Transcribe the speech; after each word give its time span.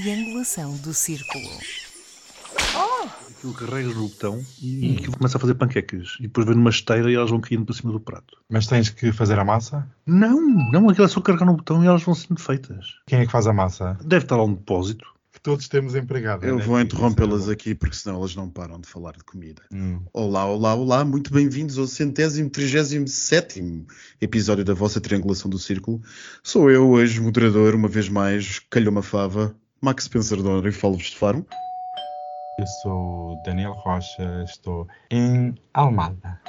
triangulação 0.00 0.76
do 0.76 0.92
círculo. 0.92 1.48
Aquilo 3.30 3.54
carregas 3.54 3.94
no 3.94 4.08
botão 4.08 4.44
e, 4.60 4.92
e 4.92 4.96
aquilo 4.96 5.16
começa 5.16 5.38
a 5.38 5.40
fazer 5.40 5.54
panquecas. 5.54 6.16
E 6.18 6.24
depois 6.24 6.46
vem 6.46 6.54
numa 6.54 6.68
esteira 6.68 7.10
e 7.10 7.14
elas 7.14 7.30
vão 7.30 7.40
caindo 7.40 7.64
para 7.64 7.74
cima 7.74 7.92
do 7.92 8.00
prato. 8.00 8.36
Mas 8.48 8.66
tens 8.66 8.90
que 8.90 9.10
fazer 9.10 9.38
a 9.38 9.44
massa? 9.44 9.88
Não, 10.04 10.40
não, 10.70 10.90
aquilo 10.90 11.06
é 11.06 11.08
só 11.08 11.20
carregar 11.20 11.46
no 11.46 11.56
botão 11.56 11.82
e 11.82 11.86
elas 11.86 12.02
vão 12.02 12.14
sendo 12.14 12.38
feitas. 12.38 12.96
Quem 13.06 13.20
é 13.20 13.26
que 13.26 13.32
faz 13.32 13.46
a 13.46 13.54
massa? 13.54 13.96
Deve 14.04 14.24
estar 14.26 14.36
lá 14.36 14.44
um 14.44 14.52
depósito. 14.52 15.06
Que 15.32 15.40
todos 15.40 15.68
temos 15.68 15.94
empregado. 15.94 16.44
Eu 16.44 16.56
né? 16.56 16.64
vou 16.64 16.80
interrompê-las 16.80 17.48
é 17.48 17.52
aqui 17.52 17.74
porque 17.74 17.96
senão 17.96 18.16
elas 18.16 18.34
não 18.36 18.50
param 18.50 18.80
de 18.80 18.88
falar 18.88 19.12
de 19.12 19.24
comida. 19.24 19.62
Hum. 19.72 20.00
Olá, 20.12 20.44
olá, 20.46 20.74
olá, 20.74 21.04
muito 21.04 21.32
bem-vindos 21.32 21.78
ao 21.78 21.86
centésimo, 21.86 22.50
trigésimo 22.50 23.08
sétimo 23.08 23.86
episódio 24.20 24.64
da 24.64 24.74
vossa 24.74 25.00
Triangulação 25.00 25.50
do 25.50 25.58
Círculo. 25.58 26.02
Sou 26.42 26.70
eu, 26.70 26.88
hoje, 26.88 27.20
moderador, 27.20 27.74
uma 27.74 27.88
vez 27.88 28.08
mais, 28.08 28.58
calhou 28.70 28.90
uma 28.90 29.02
fava, 29.02 29.54
Max 29.82 30.04
Spencer 30.04 30.42
Donner 30.42 30.66
e 30.66 30.72
falo-vos 30.72 31.10
de 31.10 31.16
Faro. 31.16 31.46
Eu 32.58 32.66
sou 32.82 33.42
Daniel 33.44 33.72
Rocha, 33.72 34.42
estou 34.44 34.86
em 35.10 35.54
Almada. 35.74 36.40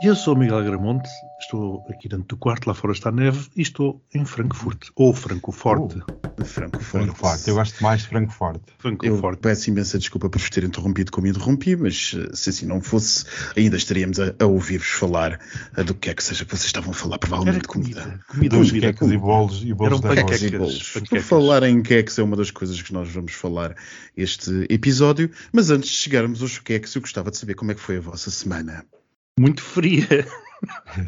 E 0.00 0.06
eu 0.06 0.14
sou 0.14 0.34
o 0.34 0.38
Miguel 0.38 0.62
Gramonte, 0.62 1.08
estou 1.40 1.84
aqui 1.90 2.08
dentro 2.08 2.26
do 2.28 2.36
quarto, 2.36 2.68
lá 2.68 2.74
fora 2.74 2.92
está 2.92 3.08
a 3.08 3.12
neve, 3.12 3.48
e 3.56 3.62
estou 3.62 4.00
em 4.14 4.24
Frankfurt, 4.24 4.90
ou 4.94 5.12
Francoforte. 5.12 5.96
Frankfurt. 6.44 6.84
Frankfurt. 6.84 7.48
Eu 7.48 7.56
gosto 7.56 7.82
mais 7.82 8.02
de 8.02 8.06
Frankfurt. 8.06 8.60
Eu 8.68 8.74
Frankfurt. 8.78 9.40
peço 9.40 9.70
imensa 9.70 9.98
desculpa 9.98 10.30
por 10.30 10.38
vos 10.38 10.50
ter 10.50 10.62
interrompido 10.62 11.10
como 11.10 11.26
interrompi, 11.26 11.74
mas 11.74 12.14
eh, 12.16 12.30
se 12.32 12.50
assim 12.50 12.64
não 12.64 12.80
fosse, 12.80 13.24
ainda 13.56 13.76
estaríamos 13.76 14.20
a, 14.20 14.32
a 14.38 14.46
ouvir-vos 14.46 14.86
falar 14.86 15.40
eh, 15.76 15.82
do 15.82 15.92
que 15.94 16.10
é 16.10 16.14
que 16.14 16.22
seja 16.22 16.44
que 16.44 16.50
vocês 16.52 16.66
estavam 16.66 16.92
a 16.92 16.94
falar, 16.94 17.18
provavelmente 17.18 17.66
comida. 17.66 18.02
comida. 18.02 18.24
Comida, 18.28 18.56
Dos 18.56 18.68
comida. 18.68 18.92
queques 18.92 19.10
e 19.10 19.16
bolos 19.16 19.64
e 19.64 19.74
bolos 19.74 19.92
Eram 19.94 20.00
da 20.00 20.08
panquecas. 20.10 20.42
E 20.44 20.56
bolos. 20.56 20.92
Por 21.08 21.20
falar 21.22 21.64
em 21.64 21.82
queques 21.82 22.16
é 22.20 22.22
uma 22.22 22.36
das 22.36 22.52
coisas 22.52 22.80
que 22.80 22.92
nós 22.92 23.10
vamos 23.10 23.32
falar 23.32 23.74
este 24.16 24.64
episódio, 24.70 25.28
mas 25.52 25.70
antes 25.70 25.90
de 25.90 25.96
chegarmos 25.96 26.40
aos 26.40 26.56
queques, 26.60 26.94
eu 26.94 27.00
gostava 27.00 27.32
de 27.32 27.36
saber 27.36 27.54
como 27.54 27.72
é 27.72 27.74
que 27.74 27.80
foi 27.80 27.96
a 27.96 28.00
vossa 28.00 28.30
semana. 28.30 28.86
Muito 29.38 29.62
fria. 29.62 30.06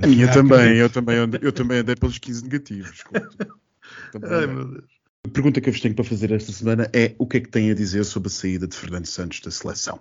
A 0.03 0.07
minha 0.07 0.29
também, 0.33 0.77
eu 0.77 0.89
também, 0.89 1.17
andei, 1.17 1.41
eu 1.43 1.53
também 1.53 1.79
andei 1.79 1.97
pelos 1.97 2.19
15 2.19 2.45
negativos. 2.45 3.03
Ai, 4.23 4.47
meu 4.47 4.65
Deus. 4.67 4.85
A 5.27 5.29
pergunta 5.31 5.61
que 5.61 5.69
eu 5.69 5.73
vos 5.73 5.81
tenho 5.83 5.95
para 5.95 6.05
fazer 6.05 6.31
esta 6.33 6.51
semana 6.53 6.89
é 6.95 7.15
o 7.19 7.27
que 7.27 7.37
é 7.37 7.41
que 7.41 7.49
têm 7.49 7.71
a 7.71 7.75
dizer 7.75 8.05
sobre 8.05 8.29
a 8.29 8.31
saída 8.31 8.67
de 8.67 8.75
Fernando 8.77 9.07
Santos 9.07 9.41
da 9.41 9.51
seleção? 9.51 10.01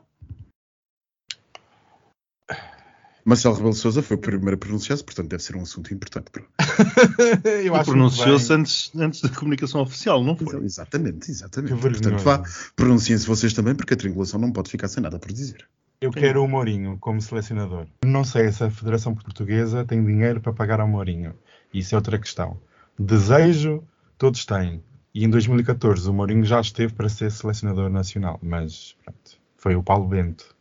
Marcelo 3.25 3.53
Rebelo 3.55 3.73
de 3.73 3.80
Sousa 3.80 4.02
foi 4.02 4.16
o 4.16 4.19
primeiro 4.19 4.55
a 4.55 4.57
pronunciar-se, 4.57 5.03
portanto 5.03 5.27
deve 5.30 5.44
ser 5.44 5.55
um 5.55 5.61
assunto 5.61 5.94
importante. 5.94 6.31
para- 6.31 6.45
Eu 7.61 7.75
acho 7.75 7.91
pronunciou-se 7.91 8.52
antes, 8.53 8.91
antes 8.95 9.22
da 9.22 9.30
comunicação 9.30 9.81
oficial, 9.81 10.23
não 10.23 10.35
foi? 10.38 10.63
Exatamente, 10.63 11.30
exatamente. 11.30 11.75
Portanto, 11.75 12.23
vá, 12.23 12.41
pronunciem-se 12.75 13.27
vocês 13.27 13.53
também, 13.53 13.75
porque 13.75 13.94
a 13.94 13.97
triangulação 13.97 14.39
não 14.39 14.52
pode 14.52 14.72
ficar 14.72 14.88
sem 14.88 15.03
nada 15.03 15.19
por 15.19 15.31
dizer. 15.31 15.67
Eu 16.02 16.11
quero 16.11 16.42
o 16.42 16.47
Mourinho 16.47 16.97
como 16.97 17.22
selecionador. 17.22 17.86
Não 18.05 18.23
sei 18.23 18.50
se 18.53 18.64
a 18.64 18.72
Federação 18.72 19.14
Portuguesa 19.14 19.83
tem 19.83 20.03
dinheiro 20.03 20.39
para 20.39 20.53
pagar 20.53 20.80
ao 20.80 20.88
Mourinho. 20.88 21.36
Isso 21.73 21.94
é 21.94 21.97
outra 21.97 22.17
questão. 22.17 22.58
Desejo, 22.97 23.83
todos 24.17 24.45
têm. 24.45 24.81
E 25.14 25.25
em 25.25 25.30
2014 25.30 26.09
o 26.09 26.14
Mourinho 26.14 26.45
já 26.45 26.61
esteve 26.61 26.94
para 26.94 27.09
ser 27.09 27.30
selecionador 27.31 27.89
nacional, 27.89 28.39
mas 28.41 28.95
pronto, 29.03 29.38
foi 29.58 29.75
o 29.75 29.83
Paulo 29.83 30.08
Bento. 30.08 30.56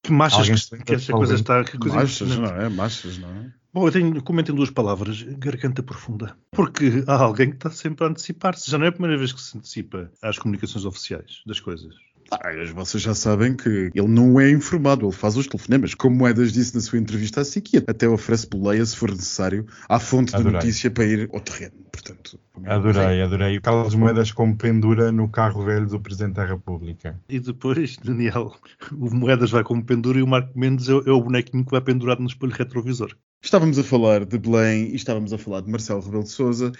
Que 0.00 0.12
machas 0.12 0.68
que, 0.68 0.84
que 0.84 0.94
esta 0.94 1.12
coisa 1.12 1.34
de 1.34 1.40
está. 1.40 1.64
Que 1.64 1.76
coisa 1.76 1.96
Machas, 1.96 2.36
não 2.36 2.46
é? 2.46 2.68
Machas, 2.68 3.18
não 3.18 3.28
é? 3.28 3.52
Bom, 3.72 3.88
eu 3.88 3.90
tenho, 3.90 4.22
comento 4.22 4.52
em 4.52 4.54
duas 4.54 4.70
palavras, 4.70 5.22
garganta 5.22 5.82
profunda. 5.82 6.36
Porque 6.52 7.02
há 7.08 7.16
alguém 7.16 7.50
que 7.50 7.56
está 7.56 7.70
sempre 7.70 8.04
a 8.04 8.08
antecipar-se. 8.10 8.70
Já 8.70 8.78
não 8.78 8.86
é 8.86 8.90
a 8.90 8.92
primeira 8.92 9.18
vez 9.18 9.32
que 9.32 9.40
se 9.40 9.56
antecipa 9.58 10.12
às 10.22 10.38
comunicações 10.38 10.84
oficiais 10.84 11.42
das 11.44 11.58
coisas. 11.58 11.96
Ah, 12.30 12.50
vocês 12.74 13.02
já 13.02 13.14
sabem 13.14 13.54
que 13.54 13.90
ele 13.94 14.08
não 14.08 14.40
é 14.40 14.50
informado, 14.50 15.06
ele 15.06 15.12
faz 15.12 15.36
os 15.36 15.46
telefonemas. 15.46 15.94
Como 15.94 16.16
Moedas 16.16 16.52
disse 16.52 16.74
na 16.74 16.80
sua 16.80 16.98
entrevista 16.98 17.40
à 17.40 17.44
SIC, 17.44 17.84
até 17.86 18.08
oferece 18.08 18.48
boleia 18.48 18.84
se 18.84 18.96
for 18.96 19.10
necessário 19.10 19.66
à 19.88 19.98
fonte 19.98 20.30
de 20.30 20.36
Adorei. 20.36 20.54
notícia 20.54 20.90
para 20.90 21.04
ir 21.04 21.28
ao 21.32 21.40
terreno. 21.40 21.74
Portanto, 21.92 22.38
Adorei, 22.66 23.22
adorei. 23.22 23.58
O 23.58 23.62
Carlos 23.62 23.94
Moedas 23.94 24.30
como 24.32 24.56
pendura 24.56 25.10
no 25.10 25.28
carro 25.28 25.64
velho 25.64 25.86
do 25.86 26.00
Presidente 26.00 26.34
da 26.34 26.44
República. 26.44 27.20
E 27.28 27.40
depois, 27.40 27.96
Daniel, 27.96 28.54
o 28.92 29.14
Moedas 29.14 29.50
vai 29.50 29.64
como 29.64 29.84
pendura 29.84 30.18
e 30.18 30.22
o 30.22 30.26
Marco 30.26 30.58
Mendes 30.58 30.88
é, 30.88 30.92
é 30.92 31.10
o 31.10 31.20
bonequinho 31.20 31.64
que 31.64 31.70
vai 31.70 31.80
pendurado 31.80 32.20
no 32.20 32.28
espelho 32.28 32.52
retrovisor. 32.52 33.14
Estávamos 33.44 33.78
a 33.78 33.84
falar 33.84 34.24
de 34.24 34.38
Belém 34.38 34.88
e 34.88 34.96
estávamos 34.96 35.30
a 35.30 35.36
falar 35.36 35.60
de 35.60 35.70
Marcelo 35.70 36.00
Rebelo 36.00 36.22
de 36.22 36.30
Sousa. 36.30 36.72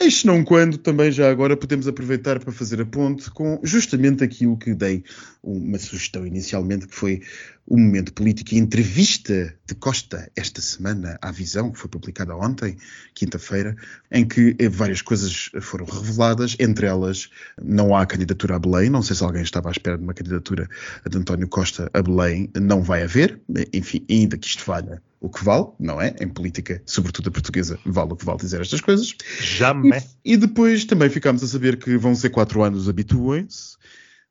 Eis 0.00 0.22
não 0.22 0.44
quando 0.44 0.78
também 0.78 1.10
já 1.10 1.28
agora 1.28 1.56
podemos 1.56 1.88
aproveitar 1.88 2.38
para 2.38 2.52
fazer 2.52 2.80
a 2.80 2.86
ponte 2.86 3.28
com 3.32 3.58
justamente 3.64 4.22
aquilo 4.22 4.56
que 4.56 4.74
dei 4.74 5.02
uma 5.42 5.76
sugestão 5.76 6.24
inicialmente, 6.24 6.86
que 6.86 6.94
foi 6.94 7.20
o 7.66 7.76
momento 7.76 8.12
político 8.12 8.54
e 8.54 8.58
entrevista 8.58 9.56
de 9.66 9.74
Costa 9.74 10.30
esta 10.36 10.60
semana 10.60 11.18
à 11.20 11.32
Visão, 11.32 11.72
que 11.72 11.80
foi 11.80 11.90
publicada 11.90 12.36
ontem, 12.36 12.76
quinta-feira, 13.12 13.74
em 14.12 14.24
que 14.24 14.56
várias 14.70 15.02
coisas 15.02 15.50
foram 15.60 15.84
reveladas, 15.84 16.56
entre 16.60 16.86
elas 16.86 17.28
não 17.60 17.94
há 17.94 18.06
candidatura 18.06 18.54
a 18.54 18.58
Belém, 18.60 18.88
não 18.88 19.02
sei 19.02 19.16
se 19.16 19.24
alguém 19.24 19.42
estava 19.42 19.68
à 19.68 19.72
espera 19.72 19.98
de 19.98 20.04
uma 20.04 20.14
candidatura 20.14 20.68
de 21.10 21.18
António 21.18 21.48
Costa 21.48 21.90
a 21.92 22.00
Belém, 22.00 22.48
não 22.54 22.82
vai 22.82 23.02
haver, 23.02 23.40
enfim, 23.72 24.04
ainda 24.08 24.38
que 24.38 24.46
isto 24.46 24.64
valha 24.64 25.02
o 25.24 25.30
que 25.30 25.42
vale, 25.42 25.68
não 25.80 26.00
é? 26.02 26.14
Em 26.20 26.28
política, 26.28 26.82
sobretudo 26.84 27.30
a 27.30 27.32
portuguesa, 27.32 27.78
vale 27.86 28.12
o 28.12 28.16
que 28.16 28.26
vale 28.26 28.38
dizer 28.38 28.60
estas 28.60 28.82
coisas. 28.82 29.14
Jamais. 29.40 30.18
E, 30.22 30.34
e 30.34 30.36
depois 30.36 30.84
também 30.84 31.08
ficámos 31.08 31.42
a 31.42 31.46
saber 31.48 31.78
que 31.78 31.96
vão 31.96 32.14
ser 32.14 32.28
quatro 32.28 32.62
anos, 32.62 32.90
habituem-se, 32.90 33.78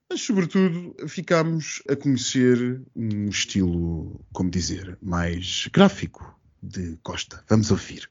mas 0.07 0.21
sobretudo 0.21 0.95
ficámos 1.07 1.81
a 1.89 1.95
conhecer 1.95 2.79
um 2.95 3.27
estilo, 3.27 4.23
como 4.31 4.51
dizer, 4.51 4.95
mais 5.01 5.67
gráfico 5.73 6.39
de 6.61 6.95
Costa. 7.01 7.43
Vamos 7.49 7.71
ouvir. 7.71 8.07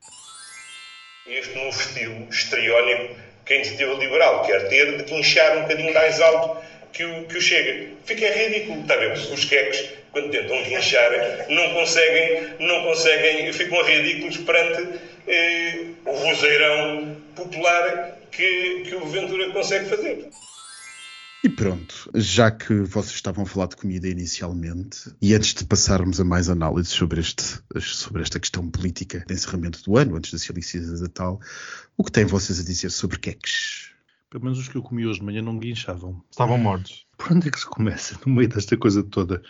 este 1.28 1.54
novo 1.54 1.70
estilo 1.70 2.28
histriónico 2.28 3.14
que 3.44 3.52
a 3.52 3.56
iniciativa 3.56 3.94
liberal 3.94 4.44
quer 4.44 4.68
ter 4.68 4.96
de 4.96 5.04
guinchar 5.04 5.58
um 5.58 5.62
bocadinho 5.62 5.94
mais 5.94 6.20
alto 6.20 6.60
que 6.92 7.04
o, 7.04 7.26
que 7.26 7.38
o 7.38 7.40
Chega. 7.40 7.90
Fica 8.04 8.26
ridículo, 8.26 8.82
está 8.82 8.94
a 8.94 8.98
ver? 8.98 9.12
Os 9.12 9.44
queques, 9.44 10.01
quando 10.12 10.30
tentam 10.30 10.62
guinchar, 10.62 11.10
não 11.48 11.74
conseguem, 11.74 12.54
não 12.60 12.84
conseguem, 12.84 13.52
ficam 13.52 13.82
ridículos 13.84 14.36
perante 14.38 15.00
eh, 15.26 15.86
o 16.04 16.12
vozeirão 16.12 17.16
popular 17.34 18.18
que, 18.30 18.82
que 18.82 18.94
o 18.94 19.06
Ventura 19.06 19.50
consegue 19.52 19.88
fazer. 19.88 20.30
E 21.44 21.48
pronto, 21.48 22.08
já 22.14 22.52
que 22.52 22.72
vocês 22.82 23.16
estavam 23.16 23.42
a 23.42 23.46
falar 23.46 23.66
de 23.66 23.74
comida 23.74 24.06
inicialmente, 24.06 25.12
e 25.20 25.34
antes 25.34 25.54
de 25.54 25.64
passarmos 25.64 26.20
a 26.20 26.24
mais 26.24 26.48
análise 26.48 26.90
sobre, 26.90 27.20
este, 27.20 27.42
sobre 27.80 28.22
esta 28.22 28.38
questão 28.38 28.70
política 28.70 29.24
de 29.26 29.34
encerramento 29.34 29.82
do 29.82 29.96
ano, 29.96 30.14
antes 30.14 30.30
da 30.30 30.38
Cilicida 30.38 30.94
de 30.94 31.02
Natal, 31.02 31.40
o 31.96 32.04
que 32.04 32.12
têm 32.12 32.24
vocês 32.24 32.60
a 32.60 32.62
dizer 32.62 32.90
sobre 32.90 33.18
queques? 33.18 33.90
Pelo 34.30 34.44
menos 34.44 34.58
os 34.60 34.68
que 34.68 34.76
eu 34.76 34.82
comi 34.82 35.04
hoje 35.04 35.18
de 35.18 35.24
manhã 35.24 35.42
não 35.42 35.58
guinchavam. 35.58 36.22
Estavam 36.30 36.56
mortos. 36.58 37.04
Por 37.18 37.32
onde 37.32 37.48
é 37.48 37.50
que 37.50 37.58
se 37.58 37.66
começa 37.66 38.16
no 38.24 38.32
meio 38.32 38.48
desta 38.48 38.76
coisa 38.76 39.02
toda? 39.02 39.42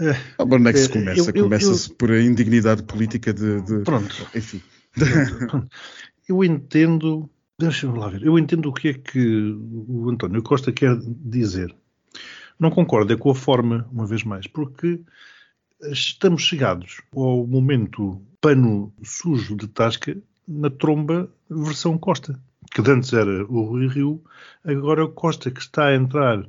Ah, 0.00 0.44
onde 0.44 0.68
é 0.68 0.72
que 0.72 0.78
se 0.78 0.88
Eh, 0.90 0.92
começa? 0.92 1.32
Começa-se 1.32 1.90
por 1.94 2.10
a 2.10 2.20
indignidade 2.20 2.82
política 2.82 3.32
de. 3.32 3.60
de- 3.62 3.84
Pronto. 3.84 4.26
Enfim. 4.34 4.60
Eu 6.28 6.42
entendo. 6.44 7.28
Deixa-me 7.58 7.98
lá 7.98 8.08
ver. 8.08 8.22
Eu 8.22 8.38
entendo 8.38 8.68
o 8.68 8.72
que 8.72 8.88
é 8.88 8.94
que 8.94 9.56
o 9.88 10.10
António 10.10 10.42
Costa 10.42 10.70
quer 10.72 10.98
dizer. 11.02 11.74
Não 12.58 12.70
concordo 12.70 13.12
é 13.12 13.16
com 13.16 13.30
a 13.30 13.34
forma, 13.34 13.88
uma 13.92 14.06
vez 14.06 14.24
mais, 14.24 14.46
porque 14.46 15.00
estamos 15.90 16.42
chegados 16.42 17.00
ao 17.14 17.46
momento 17.46 18.20
pano 18.40 18.92
sujo 19.02 19.56
de 19.56 19.68
tasca 19.68 20.16
na 20.48 20.70
tromba 20.70 21.30
versão 21.50 21.96
Costa. 21.98 22.38
Que 22.74 22.80
antes 22.90 23.12
era 23.12 23.44
o 23.46 23.62
Rui 23.62 23.86
Rio, 23.88 24.22
agora 24.64 25.00
é 25.00 25.04
o 25.04 25.08
Costa 25.10 25.50
que 25.50 25.60
está 25.60 25.86
a 25.86 25.94
entrar 25.94 26.46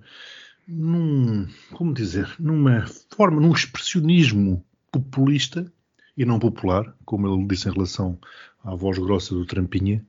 num, 0.68 1.48
como 1.72 1.94
dizer, 1.94 2.36
numa 2.40 2.86
forma, 3.16 3.40
num 3.40 3.54
expressionismo 3.54 4.64
populista 4.92 5.72
e 6.16 6.26
não 6.26 6.40
popular, 6.40 6.96
como 7.06 7.28
ele 7.28 7.48
disse 7.48 7.70
em 7.70 7.72
relação 7.72 8.20
à 8.64 8.76
voz 8.76 8.98
grossa 8.98 9.34
do 9.34 9.46
Trampinha, 9.46 10.06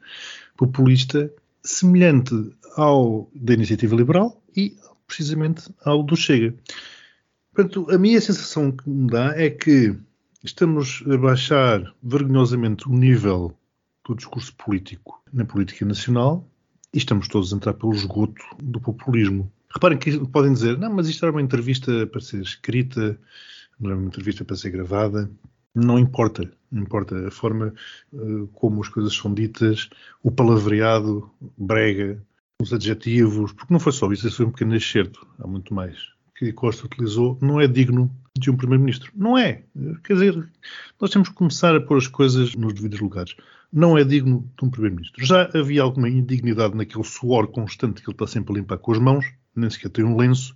populista, 0.57 1.33
semelhante 1.63 2.35
ao 2.77 3.31
da 3.35 3.55
Iniciativa 3.55 3.95
Liberal 3.95 4.43
e 4.57 4.77
precisamente 5.07 5.71
ao 5.85 6.03
do 6.03 6.17
Chega. 6.17 6.55
Portanto, 7.53 7.91
a 7.91 7.99
minha 7.99 8.21
sensação 8.21 8.73
que 8.73 8.89
me 8.89 9.11
dá 9.11 9.35
é 9.37 9.51
que 9.51 9.97
estamos 10.45 11.03
a 11.11 11.17
baixar 11.17 11.83
vergonhosamente 12.03 12.89
o 12.89 12.93
nível 12.93 13.55
do 14.07 14.15
discurso 14.15 14.55
político 14.55 15.21
na 15.33 15.45
política 15.45 15.85
nacional 15.85 16.49
e 16.95 16.99
estamos 16.99 17.29
todos 17.29 17.53
a 17.53 17.57
entrar 17.57 17.75
pelo 17.75 17.93
esgoto 17.93 18.43
do 18.63 18.81
populismo. 18.81 19.51
Reparem 19.73 19.99
que 19.99 20.19
podem 20.29 20.53
dizer, 20.53 20.79
não, 20.79 20.94
mas 20.94 21.09
isto 21.09 21.25
era 21.25 21.32
uma 21.32 21.43
entrevista 21.43 22.06
para 22.06 22.20
ser 22.20 22.41
escrita, 22.41 23.19
não 23.79 23.91
era 23.91 23.99
uma 23.99 24.09
entrevista 24.09 24.44
para 24.44 24.56
ser 24.56 24.70
gravada. 24.70 25.31
Não 25.75 25.99
importa, 25.99 26.50
não 26.73 26.82
importa 26.82 27.29
a 27.29 27.31
forma 27.31 27.73
uh, 28.12 28.47
como 28.49 28.81
as 28.81 28.88
coisas 28.88 29.15
são 29.15 29.32
ditas, 29.32 29.88
o 30.23 30.31
palavreado 30.31 31.31
brega 31.56 32.20
os 32.61 32.73
adjetivos, 32.73 33.53
porque 33.53 33.73
não 33.73 33.79
foi 33.79 33.93
só 33.93 34.11
isso, 34.11 34.26
isso 34.26 34.38
foi 34.38 34.47
um 34.47 34.50
pequeno 34.50 34.75
excerto, 34.75 35.25
há 35.38 35.47
muito 35.47 35.73
mais, 35.73 35.97
que 36.37 36.53
Costa 36.53 36.87
utilizou, 36.87 37.38
não 37.41 37.61
é 37.61 37.69
digno 37.69 38.11
de 38.38 38.50
um 38.50 38.56
Primeiro-Ministro. 38.56 39.12
Não 39.14 39.37
é. 39.37 39.62
Quer 40.05 40.14
dizer, 40.14 40.49
nós 41.00 41.11
temos 41.11 41.29
que 41.29 41.35
começar 41.35 41.75
a 41.75 41.81
pôr 41.81 41.99
as 41.99 42.06
coisas 42.06 42.55
nos 42.55 42.75
devidos 42.75 43.00
lugares. 43.00 43.35
Não 43.73 43.99
é 43.99 44.05
digno 44.05 44.49
de 44.56 44.64
um 44.64 44.71
Primeiro-Ministro. 44.71 45.25
Já 45.25 45.50
havia 45.55 45.82
alguma 45.82 46.09
indignidade 46.09 46.76
naquele 46.76 47.05
suor 47.05 47.49
constante 47.49 48.00
que 48.00 48.09
ele 48.09 48.14
está 48.14 48.26
sempre 48.26 48.53
a 48.53 48.56
limpar 48.56 48.79
com 48.79 48.93
as 48.93 48.99
mãos, 48.99 49.26
nem 49.59 49.69
sequer 49.71 49.91
tem 49.91 50.05
um 50.05 50.17
lenço. 50.17 50.55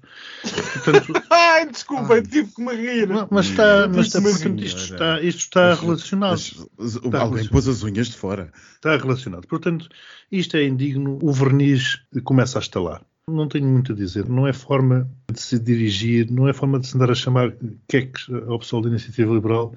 Portanto, 0.84 1.12
Ai, 1.30 1.66
desculpa, 1.70 2.14
eu 2.14 2.22
tive 2.22 2.50
que 2.52 2.62
me 2.62 2.74
rir. 2.74 3.08
Não, 3.08 3.28
mas 3.30 3.46
está, 3.46 3.88
mas 3.88 4.06
está, 4.06 4.20
portanto, 4.22 4.62
isto 4.64 4.80
está, 4.80 5.20
isto 5.20 5.38
está 5.40 5.68
Mas- 5.70 5.80
relacionado. 5.80 6.30
mas- 6.30 6.66
mas 6.78 6.94
Está 6.96 7.04
alguém 7.04 7.18
relacionado. 7.20 7.48
pôs 7.50 7.68
as 7.68 7.82
unhas 7.82 8.08
de 8.08 8.16
fora. 8.16 8.52
Está 8.74 8.96
relacionado. 8.96 9.46
Portanto, 9.46 9.88
isto 10.30 10.56
é 10.56 10.64
indigno. 10.64 11.18
O 11.22 11.32
verniz 11.32 12.00
começa 12.24 12.58
a 12.58 12.62
estalar. 12.62 13.02
Não 13.28 13.46
tenho 13.48 13.68
muito 13.68 13.92
a 13.92 13.94
dizer. 13.94 14.28
Não 14.28 14.46
é 14.48 14.52
forma 14.52 15.08
de 15.32 15.40
se 15.40 15.58
dirigir, 15.58 16.30
não 16.30 16.48
é 16.48 16.52
forma 16.52 16.80
de 16.80 16.86
se 16.88 16.96
andar 16.96 17.10
a 17.10 17.14
chamar 17.14 17.52
queques 17.88 18.26
ao 18.48 18.58
pessoal 18.58 18.82
da 18.82 18.88
Iniciativa 18.88 19.32
Liberal. 19.32 19.74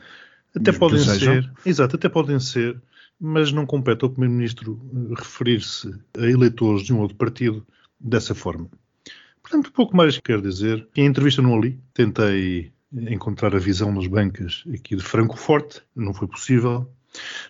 Até 0.56 0.72
Mesmo 0.72 0.74
que 0.74 0.80
podem 0.80 1.00
sejam. 1.00 1.34
ser. 1.44 1.52
Exato, 1.66 1.96
até 1.96 2.10
podem 2.10 2.40
ser. 2.40 2.82
Mas 3.20 3.52
não 3.52 3.66
compete 3.66 4.04
ao 4.04 4.10
Primeiro-Ministro 4.10 4.78
eh, 4.94 5.14
referir-se 5.18 5.94
a 6.18 6.26
eleitores 6.26 6.84
de 6.84 6.92
um 6.94 7.00
outro 7.00 7.16
partido 7.16 7.66
dessa 8.00 8.36
forma. 8.36 8.68
Portanto, 9.46 9.72
pouco 9.72 9.96
mais 9.96 10.18
quero 10.18 10.42
dizer. 10.42 10.88
Em 10.96 11.06
entrevista 11.06 11.40
no 11.40 11.56
Ali, 11.56 11.80
tentei 11.94 12.74
encontrar 12.92 13.56
a 13.56 13.60
visão 13.60 13.92
nas 13.92 14.08
bancas 14.08 14.64
aqui 14.74 14.96
de 14.96 15.04
Francoforte, 15.04 15.84
não 15.96 16.16
foi 16.16 16.28
possível. 16.28 16.92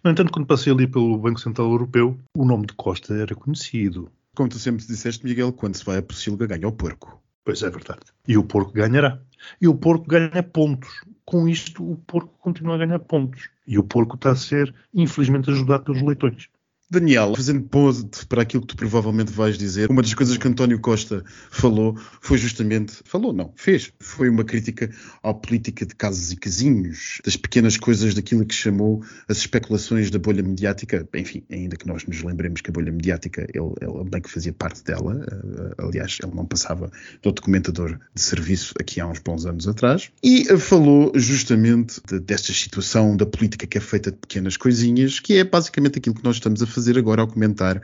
No 0.03 0.11
entanto, 0.11 0.29
quando 0.29 0.45
passei 0.45 0.73
ali 0.73 0.87
pelo 0.87 1.17
Banco 1.17 1.39
Central 1.39 1.71
Europeu, 1.71 2.19
o 2.35 2.43
nome 2.43 2.65
de 2.65 2.73
Costa 2.73 3.13
era 3.13 3.33
conhecido. 3.33 4.11
Como 4.35 4.49
tu 4.49 4.59
sempre 4.59 4.85
disseste, 4.85 5.23
Miguel, 5.23 5.53
quando 5.53 5.75
se 5.75 5.85
vai 5.85 5.97
a 5.97 6.01
Pocilga, 6.01 6.45
ganha 6.45 6.67
o 6.67 6.73
porco. 6.73 7.23
Pois 7.45 7.63
é 7.63 7.69
verdade. 7.69 8.01
E 8.27 8.37
o 8.37 8.43
porco 8.43 8.73
ganhará. 8.73 9.17
E 9.61 9.67
o 9.67 9.73
porco 9.73 10.05
ganha 10.05 10.43
pontos. 10.43 11.01
Com 11.23 11.47
isto, 11.47 11.81
o 11.81 11.95
porco 11.95 12.35
continua 12.39 12.75
a 12.75 12.79
ganhar 12.79 12.99
pontos. 12.99 13.49
E 13.65 13.79
o 13.79 13.83
porco 13.83 14.15
está 14.15 14.31
a 14.31 14.35
ser, 14.35 14.75
infelizmente, 14.93 15.49
ajudado 15.49 15.85
pelos 15.85 16.01
leitões. 16.01 16.49
Daniel, 16.89 17.33
fazendo 17.35 17.63
pose 17.63 18.05
para 18.29 18.43
aquilo 18.43 18.61
que 18.61 18.67
tu 18.67 18.75
provavelmente 18.77 19.31
vais 19.31 19.57
dizer, 19.57 19.89
uma 19.89 20.01
das 20.03 20.13
coisas 20.13 20.37
que 20.37 20.47
António 20.47 20.79
Costa 20.79 21.23
falou 21.49 21.97
foi 22.21 22.37
justamente, 22.37 22.93
falou 23.03 23.33
não, 23.33 23.51
fez, 23.55 23.91
foi 23.99 24.29
uma 24.29 24.43
crítica 24.43 24.89
à 25.23 25.33
política 25.33 25.85
de 25.85 25.95
casos 25.95 26.31
e 26.31 26.35
casinhos, 26.35 27.19
das 27.25 27.35
pequenas 27.35 27.75
coisas 27.75 28.13
daquilo 28.13 28.45
que 28.45 28.53
chamou 28.53 29.03
as 29.27 29.37
especulações 29.37 30.11
da 30.11 30.19
bolha 30.19 30.43
mediática, 30.43 31.07
enfim, 31.15 31.43
ainda 31.51 31.75
que 31.75 31.87
nós 31.87 32.05
nos 32.05 32.21
lembremos 32.21 32.61
que 32.61 32.69
a 32.69 32.73
bolha 32.73 32.91
mediática, 32.91 33.41
ele, 33.53 33.73
ele 33.81 34.09
bem 34.09 34.21
que 34.21 34.29
fazia 34.29 34.53
parte 34.53 34.83
dela, 34.83 35.25
eh, 35.27 35.75
aliás, 35.79 36.17
ele 36.21 36.35
não 36.35 36.45
passava 36.45 36.91
do 37.21 37.31
documentador 37.31 37.99
de 38.13 38.21
serviço 38.21 38.73
aqui 38.79 38.99
há 39.01 39.07
uns 39.07 39.19
bons 39.19 39.45
anos 39.47 39.67
atrás, 39.67 40.11
e 40.23 40.47
eh, 40.49 40.57
falou 40.57 41.11
justamente 41.15 41.99
de- 42.07 42.19
desta 42.19 42.53
situação 42.53 43.17
da 43.17 43.25
política 43.25 43.65
que 43.65 43.77
é 43.77 43.81
feita 43.81 44.11
de 44.11 44.17
pequenas 44.17 44.55
coisinhas, 44.55 45.19
que 45.19 45.37
é 45.37 45.43
basicamente 45.43 45.97
aquilo 45.97 46.15
que 46.15 46.23
nós 46.23 46.35
estamos 46.35 46.61
a 46.61 46.67
fazer 46.75 46.97
agora 46.97 47.21
ao 47.21 47.27
comentar 47.27 47.81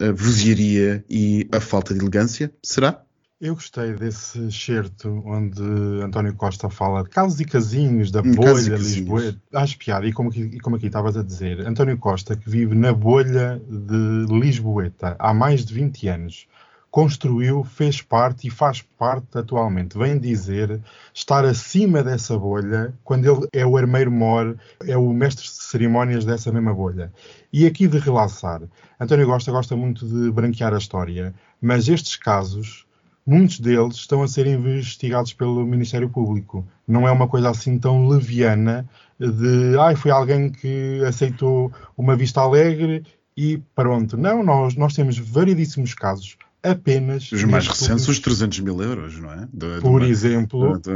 a 0.00 0.12
vozearia 0.12 1.04
e 1.08 1.46
a 1.52 1.60
falta 1.60 1.94
de 1.94 2.00
elegância. 2.00 2.50
Será? 2.62 3.02
Eu 3.40 3.54
gostei 3.54 3.94
desse 3.94 4.38
excerto 4.48 5.22
onde 5.24 5.62
António 6.04 6.34
Costa 6.34 6.68
fala 6.68 7.02
de 7.02 7.08
casos 7.08 7.40
e 7.40 7.44
casinhos, 7.46 8.10
da 8.10 8.20
Hum, 8.20 8.32
bolha. 8.32 8.76
Lisboa. 8.76 9.34
Acho 9.54 9.78
piada, 9.78 10.06
e 10.06 10.12
como, 10.12 10.28
aqui, 10.28 10.42
e 10.42 10.60
como 10.60 10.76
aqui 10.76 10.86
estavas 10.86 11.16
a 11.16 11.22
dizer, 11.22 11.66
António 11.66 11.96
Costa, 11.96 12.36
que 12.36 12.50
vive 12.50 12.74
na 12.74 12.92
bolha 12.92 13.58
de 13.66 14.26
Lisboeta 14.28 15.16
há 15.18 15.32
mais 15.32 15.64
de 15.64 15.72
20 15.72 16.08
anos, 16.08 16.46
construiu, 16.90 17.62
fez 17.62 18.02
parte 18.02 18.48
e 18.48 18.50
faz 18.50 18.82
parte 18.82 19.38
atualmente. 19.38 19.96
Vem 19.96 20.18
dizer 20.18 20.80
estar 21.14 21.44
acima 21.44 22.02
dessa 22.02 22.36
bolha 22.36 22.92
quando 23.04 23.24
ele 23.24 23.48
é 23.52 23.64
o 23.64 23.76
armeiro 23.76 24.10
mor, 24.10 24.56
é 24.86 24.96
o 24.96 25.12
mestre 25.12 25.44
de 25.44 25.50
cerimónias 25.50 26.24
dessa 26.24 26.50
mesma 26.50 26.74
bolha. 26.74 27.12
E 27.52 27.66
aqui 27.66 27.86
de 27.86 27.98
relaxar, 27.98 28.62
António 28.98 29.26
Costa 29.26 29.52
gosta 29.52 29.76
muito 29.76 30.06
de 30.06 30.30
branquear 30.30 30.74
a 30.74 30.78
história, 30.78 31.34
mas 31.60 31.88
estes 31.88 32.16
casos 32.16 32.86
muitos 33.26 33.60
deles 33.60 33.94
estão 33.96 34.22
a 34.22 34.28
ser 34.28 34.46
investigados 34.46 35.32
pelo 35.32 35.64
Ministério 35.64 36.08
Público. 36.08 36.66
Não 36.86 37.06
é 37.06 37.12
uma 37.12 37.28
coisa 37.28 37.50
assim 37.50 37.78
tão 37.78 38.08
leviana 38.08 38.88
de, 39.18 39.78
ai, 39.78 39.94
foi 39.94 40.10
alguém 40.10 40.50
que 40.50 41.00
aceitou 41.04 41.72
uma 41.96 42.16
vista 42.16 42.40
alegre 42.40 43.04
e 43.36 43.58
pronto. 43.74 44.16
Não, 44.16 44.42
nós, 44.42 44.74
nós 44.74 44.94
temos 44.94 45.16
variedíssimos 45.16 45.94
casos. 45.94 46.36
Apenas. 46.62 47.30
Os 47.32 47.42
mais 47.44 47.66
recentes, 47.66 48.02
os 48.02 48.08
últimos- 48.08 48.18
300 48.20 48.60
mil 48.60 48.82
euros, 48.82 49.18
não 49.18 49.32
é? 49.32 49.48
De- 49.52 49.74
de 49.76 49.80
Por 49.80 50.02
uma- 50.02 50.06
exemplo, 50.08 50.78
de- 50.80 50.90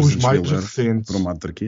os 0.00 0.14
300 0.14 0.22
mais 0.22 0.50
recentes. 0.50 1.14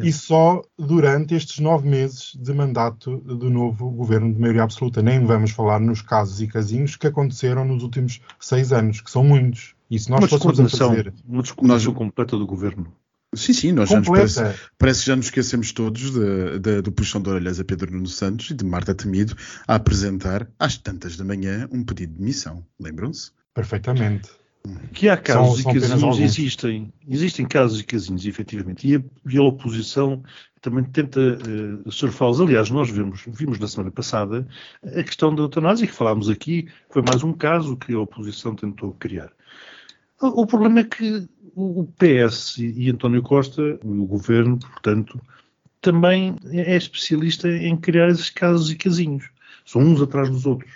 E 0.03 0.13
só 0.13 0.63
durante 0.79 1.35
estes 1.35 1.59
nove 1.59 1.89
meses 1.89 2.33
de 2.35 2.53
mandato 2.55 3.19
do 3.19 3.51
novo 3.51 3.91
governo 3.91 4.33
de 4.33 4.41
maioria 4.41 4.63
absoluta. 4.63 5.03
Nem 5.03 5.25
vamos 5.27 5.51
falar 5.51 5.81
nos 5.81 6.01
casos 6.01 6.41
e 6.41 6.47
casinhos 6.47 6.97
que 6.97 7.07
aconteceram 7.07 7.65
nos 7.65 7.83
últimos 7.83 8.21
seis 8.41 8.73
anos, 8.73 9.01
que 9.01 9.11
são 9.11 9.23
muitos. 9.23 9.75
E 9.91 9.99
se 9.99 10.11
nós 10.11 10.21
uma 10.21 10.29
fôssemos 10.29 10.73
fazer 10.73 11.13
uma 11.29 11.43
descoordenação 11.43 11.93
completa 11.95 12.37
do 12.39 12.47
governo. 12.47 12.87
Sim, 13.35 13.53
sim, 13.55 13.73
nós 13.73 13.89
já 13.89 13.99
nos 13.99 14.09
parece, 14.09 14.41
parece 14.79 15.01
que 15.01 15.07
já 15.07 15.17
nos 15.17 15.25
esquecemos 15.27 15.73
todos 15.73 16.11
de- 16.13 16.59
de- 16.59 16.83
do 16.83 16.93
puxão 16.93 17.21
de 17.21 17.31
orelhas 17.31 17.59
a 17.59 17.65
Pedro 17.65 17.91
Nuno 17.91 18.07
Santos 18.07 18.51
e 18.51 18.55
de 18.55 18.63
Marta 18.63 18.95
Temido 18.95 19.35
a 19.67 19.75
apresentar, 19.77 20.47
às 20.59 20.77
tantas 20.77 21.17
da 21.17 21.25
manhã, 21.25 21.67
um 21.73 21.83
pedido 21.83 22.15
de 22.15 22.23
missão. 22.23 22.63
Lembram-se? 22.79 23.31
Perfeitamente. 23.55 24.31
Que 24.93 25.09
há 25.09 25.17
casos 25.17 25.63
são 25.63 25.73
e 25.73 25.81
casinhos, 25.81 26.21
existem. 26.21 26.93
Existem 27.09 27.47
casos 27.47 27.81
e 27.81 27.85
casinhos, 27.85 28.25
efetivamente. 28.25 28.89
E 28.89 28.97
a, 28.97 29.03
e 29.29 29.37
a 29.37 29.43
oposição 29.43 30.23
também 30.61 30.85
tenta 30.85 31.21
eh, 31.21 31.91
surfá-los. 31.91 32.41
Aliás, 32.41 32.71
nós 32.71 32.89
vimos, 32.89 33.25
vimos 33.27 33.59
na 33.59 33.67
semana 33.67 33.91
passada 33.91 34.47
a 34.85 35.03
questão 35.03 35.35
da 35.35 35.43
eutanásia, 35.43 35.89
que 35.89 35.93
falámos 35.93 36.31
aqui, 36.31 36.69
foi 36.91 37.03
mais 37.03 37.25
um 37.25 37.33
caso 37.33 37.77
que 37.77 37.93
a 37.93 37.99
oposição 37.99 38.55
tentou 38.55 38.93
criar. 38.93 39.33
O, 40.21 40.43
o 40.43 40.47
problema 40.47 40.79
é 40.79 40.85
que 40.85 41.27
o 41.55 41.83
o 41.83 41.85
PS 41.85 42.59
e, 42.59 42.85
e 42.85 42.91
António 42.91 43.23
Costa, 43.23 43.79
o 43.85 44.07
governo, 44.07 44.59
portanto, 44.59 45.21
também 45.81 46.37
é 46.51 46.77
especialista 46.77 47.49
em 47.49 47.77
criar 47.77 48.09
esses 48.09 48.31
casos 48.31 48.71
e 48.71 48.77
casinhos. 48.77 49.29
São 49.65 49.83
uns 49.83 50.01
atrás 50.01 50.31
dos 50.31 50.47
outros. 50.47 50.71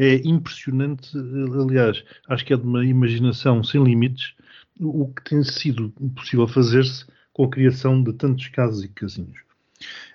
É 0.00 0.14
impressionante, 0.24 1.10
aliás, 1.60 2.04
acho 2.28 2.46
que 2.46 2.54
é 2.54 2.56
de 2.56 2.62
uma 2.62 2.84
imaginação 2.86 3.64
sem 3.64 3.82
limites 3.82 4.34
o 4.80 5.08
que 5.08 5.24
tem 5.24 5.42
sido 5.42 5.90
possível 6.14 6.46
fazer-se 6.46 7.04
com 7.32 7.44
a 7.44 7.50
criação 7.50 8.00
de 8.00 8.12
tantos 8.12 8.46
casos 8.46 8.84
e 8.84 8.88
casinhos. 8.88 9.40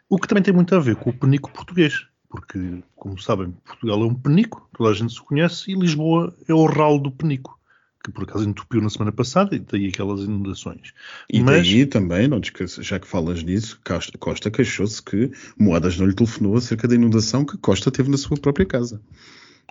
O 0.10 0.18
que 0.18 0.26
também 0.26 0.42
tem 0.42 0.54
muito 0.54 0.74
a 0.74 0.80
ver 0.80 0.96
com 0.96 1.10
o 1.10 1.14
penico 1.14 1.52
português, 1.52 2.06
porque, 2.30 2.82
como 2.96 3.20
sabem, 3.20 3.52
Portugal 3.66 4.02
é 4.02 4.06
um 4.06 4.16
penico, 4.16 4.70
toda 4.74 4.90
a 4.90 4.94
gente 4.94 5.12
se 5.12 5.22
conhece, 5.22 5.72
e 5.72 5.76
Lisboa 5.76 6.34
é 6.48 6.54
o 6.54 6.66
ralo 6.66 7.00
do 7.00 7.12
penico, 7.12 7.60
que 8.06 8.10
por 8.10 8.24
acaso 8.24 8.48
entupiu 8.48 8.82
na 8.82 8.90
semana 8.90 9.12
passada 9.12 9.54
e 9.54 9.60
daí 9.60 9.88
aquelas 9.88 10.22
inundações. 10.22 10.94
E 11.30 11.42
Mas- 11.42 11.68
daí 11.68 11.86
também, 11.86 12.28
não 12.30 12.40
te 12.40 12.46
esqueças, 12.46 12.86
já 12.86 13.00
que 13.00 13.08
falas 13.08 13.44
nisso, 13.44 13.82
Costa, 13.86 14.18
Costa 14.18 14.50
queixou-se 14.50 15.02
que 15.04 15.30
Moedas 15.60 15.98
não 15.98 16.08
lhe 16.08 16.16
telefonou 16.16 16.56
acerca 16.56 16.88
da 16.88 16.96
inundação 16.96 17.44
que 17.46 17.58
Costa 17.58 17.92
teve 17.92 18.10
na 18.10 18.18
sua 18.18 18.38
própria 18.38 18.66
casa. 18.66 19.02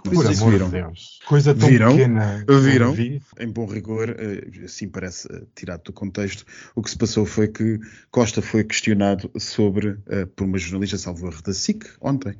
Por 0.05 0.25
sei 0.25 0.35
se 0.35 0.41
amor 0.43 0.53
viram. 0.53 0.67
de 0.67 0.73
Deus. 0.73 1.21
Coisa 1.27 1.55
tão 1.55 1.69
Viram? 1.69 1.93
pequena. 1.93 2.45
Viram? 2.61 2.93
Vi. 2.93 3.23
Em 3.39 3.49
bom 3.49 3.67
rigor, 3.67 4.11
eh, 4.11 4.65
assim 4.65 4.89
parece 4.89 5.29
eh, 5.33 5.43
tirado 5.55 5.85
do 5.85 5.93
contexto, 5.93 6.45
o 6.75 6.83
que 6.83 6.91
se 6.91 6.99
passou 6.99 7.25
foi 7.25 7.47
que 7.47 7.79
Costa 8.11 8.43
foi 8.43 8.65
questionado 8.65 9.31
sobre, 9.39 9.97
eh, 10.09 10.27
por 10.27 10.45
uma 10.45 10.59
jornalista, 10.59 10.99
salvo 10.99 11.29
erro, 11.29 11.41
da 11.43 11.53
SIC, 11.53 11.85
ontem, 12.01 12.35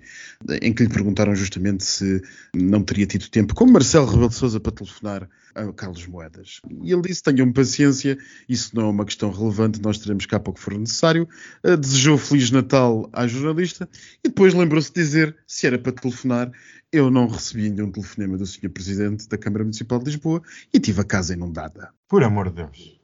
em 0.61 0.73
que 0.73 0.83
lhe 0.83 0.89
perguntaram 0.89 1.35
justamente 1.37 1.85
se 1.85 2.21
não 2.55 2.83
teria 2.83 3.07
tido 3.07 3.29
tempo, 3.29 3.55
como 3.55 3.73
Marcelo 3.73 4.07
Rebelo 4.07 4.29
de 4.29 4.35
Sousa, 4.35 4.59
para 4.59 4.73
telefonar 4.73 5.29
a 5.55 5.73
Carlos 5.73 6.07
Moedas. 6.07 6.61
E 6.83 6.93
ele 6.93 7.03
disse, 7.03 7.23
tenham 7.23 7.53
paciência, 7.53 8.19
isso 8.49 8.75
não 8.75 8.87
é 8.87 8.91
uma 8.91 9.05
questão 9.05 9.31
relevante, 9.31 9.81
nós 9.81 9.99
teremos 9.99 10.27
cá 10.27 10.41
para 10.41 10.51
o 10.51 10.55
que 10.55 10.61
for 10.61 10.77
necessário. 10.77 11.29
Desejou 11.63 12.17
Feliz 12.17 12.51
Natal 12.51 13.09
à 13.13 13.27
jornalista 13.27 13.87
e 14.25 14.29
depois 14.29 14.55
lembrou-se 14.55 14.89
de 14.91 14.95
dizer, 15.01 15.37
se 15.47 15.67
era 15.67 15.79
para 15.79 15.93
telefonar, 15.93 16.51
eu 16.93 17.11
não 17.11 17.27
recebi 17.27 17.71
nenhum 17.71 17.91
telefonema 17.91 18.37
do 18.37 18.47
Sr. 18.47 18.69
Presidente 18.69 19.27
da 19.27 19.39
Câmara 19.39 19.65
Municipal 19.65 19.99
de 19.99 20.05
Lisboa 20.05 20.43
e 20.73 20.79
tive 20.79 21.01
a 21.01 21.05
casa 21.05 21.33
inundada. 21.33 21.89
Por 22.07 22.23
amor 22.23 22.51
de 22.51 22.57
Deus. 22.57 23.01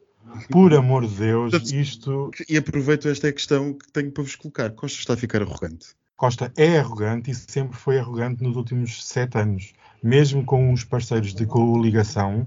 Por 0.50 0.74
amor 0.74 1.06
de 1.06 1.14
Deus, 1.14 1.72
isto. 1.72 2.30
E 2.46 2.58
aproveito 2.58 3.08
esta 3.08 3.32
questão 3.32 3.72
que 3.72 3.90
tenho 3.90 4.12
para 4.12 4.22
vos 4.22 4.36
colocar. 4.36 4.70
Costa 4.72 4.98
está 4.98 5.14
a 5.14 5.16
ficar 5.16 5.40
arrogante. 5.40 5.96
Costa 6.16 6.52
é 6.56 6.78
arrogante 6.78 7.30
e 7.30 7.34
sempre 7.34 7.78
foi 7.78 7.98
arrogante 7.98 8.42
nos 8.42 8.56
últimos 8.56 9.02
sete 9.06 9.38
anos. 9.38 9.72
Mesmo 10.02 10.44
com 10.44 10.72
os 10.72 10.84
parceiros 10.84 11.34
de 11.34 11.46
coligação, 11.46 12.44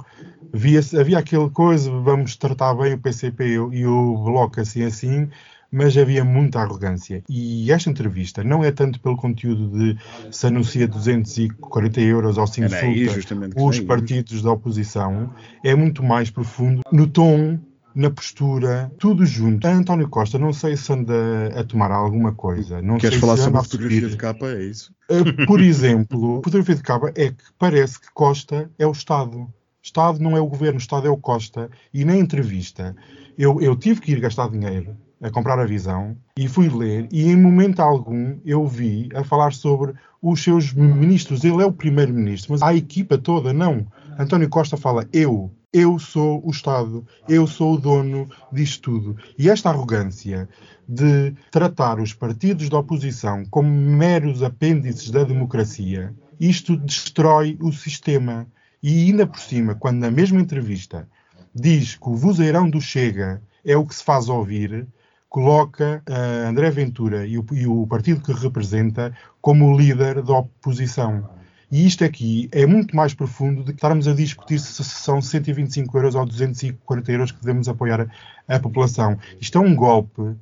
via 0.54 0.80
havia 1.00 1.18
aquele 1.18 1.50
coisa, 1.50 1.90
vamos 1.90 2.36
tratar 2.36 2.76
bem 2.76 2.94
o 2.94 3.00
PCP 3.00 3.46
e 3.72 3.86
o 3.86 4.18
Bloco 4.24 4.62
assim 4.62 4.84
assim, 4.84 5.30
mas 5.72 5.98
havia 5.98 6.24
muita 6.24 6.60
arrogância. 6.60 7.24
E 7.30 7.72
esta 7.72 7.90
entrevista 7.90 8.44
não 8.44 8.64
é 8.64 8.72
tanto 8.72 9.00
pelo 9.00 9.16
conteúdo 9.16 9.70
de 9.70 9.98
se 10.30 10.48
anuncia 10.48 10.88
240 10.88 12.02
euros 12.02 12.38
ou 12.38 12.46
se 12.46 12.62
aí, 12.62 13.06
insulta 13.06 13.50
que 13.50 13.62
os 13.62 13.80
partidos 13.80 14.42
da 14.42 14.52
oposição, 14.52 15.34
é 15.64 15.74
muito 15.74 16.04
mais 16.04 16.30
profundo 16.30 16.82
no 16.92 17.08
tom, 17.08 17.58
na 17.96 18.10
postura, 18.10 18.92
tudo 18.98 19.26
junto. 19.26 19.66
A 19.66 19.72
António 19.72 20.10
Costa, 20.10 20.38
não 20.38 20.52
sei 20.52 20.76
se 20.76 20.92
anda 20.92 21.14
a 21.56 21.64
tomar 21.64 21.92
alguma 21.92 22.34
coisa. 22.34 22.82
Não 22.82 22.98
Queres 22.98 23.16
sei 23.16 23.22
falar 23.22 23.38
se 23.38 23.44
sobre 23.44 23.60
a 23.60 23.64
fotografia 23.64 24.10
de 24.10 24.18
capa? 24.18 24.48
É 24.48 24.64
isso? 24.64 24.94
Uh, 25.10 25.46
Por 25.46 25.60
exemplo, 25.62 26.40
a 26.40 26.44
fotografia 26.44 26.76
de 26.76 26.84
capa 26.84 27.12
é 27.16 27.30
que 27.30 27.44
parece 27.58 28.00
que 28.00 28.12
Costa 28.14 28.70
é 28.78 28.86
o 28.86 28.92
Estado. 28.92 29.48
Estado 29.84 30.20
não 30.20 30.38
é 30.38 30.42
o 30.42 30.48
governo, 30.48 30.78
Estado 30.78 31.08
é 31.08 31.10
o 31.10 31.18
Costa. 31.18 31.70
E 31.94 32.06
na 32.06 32.16
entrevista, 32.16 32.96
eu, 33.38 33.60
eu 33.62 33.76
tive 33.76 34.00
que 34.00 34.12
ir 34.12 34.20
gastar 34.20 34.50
dinheiro 34.50 34.96
a 35.22 35.30
comprar 35.30 35.60
a 35.60 35.66
visão 35.66 36.18
e 36.36 36.48
fui 36.48 36.68
ler, 36.68 37.08
e 37.12 37.30
em 37.30 37.36
momento 37.40 37.80
algum 37.80 38.38
eu 38.44 38.66
vi 38.66 39.10
a 39.14 39.24
falar 39.24 39.54
sobre 39.54 39.94
os 40.22 40.44
seus 40.44 40.74
ministros. 40.74 41.44
Ele 41.44 41.62
é 41.62 41.66
o 41.66 41.72
primeiro-ministro, 41.72 42.52
mas 42.52 42.62
a 42.62 42.74
equipa 42.74 43.18
toda 43.18 43.54
não. 43.54 43.86
António 44.18 44.50
Costa 44.50 44.76
fala 44.76 45.08
eu. 45.14 45.52
Eu 45.74 45.98
sou 45.98 46.46
o 46.46 46.52
Estado, 46.52 47.06
eu 47.30 47.48
sou 47.48 47.76
o 47.76 47.78
dono 47.80 48.30
disto 48.52 48.82
tudo. 48.82 49.18
E 49.38 49.50
esta 49.50 49.70
arrogância 49.70 50.50
de 50.88 51.34
tratar 51.50 51.98
os 52.00 52.14
partidos 52.14 52.68
da 52.68 52.80
oposição 52.80 53.46
como 53.46 53.70
meros 53.70 54.44
apêndices 54.44 55.10
da 55.10 55.24
democracia, 55.24 56.14
isto 56.38 56.76
destrói 56.76 57.58
o 57.62 57.72
sistema. 57.72 58.46
E 58.84 59.06
ainda 59.06 59.26
por 59.26 59.40
cima, 59.40 59.76
quando 59.76 60.00
na 60.00 60.12
mesma 60.12 60.42
entrevista 60.42 61.08
diz 61.56 61.96
que 61.96 62.10
o 62.10 62.16
vozeirão 62.16 62.70
do 62.70 62.82
Chega 62.82 63.42
é 63.64 63.78
o 63.78 63.86
que 63.86 63.96
se 63.96 64.04
faz 64.04 64.28
ouvir, 64.28 64.88
coloca 65.32 66.04
eh, 66.06 66.46
André 66.46 66.70
Ventura 66.72 67.26
e 67.26 67.38
o, 67.38 67.46
e 67.54 67.66
o 67.66 67.88
partido 67.88 68.22
que 68.22 68.34
representa 68.34 69.16
como 69.40 69.78
líder 69.78 70.22
da 70.22 70.40
oposição. 70.40 71.30
E 71.72 71.88
isto 71.88 72.04
aqui 72.04 72.50
é 72.52 72.66
muito 72.66 72.94
mais 72.94 73.14
profundo 73.14 73.64
do 73.64 73.72
que 73.72 73.78
estarmos 73.78 74.10
a 74.10 74.14
discutir 74.14 74.60
se 74.60 74.84
são 74.84 75.22
125 75.22 75.98
euros 75.98 76.16
ou 76.16 76.26
240 76.26 77.12
euros 77.14 77.32
que 77.32 77.40
devemos 77.40 77.70
apoiar 77.70 78.10
a, 78.46 78.56
a 78.58 78.60
população. 78.60 79.18
Isto 79.40 79.58
é 79.58 79.62
um 79.62 79.74
golpe 79.74 80.36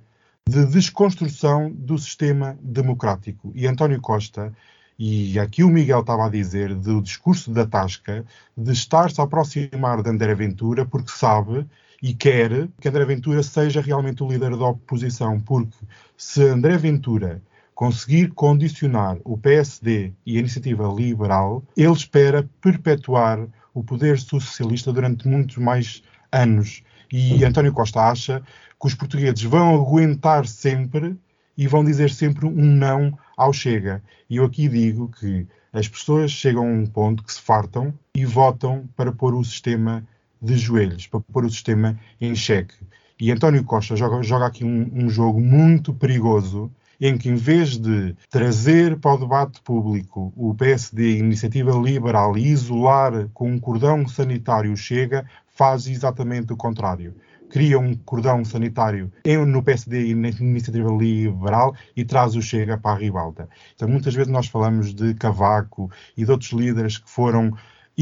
de 0.50 0.65
desconstrução 0.65 1.72
do 1.72 1.96
sistema 2.00 2.58
democrático. 2.60 3.51
E 3.53 3.67
António 3.67 4.01
Costa, 4.01 4.51
e 4.98 5.38
aqui 5.38 5.63
o 5.63 5.69
Miguel 5.69 6.00
estava 6.00 6.25
a 6.25 6.29
dizer 6.29 6.74
do 6.74 7.00
discurso 7.00 7.51
da 7.51 7.63
Tasca, 7.63 8.25
de 8.58 8.72
estar-se 8.72 9.22
a 9.22 9.25
aproximar 9.25 10.01
de 10.01 10.10
André 10.10 10.34
Ventura 10.34 10.84
porque 10.84 11.12
sabe 11.12 11.67
e 12.01 12.13
quer 12.13 12.68
que 12.79 12.88
André 12.88 13.06
Ventura 13.06 13.44
seja 13.44 13.82
realmente 13.82 14.24
o 14.24 14.27
líder 14.27 14.51
da 14.51 14.68
oposição, 14.68 15.39
porque 15.39 15.77
se 16.18 16.41
André 16.44 16.77
Ventura 16.77 17.41
conseguir 17.75 18.29
condicionar 18.34 19.18
o 19.24 19.38
PSD 19.38 20.12
e 20.25 20.36
a 20.36 20.39
iniciativa 20.39 20.88
liberal, 20.88 21.63
ele 21.77 21.94
espera 21.94 22.50
perpetuar 22.62 23.48
o 23.74 23.84
poder 23.84 24.20
socialista 24.20 24.91
durante 24.91 25.27
muitos 25.27 25.58
mais 25.58 26.03
anos. 26.32 26.84
E 27.12 27.44
António 27.44 27.74
Costa 27.74 28.01
acha 28.01 28.41
que 28.79 28.88
os 28.88 28.94
portugueses 28.94 29.44
vão 29.44 29.75
aguentar 29.75 30.46
sempre 30.46 31.18
e 31.58 31.68
vão 31.68 31.84
dizer 31.84 32.10
sempre 32.10 32.46
um 32.46 32.51
não 32.51 33.18
ao 33.36 33.53
Chega. 33.53 34.03
E 34.29 34.38
eu 34.38 34.46
aqui 34.46 34.68
digo 34.68 35.10
que 35.10 35.48
as 35.72 35.88
pessoas 35.88 36.32
chegam 36.32 36.68
a 36.68 36.72
um 36.72 36.86
ponto 36.86 37.24
que 37.24 37.34
se 37.34 37.41
fartam 37.41 37.94
e 38.13 38.25
votam 38.25 38.89
para 38.96 39.12
pôr 39.12 39.34
o 39.34 39.44
sistema 39.44 40.06
de 40.41 40.58
joelhos, 40.58 41.08
para 41.08 41.19
pôr 41.19 41.46
o 41.46 41.50
sistema 41.50 42.00
em 42.19 42.36
xeque. 42.36 42.75
E 43.19 43.31
António 43.31 43.63
Costa 43.63 43.96
joga, 43.96 44.24
joga 44.24 44.46
aqui 44.46 44.63
um, 44.63 44.89
um 44.93 45.10
jogo 45.10 45.41
muito 45.41 45.93
perigoso 45.93 46.72
em 47.01 47.17
que, 47.17 47.29
em 47.29 47.36
vez 47.36 47.77
de 47.77 48.15
trazer 48.29 48.98
para 48.98 49.13
o 49.13 49.17
debate 49.17 49.62
público 49.62 50.34
o 50.36 50.53
PSD 50.53 51.15
a 51.15 51.17
Iniciativa 51.19 51.72
Liberal 51.72 52.38
e 52.38 52.48
isolar 52.48 53.29
com 53.34 53.51
um 53.51 53.60
cordão 53.60 54.08
sanitário 54.08 54.75
Chega, 54.75 55.25
faz 55.48 55.88
exatamente 55.88 56.51
o 56.51 56.58
contrário. 56.58 57.15
Cria 57.50 57.79
um 57.79 57.96
cordão 57.96 58.46
sanitário 58.46 59.12
no 59.48 59.63
PSD 59.63 60.08
e 60.08 60.15
na 60.15 60.29
Iniciativa 60.29 60.89
Liberal 60.91 61.74
e 61.96 62.05
traz 62.05 62.36
o 62.36 62.41
Chega 62.41 62.77
para 62.77 62.91
a 62.91 63.00
ribalta. 63.00 63.50
Então, 63.75 63.88
muitas 63.88 64.13
vezes 64.13 64.31
nós 64.31 64.48
falamos 64.48 64.93
de 64.93 65.13
Cavaco 65.15 65.89
e 66.15 66.24
de 66.24 66.31
outros 66.31 66.51
líderes 66.51 66.98
que 66.98 67.10
foram 67.10 67.53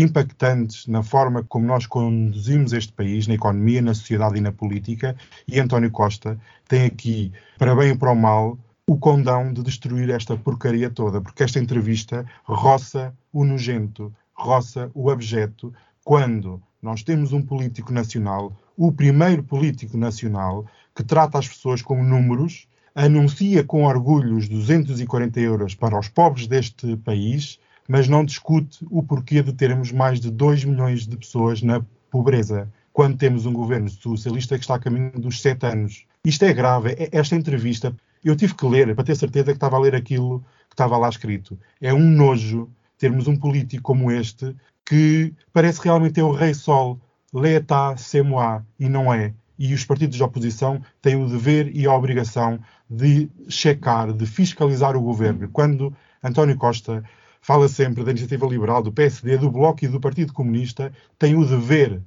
impactantes 0.01 0.86
na 0.86 1.01
forma 1.01 1.44
como 1.44 1.66
nós 1.66 1.88
conduzimos 1.88 2.72
este 2.72 2.94
país, 2.94 3.25
na 3.27 3.34
economia, 3.34 3.82
na 3.82 3.96
sociedade 3.96 4.38
e 4.38 4.42
na 4.42 4.51
política, 4.51 5.16
e 5.48 5.60
António 5.60 5.89
Costa 5.89 6.39
tem 6.68 6.86
aqui, 6.86 7.32
para 7.58 7.75
bem 7.75 7.92
e 7.92 7.98
para 7.98 8.12
o 8.12 8.16
mal, 8.16 8.60
o 8.86 8.98
condão 8.98 9.51
de 9.51 9.63
destruir 9.63 10.10
esta 10.12 10.38
porcaria 10.38 10.89
toda, 10.89 11.20
porque 11.20 11.44
esta 11.44 11.60
entrevista 11.60 12.25
roça 12.44 13.13
o 13.34 13.44
nojento, 13.44 14.13
roça 14.34 14.92
o 14.94 15.10
abjeto, 15.10 15.74
quando 16.04 16.62
nós 16.82 17.01
temos 17.01 17.34
um 17.34 17.42
político 17.42 17.92
nacional, 17.92 18.56
o 18.77 18.92
primeiro 18.92 19.44
político 19.44 19.98
nacional, 19.98 20.66
que 20.96 21.04
trata 21.04 21.39
as 21.39 21.48
pessoas 21.48 21.82
como 21.82 22.04
números, 22.04 22.68
anuncia 22.94 23.63
com 23.63 23.84
orgulho 23.84 24.38
os 24.38 24.48
240 24.48 25.39
euros 25.39 25.75
para 25.75 26.00
os 26.00 26.08
pobres 26.08 26.48
deste 26.48 26.96
país, 26.98 27.60
mas 27.88 28.08
não 28.08 28.25
discute 28.25 28.86
o 28.89 29.01
porquê 29.01 29.41
de 29.41 29.53
termos 29.53 29.91
mais 29.91 30.20
de 30.20 30.29
2 30.29 30.65
milhões 30.65 31.08
de 31.08 31.15
pessoas 31.17 31.62
na 31.62 31.82
pobreza, 32.12 32.72
quando 32.91 33.17
temos 33.17 33.46
um 33.46 33.53
governo 33.53 33.89
socialista 33.89 34.58
que 34.58 34.63
está 34.63 34.75
a 34.75 34.79
caminho 34.79 35.12
dos 35.15 35.41
7 35.41 35.65
anos. 35.65 36.06
Isto 36.25 36.46
é 36.46 36.53
grave. 36.53 36.91
É- 36.98 37.10
Esta 37.12 37.36
entrevista, 37.36 37.96
eu 38.24 38.36
tive 38.36 38.56
que 38.56 38.65
ler 38.65 38.94
para 38.96 39.03
ter 39.03 39.15
certeza 39.15 39.46
que 39.46 39.51
estava 39.58 39.77
a 39.77 39.79
ler 39.79 39.96
aquilo 39.96 40.39
que 40.67 40.74
estava 40.74 40.98
lá 40.98 41.08
escrito. 41.08 41.58
É 41.79 41.94
um 41.94 42.10
nojo 42.10 42.70
termos 42.98 43.27
um 43.27 43.36
político 43.38 43.84
como 43.84 44.12
este 44.12 44.56
que 44.86 45.34
parece 45.53 45.82
realmente 45.84 46.13
ter 46.13 46.24
o 46.24 46.32
rei 46.32 46.53
sol, 46.53 47.00
l'état, 47.34 47.98
c'est 47.98 48.24
moi, 48.24 48.62
e 48.79 48.89
não 48.89 49.13
é. 49.13 49.34
E 49.60 49.74
os 49.74 49.84
partidos 49.86 50.17
de 50.17 50.24
oposição 50.24 50.82
têm 51.01 51.15
o 51.15 51.27
dever 51.27 51.75
e 51.75 51.86
a 51.86 51.94
obrigação 51.94 52.60
de 52.89 53.29
checar, 53.50 54.13
de 54.13 54.25
fiscalizar 54.25 54.96
o 54.96 55.01
governo. 55.01 55.50
Quando 55.50 55.94
António 56.24 56.56
Costa 56.58 57.03
fala 57.48 57.70
sempre 57.70 58.04
da 58.04 58.12
iniciativa 58.12 58.46
liberal, 58.46 58.84
do 58.84 58.92
PSD, 58.92 59.38
do 59.38 59.50
Bloco 59.50 59.86
e 59.86 59.88
do 59.88 60.01
Partido 60.01 60.34
Comunista, 60.34 60.92
tem 61.18 61.34
o 61.34 61.46
dever 61.46 62.01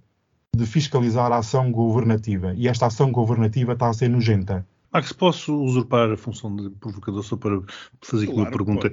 de 0.54 0.66
fiscalizar 0.66 1.32
a 1.32 1.38
ação 1.38 1.72
governativa. 1.72 2.52
E 2.54 2.68
esta 2.68 2.84
ação 2.84 3.10
governativa 3.10 3.72
está 3.72 3.88
a 3.88 3.94
ser 3.94 4.10
nojenta. 4.10 4.66
Max, 4.92 5.14
posso 5.14 5.56
usurpar 5.56 6.10
a 6.10 6.16
função 6.18 6.54
de 6.54 6.68
provocador 6.68 7.22
só 7.22 7.38
para 7.38 7.58
fazer 8.02 8.24
aqui 8.24 8.34
uma 8.34 8.50
Claro, 8.50 8.58
pergunta? 8.58 8.92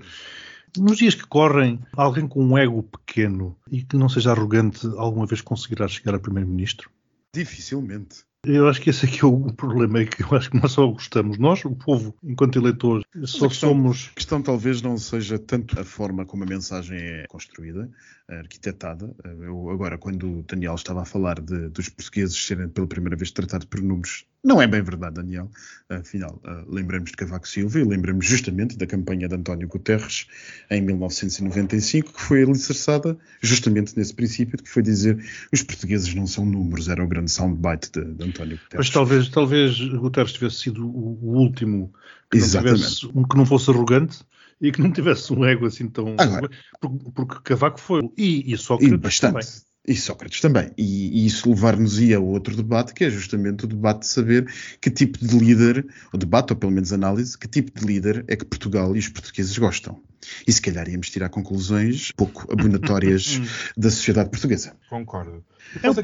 Nos 0.77 0.97
dias 0.97 1.15
que 1.15 1.27
correm, 1.27 1.81
alguém 1.91 2.25
com 2.25 2.41
um 2.41 2.57
ego 2.57 2.81
pequeno 2.81 3.53
e 3.69 3.83
que 3.83 3.97
não 3.97 4.07
seja 4.07 4.31
arrogante 4.31 4.87
alguma 4.95 5.25
vez 5.25 5.41
conseguirá 5.41 5.85
chegar 5.89 6.15
a 6.15 6.19
primeiro-ministro? 6.19 6.89
Dificilmente. 7.33 8.26
Eu 8.47 8.67
acho 8.69 8.81
que 8.81 8.89
esse 8.89 9.05
aqui 9.05 9.23
é 9.23 9.27
o 9.27 9.51
problema, 9.53 9.99
é 9.99 10.05
que 10.05 10.23
eu 10.23 10.35
acho 10.37 10.49
que 10.49 10.57
nós 10.61 10.71
só 10.71 10.87
gostamos, 10.87 11.37
nós, 11.37 11.63
o 11.65 11.71
povo, 11.75 12.15
enquanto 12.23 12.57
eleitores, 12.57 13.03
só 13.25 13.45
a 13.45 13.49
questão- 13.49 13.69
somos. 13.69 14.09
A 14.11 14.15
questão 14.15 14.41
talvez 14.41 14.81
não 14.81 14.97
seja 14.97 15.37
tanto 15.37 15.79
a 15.79 15.83
forma 15.83 16.25
como 16.25 16.43
a 16.43 16.47
mensagem 16.47 16.97
é 16.97 17.25
construída, 17.27 17.89
arquitetada. 18.29 19.13
Eu, 19.41 19.69
agora, 19.69 19.97
quando 19.97 20.39
o 20.39 20.43
Daniel 20.43 20.75
estava 20.75 21.01
a 21.01 21.05
falar 21.05 21.39
de- 21.39 21.69
dos 21.69 21.89
portugueses 21.89 22.35
serem 22.45 22.67
pela 22.69 22.85
primeira 22.87 23.15
vez 23.15 23.31
tratados 23.31 23.65
por 23.67 23.81
números, 23.81 24.25
não 24.43 24.61
é 24.61 24.67
bem 24.67 24.81
verdade, 24.81 25.15
Daniel. 25.15 25.49
Afinal, 25.89 26.39
eh, 26.45 26.63
lembramos 26.67 27.11
de 27.11 27.17
Cavaco 27.17 27.47
Silva 27.47 27.79
e 27.79 27.83
lembramos 27.83 28.25
justamente 28.25 28.77
da 28.77 28.85
campanha 28.85 29.27
de 29.27 29.35
António 29.35 29.67
Guterres 29.67 30.27
em 30.69 30.81
1995, 30.81 32.13
que 32.13 32.21
foi 32.21 32.43
alicerçada 32.43 33.17
justamente 33.41 33.97
nesse 33.97 34.13
princípio, 34.13 34.57
que 34.61 34.69
foi 34.69 34.83
dizer 34.83 35.17
os 35.51 35.63
portugueses 35.63 36.13
não 36.13 36.27
são 36.27 36.45
números, 36.45 36.87
era 36.89 37.03
o 37.03 37.07
grande 37.07 37.31
soundbite 37.31 37.91
de, 37.91 38.03
de 38.13 38.23
António 38.25 38.36
Guterres. 38.45 38.77
Mas 38.77 38.89
talvez, 38.89 39.29
talvez 39.29 39.79
Guterres 39.79 40.33
tivesse 40.33 40.55
sido 40.57 40.85
o, 40.87 41.37
último 41.37 41.93
que 42.29 42.39
não, 42.39 42.47
tivesse, 42.47 43.07
um 43.07 43.23
que 43.23 43.37
não 43.37 43.45
fosse 43.45 43.69
arrogante 43.69 44.19
e 44.59 44.71
que 44.71 44.81
não 44.81 44.91
tivesse 44.91 45.31
um 45.33 45.45
ego 45.45 45.65
assim 45.65 45.87
tão. 45.87 46.15
Agora. 46.17 46.49
porque, 46.79 47.11
porque 47.13 47.35
Cavaco 47.43 47.79
foi. 47.79 48.01
E, 48.17 48.51
e 48.51 48.53
E 48.53 48.57
Sócrates 48.57 48.99
bastante. 48.99 49.33
também. 49.33 49.47
E 49.87 49.95
Sócrates 49.95 50.41
também. 50.41 50.71
E, 50.77 51.21
e 51.21 51.25
isso 51.25 51.49
levar-nos-ia 51.49 52.17
a 52.17 52.19
outro 52.19 52.55
debate, 52.55 52.93
que 52.93 53.05
é 53.05 53.09
justamente 53.09 53.63
o 53.63 53.67
debate 53.67 54.01
de 54.01 54.07
saber 54.07 54.51
que 54.81 54.91
tipo 54.91 55.17
de 55.25 55.37
líder, 55.37 55.87
o 56.11 56.17
debate, 56.17 56.51
ou 56.51 56.57
pelo 56.57 56.73
menos 56.73 56.91
análise, 56.91 57.37
que 57.37 57.47
tipo 57.47 57.71
de 57.79 57.85
líder 57.85 58.25
é 58.27 58.35
que 58.35 58.43
Portugal 58.43 58.95
e 58.95 58.99
os 58.99 59.07
portugueses 59.07 59.57
gostam. 59.57 60.01
E 60.47 60.51
se 60.51 60.61
calhar 60.61 60.87
íamos 60.89 61.09
tirar 61.09 61.29
conclusões 61.29 62.11
pouco 62.15 62.51
abonatórias 62.51 63.39
da 63.77 63.89
sociedade 63.89 64.29
portuguesa. 64.29 64.75
Concordo. 64.89 65.43
É 65.83 65.89
o, 65.89 65.93
Posso 65.95 65.99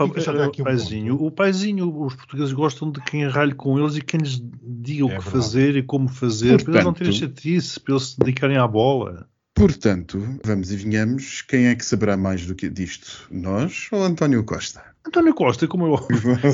aqui 0.50 0.62
o 0.62 0.64
um 0.64 0.66
paizinho. 0.66 1.18
ponto? 1.18 1.26
O 1.28 1.32
paizinho, 1.32 2.02
os 2.06 2.16
portugueses 2.16 2.54
gostam 2.54 2.92
de 2.92 3.02
quem 3.02 3.28
ralhe 3.28 3.54
com 3.54 3.80
eles 3.80 3.96
e 3.96 4.02
quem 4.02 4.20
lhes 4.20 4.42
diga 4.62 5.06
o 5.06 5.10
É 5.12 5.18
que 5.18 5.24
verdade. 5.24 5.32
fazer 5.32 5.76
e 5.78 5.84
como 5.84 6.08
fazer, 6.10 6.64
para 6.64 6.74
eles 6.74 6.84
não 6.86 6.94
terem 6.94 7.12
Portanto- 7.12 7.30
chatice, 7.36 7.80
para 7.80 7.94
eles 7.94 8.08
se 8.10 8.20
dedicarem 8.20 8.58
à 8.58 8.68
bola. 8.68 9.28
Portanto, 9.56 10.20
vamos 10.44 10.72
e 10.72 10.76
venhamos. 10.78 11.42
Quem 11.44 11.68
é 11.68 11.76
que 11.76 11.86
saberá 11.86 12.18
mais 12.18 12.46
do 12.46 12.56
que 12.56 12.70
disto? 12.70 13.28
Nós 13.32 13.88
ou 13.92 14.04
António 14.04 14.44
Costa? 14.44 14.84
António 15.06 15.34
Costa, 15.34 15.68
como 15.68 15.86
eu. 15.86 15.96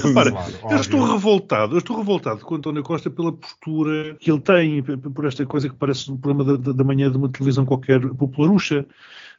Repara, 0.04 0.32
Claro, 0.32 0.54
eu 0.72 0.82
estou 0.82 1.06
revoltado, 1.06 1.76
eu 1.76 1.80
estou 1.80 1.98
revoltado 1.98 2.40
com 2.42 2.56
António 2.56 2.84
Costa 2.84 3.10
pela 3.10 3.32
postura 3.32 4.16
que 4.20 4.30
ele 4.30 4.42
tem, 4.42 4.84
por 4.84 5.26
esta 5.26 5.46
coisa 5.46 5.70
que 5.70 5.76
parece 5.76 6.12
um 6.12 6.18
programa 6.18 6.44
da, 6.58 6.58
da- 6.64 6.72
da 6.78 6.84
manhã 6.84 7.10
de 7.10 7.18
uma 7.18 7.30
televisão 7.30 7.66
qualquer 7.66 8.02
popularucha. 8.02 8.86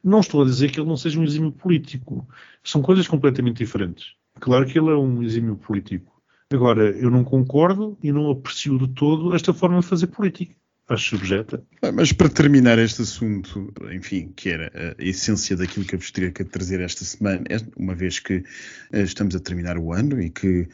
Não 0.03 0.21
estou 0.21 0.41
a 0.41 0.45
dizer 0.45 0.71
que 0.71 0.79
ele 0.79 0.87
não 0.89 0.97
seja 0.97 1.19
um 1.19 1.23
exímio 1.23 1.51
político. 1.51 2.27
São 2.63 2.81
coisas 2.81 3.07
completamente 3.07 3.57
diferentes. 3.57 4.13
Claro 4.39 4.65
que 4.65 4.79
ele 4.79 4.89
é 4.89 4.95
um 4.95 5.21
exímio 5.21 5.55
político. 5.55 6.11
Agora, 6.51 6.89
eu 6.89 7.11
não 7.11 7.23
concordo 7.23 7.97
e 8.01 8.11
não 8.11 8.31
aprecio 8.31 8.77
de 8.79 8.87
todo 8.89 9.35
esta 9.35 9.53
forma 9.53 9.79
de 9.81 9.85
fazer 9.85 10.07
política. 10.07 10.55
Acho 10.91 11.15
subjeta. 11.15 11.63
Mas 11.93 12.11
para 12.11 12.27
terminar 12.27 12.77
este 12.77 13.01
assunto, 13.01 13.73
enfim, 13.93 14.33
que 14.35 14.49
era 14.49 14.69
a 14.99 15.01
essência 15.01 15.55
daquilo 15.55 15.85
que 15.85 15.95
eu 15.95 15.99
vos 15.99 16.11
teria 16.11 16.31
que 16.31 16.43
trazer 16.43 16.81
esta 16.81 17.05
semana, 17.05 17.43
é- 17.49 17.61
uma 17.77 17.95
vez 17.95 18.19
que 18.19 18.43
eh, 18.91 19.01
estamos 19.01 19.33
a 19.33 19.39
terminar 19.39 19.77
o 19.77 19.93
ano 19.93 20.21
e 20.21 20.29
que 20.29 20.67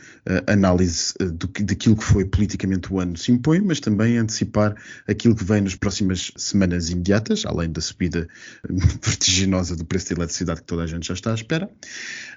a 0.48 0.54
análise 0.54 1.14
eh, 1.20 1.26
do 1.26 1.48
daquilo 1.48 1.96
que 1.96 2.04
foi 2.04 2.26
politicamente 2.26 2.92
o 2.92 3.00
ano 3.00 3.16
se 3.16 3.32
impõe, 3.32 3.62
mas 3.62 3.80
também 3.80 4.18
antecipar 4.18 4.76
aquilo 5.08 5.36
que 5.36 5.44
vem 5.44 5.62
nas 5.62 5.76
próximas 5.76 6.32
semanas 6.36 6.90
imediatas, 6.90 7.46
além 7.46 7.72
da 7.72 7.80
subida 7.80 8.28
eh, 8.68 8.74
vertiginosa 9.06 9.76
do 9.76 9.86
preço 9.86 10.10
da 10.10 10.16
eletricidade 10.22 10.62
que 10.62 10.68
toda 10.68 10.82
a 10.82 10.88
gente 10.88 11.08
já 11.08 11.14
está 11.14 11.30
à 11.32 11.36
espera. 11.36 11.70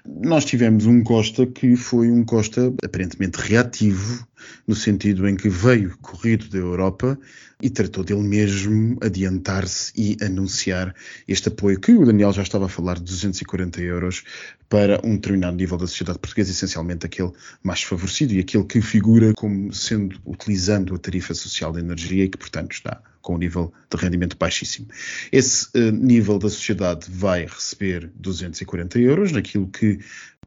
Nós 0.05 0.45
tivemos 0.45 0.85
um 0.85 1.03
Costa 1.03 1.47
que 1.47 1.75
foi 1.75 2.11
um 2.11 2.23
Costa 2.23 2.71
aparentemente 2.85 3.39
reativo, 3.41 4.27
no 4.67 4.75
sentido 4.75 5.27
em 5.27 5.35
que 5.35 5.49
veio 5.49 5.97
corrido 5.99 6.47
da 6.49 6.57
Europa 6.57 7.17
e 7.61 7.69
tratou 7.69 8.03
dele 8.03 8.21
mesmo 8.21 8.97
adiantar-se 9.01 9.91
e 9.95 10.17
anunciar 10.23 10.95
este 11.27 11.49
apoio 11.49 11.79
que 11.79 11.93
o 11.93 12.05
Daniel 12.05 12.33
já 12.33 12.41
estava 12.41 12.65
a 12.65 12.69
falar 12.69 12.95
de 12.97 13.03
240 13.03 13.81
euros 13.81 14.23
para 14.67 14.99
um 15.03 15.15
determinado 15.15 15.55
nível 15.55 15.77
da 15.77 15.85
sociedade 15.85 16.19
portuguesa, 16.19 16.51
essencialmente 16.51 17.05
aquele 17.05 17.31
mais 17.61 17.83
favorecido 17.83 18.33
e 18.33 18.39
aquele 18.39 18.63
que 18.63 18.81
figura 18.81 19.33
como 19.33 19.71
sendo 19.73 20.19
utilizando 20.25 20.95
a 20.95 20.97
tarifa 20.97 21.33
social 21.33 21.71
de 21.71 21.79
energia 21.79 22.25
e 22.25 22.29
que, 22.29 22.37
portanto, 22.37 22.71
está 22.71 23.01
com 23.21 23.35
um 23.35 23.37
nível 23.37 23.71
de 23.89 23.97
rendimento 23.97 24.37
baixíssimo. 24.37 24.87
Esse 25.31 25.67
eh, 25.73 25.91
nível 25.91 26.39
da 26.39 26.49
sociedade 26.49 27.07
vai 27.09 27.45
receber 27.45 28.09
240 28.15 28.99
euros, 28.99 29.31
naquilo 29.31 29.67
que 29.67 29.99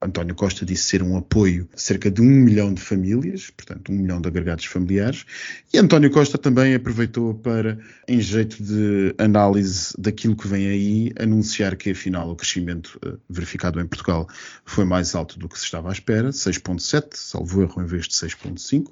António 0.03 0.35
Costa 0.35 0.67
disse 0.67 0.85
ser 0.85 1.03
um 1.03 1.17
apoio 1.17 1.69
a 1.73 1.79
cerca 1.79 2.11
de 2.11 2.21
um 2.21 2.25
milhão 2.25 2.75
de 2.75 2.81
famílias, 2.81 3.51
portanto, 3.51 3.91
um 3.91 3.95
milhão 3.95 4.21
de 4.21 4.29
agregados 4.29 4.65
familiares. 4.67 5.25
E 5.73 5.79
António 5.79 6.11
Costa 6.11 6.37
também 6.37 6.75
aproveitou 6.75 7.33
para, 7.35 7.79
em 8.07 8.21
jeito 8.21 8.63
de 8.63 9.15
análise 9.17 9.95
daquilo 9.97 10.37
que 10.37 10.47
vem 10.47 10.67
aí, 10.67 11.13
anunciar 11.19 11.77
que, 11.77 11.91
afinal, 11.91 12.29
o 12.31 12.37
crescimento 12.37 12.99
eh, 13.05 13.15
verificado 13.31 13.81
em 13.81 13.87
Portugal 13.87 14.29
foi 14.65 14.85
mais 14.85 15.15
alto 15.15 15.39
do 15.39 15.49
que 15.49 15.59
se 15.59 15.65
estava 15.65 15.89
à 15.89 15.93
espera, 15.93 16.31
6,7, 16.31 17.15
salvo 17.15 17.63
erro, 17.63 17.81
em 17.81 17.87
vez 17.87 18.07
de 18.07 18.15
6,5, 18.15 18.91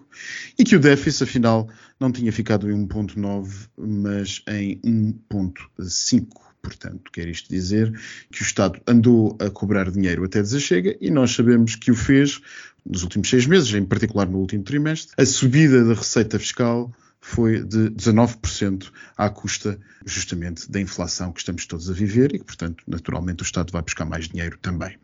e 0.59 0.65
que 0.65 0.77
o 0.77 0.81
déficit, 0.81 1.25
afinal, 1.25 1.69
não 2.03 2.13
tinha 2.13 2.33
ficado 2.33 2.71
em 2.71 2.87
1,9, 2.87 3.69
mas 3.77 4.43
em 4.49 4.79
1,5. 4.81 6.27
Portanto, 6.61 7.11
quer 7.11 7.27
isto 7.27 7.49
dizer 7.49 7.93
que 8.31 8.43
o 8.43 8.45
Estado 8.45 8.81
andou 8.87 9.37
a 9.41 9.51
cobrar 9.51 9.91
dinheiro 9.91 10.25
até 10.25 10.41
desachega 10.41 10.97
e 11.01 11.11
nós 11.11 11.33
sabemos 11.33 11.75
que 11.75 11.91
o 11.91 11.95
fez 11.95 12.41
nos 12.85 13.03
últimos 13.03 13.29
seis 13.29 13.47
meses, 13.47 13.73
em 13.75 13.85
particular 13.85 14.29
no 14.29 14.39
último 14.39 14.63
trimestre. 14.63 15.13
A 15.17 15.25
subida 15.25 15.85
da 15.85 15.95
receita 15.95 16.39
fiscal 16.39 16.93
foi 17.21 17.63
de 17.63 17.91
19% 17.91 18.91
à 19.17 19.31
custa 19.31 19.79
justamente 20.05 20.71
da 20.71 20.81
inflação 20.81 21.33
que 21.33 21.39
estamos 21.39 21.65
todos 21.67 21.89
a 21.89 21.93
viver 21.93 22.35
e 22.35 22.39
que, 22.41 22.45
portanto, 22.45 22.83
naturalmente 22.87 23.43
o 23.43 23.45
Estado 23.45 23.73
vai 23.73 23.81
buscar 23.81 24.05
mais 24.05 24.29
dinheiro 24.29 24.59
também. 24.61 24.99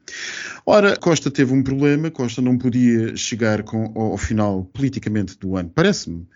Ora, 0.67 0.97
Costa 0.97 1.31
teve 1.31 1.53
um 1.55 1.63
problema, 1.63 2.11
Costa 2.11 2.43
não 2.43 2.59
podia 2.59 3.17
chegar 3.17 3.63
com, 3.63 3.93
ao, 3.95 4.13
ao 4.13 4.19
final 4.19 4.65
politicamente 4.65 5.39
do 5.39 5.57
ano, 5.57 5.71
parece-me, 5.73 6.27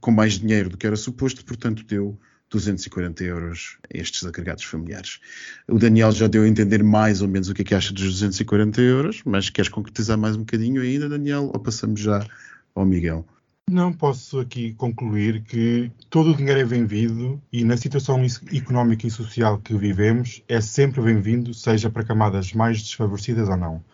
com 0.00 0.10
mais 0.10 0.38
dinheiro 0.38 0.70
do 0.70 0.76
que 0.76 0.86
era 0.86 0.96
suposto, 0.96 1.44
portanto 1.44 1.84
deu 1.84 2.18
240 2.50 3.24
euros 3.24 3.78
a 3.92 3.98
estes 3.98 4.24
agregados 4.24 4.64
familiares. 4.64 5.20
O 5.68 5.78
Daniel 5.78 6.12
já 6.12 6.26
deu 6.26 6.42
a 6.42 6.48
entender 6.48 6.82
mais 6.82 7.22
ou 7.22 7.28
menos 7.28 7.48
o 7.48 7.54
que 7.54 7.62
é 7.62 7.64
que 7.64 7.74
acha 7.74 7.92
dos 7.92 8.04
240 8.04 8.80
euros, 8.80 9.22
mas 9.24 9.50
queres 9.50 9.68
concretizar 9.68 10.16
mais 10.16 10.36
um 10.36 10.40
bocadinho 10.40 10.82
ainda, 10.82 11.08
Daniel, 11.08 11.50
ou 11.52 11.60
passamos 11.60 12.00
já 12.00 12.24
ao 12.74 12.84
Miguel? 12.84 13.26
Não 13.68 13.92
posso 13.92 14.38
aqui 14.38 14.74
concluir 14.74 15.42
que 15.42 15.90
todo 16.08 16.30
o 16.30 16.36
dinheiro 16.36 16.60
é 16.60 16.64
bem-vindo 16.64 17.42
e 17.52 17.64
na 17.64 17.76
situação 17.76 18.24
económica 18.52 19.08
e 19.08 19.10
social 19.10 19.58
que 19.58 19.76
vivemos 19.76 20.40
é 20.46 20.60
sempre 20.60 21.02
bem-vindo, 21.02 21.52
seja 21.52 21.90
para 21.90 22.04
camadas 22.04 22.52
mais 22.52 22.80
desfavorecidas 22.80 23.48
ou 23.48 23.56
não. 23.56 23.84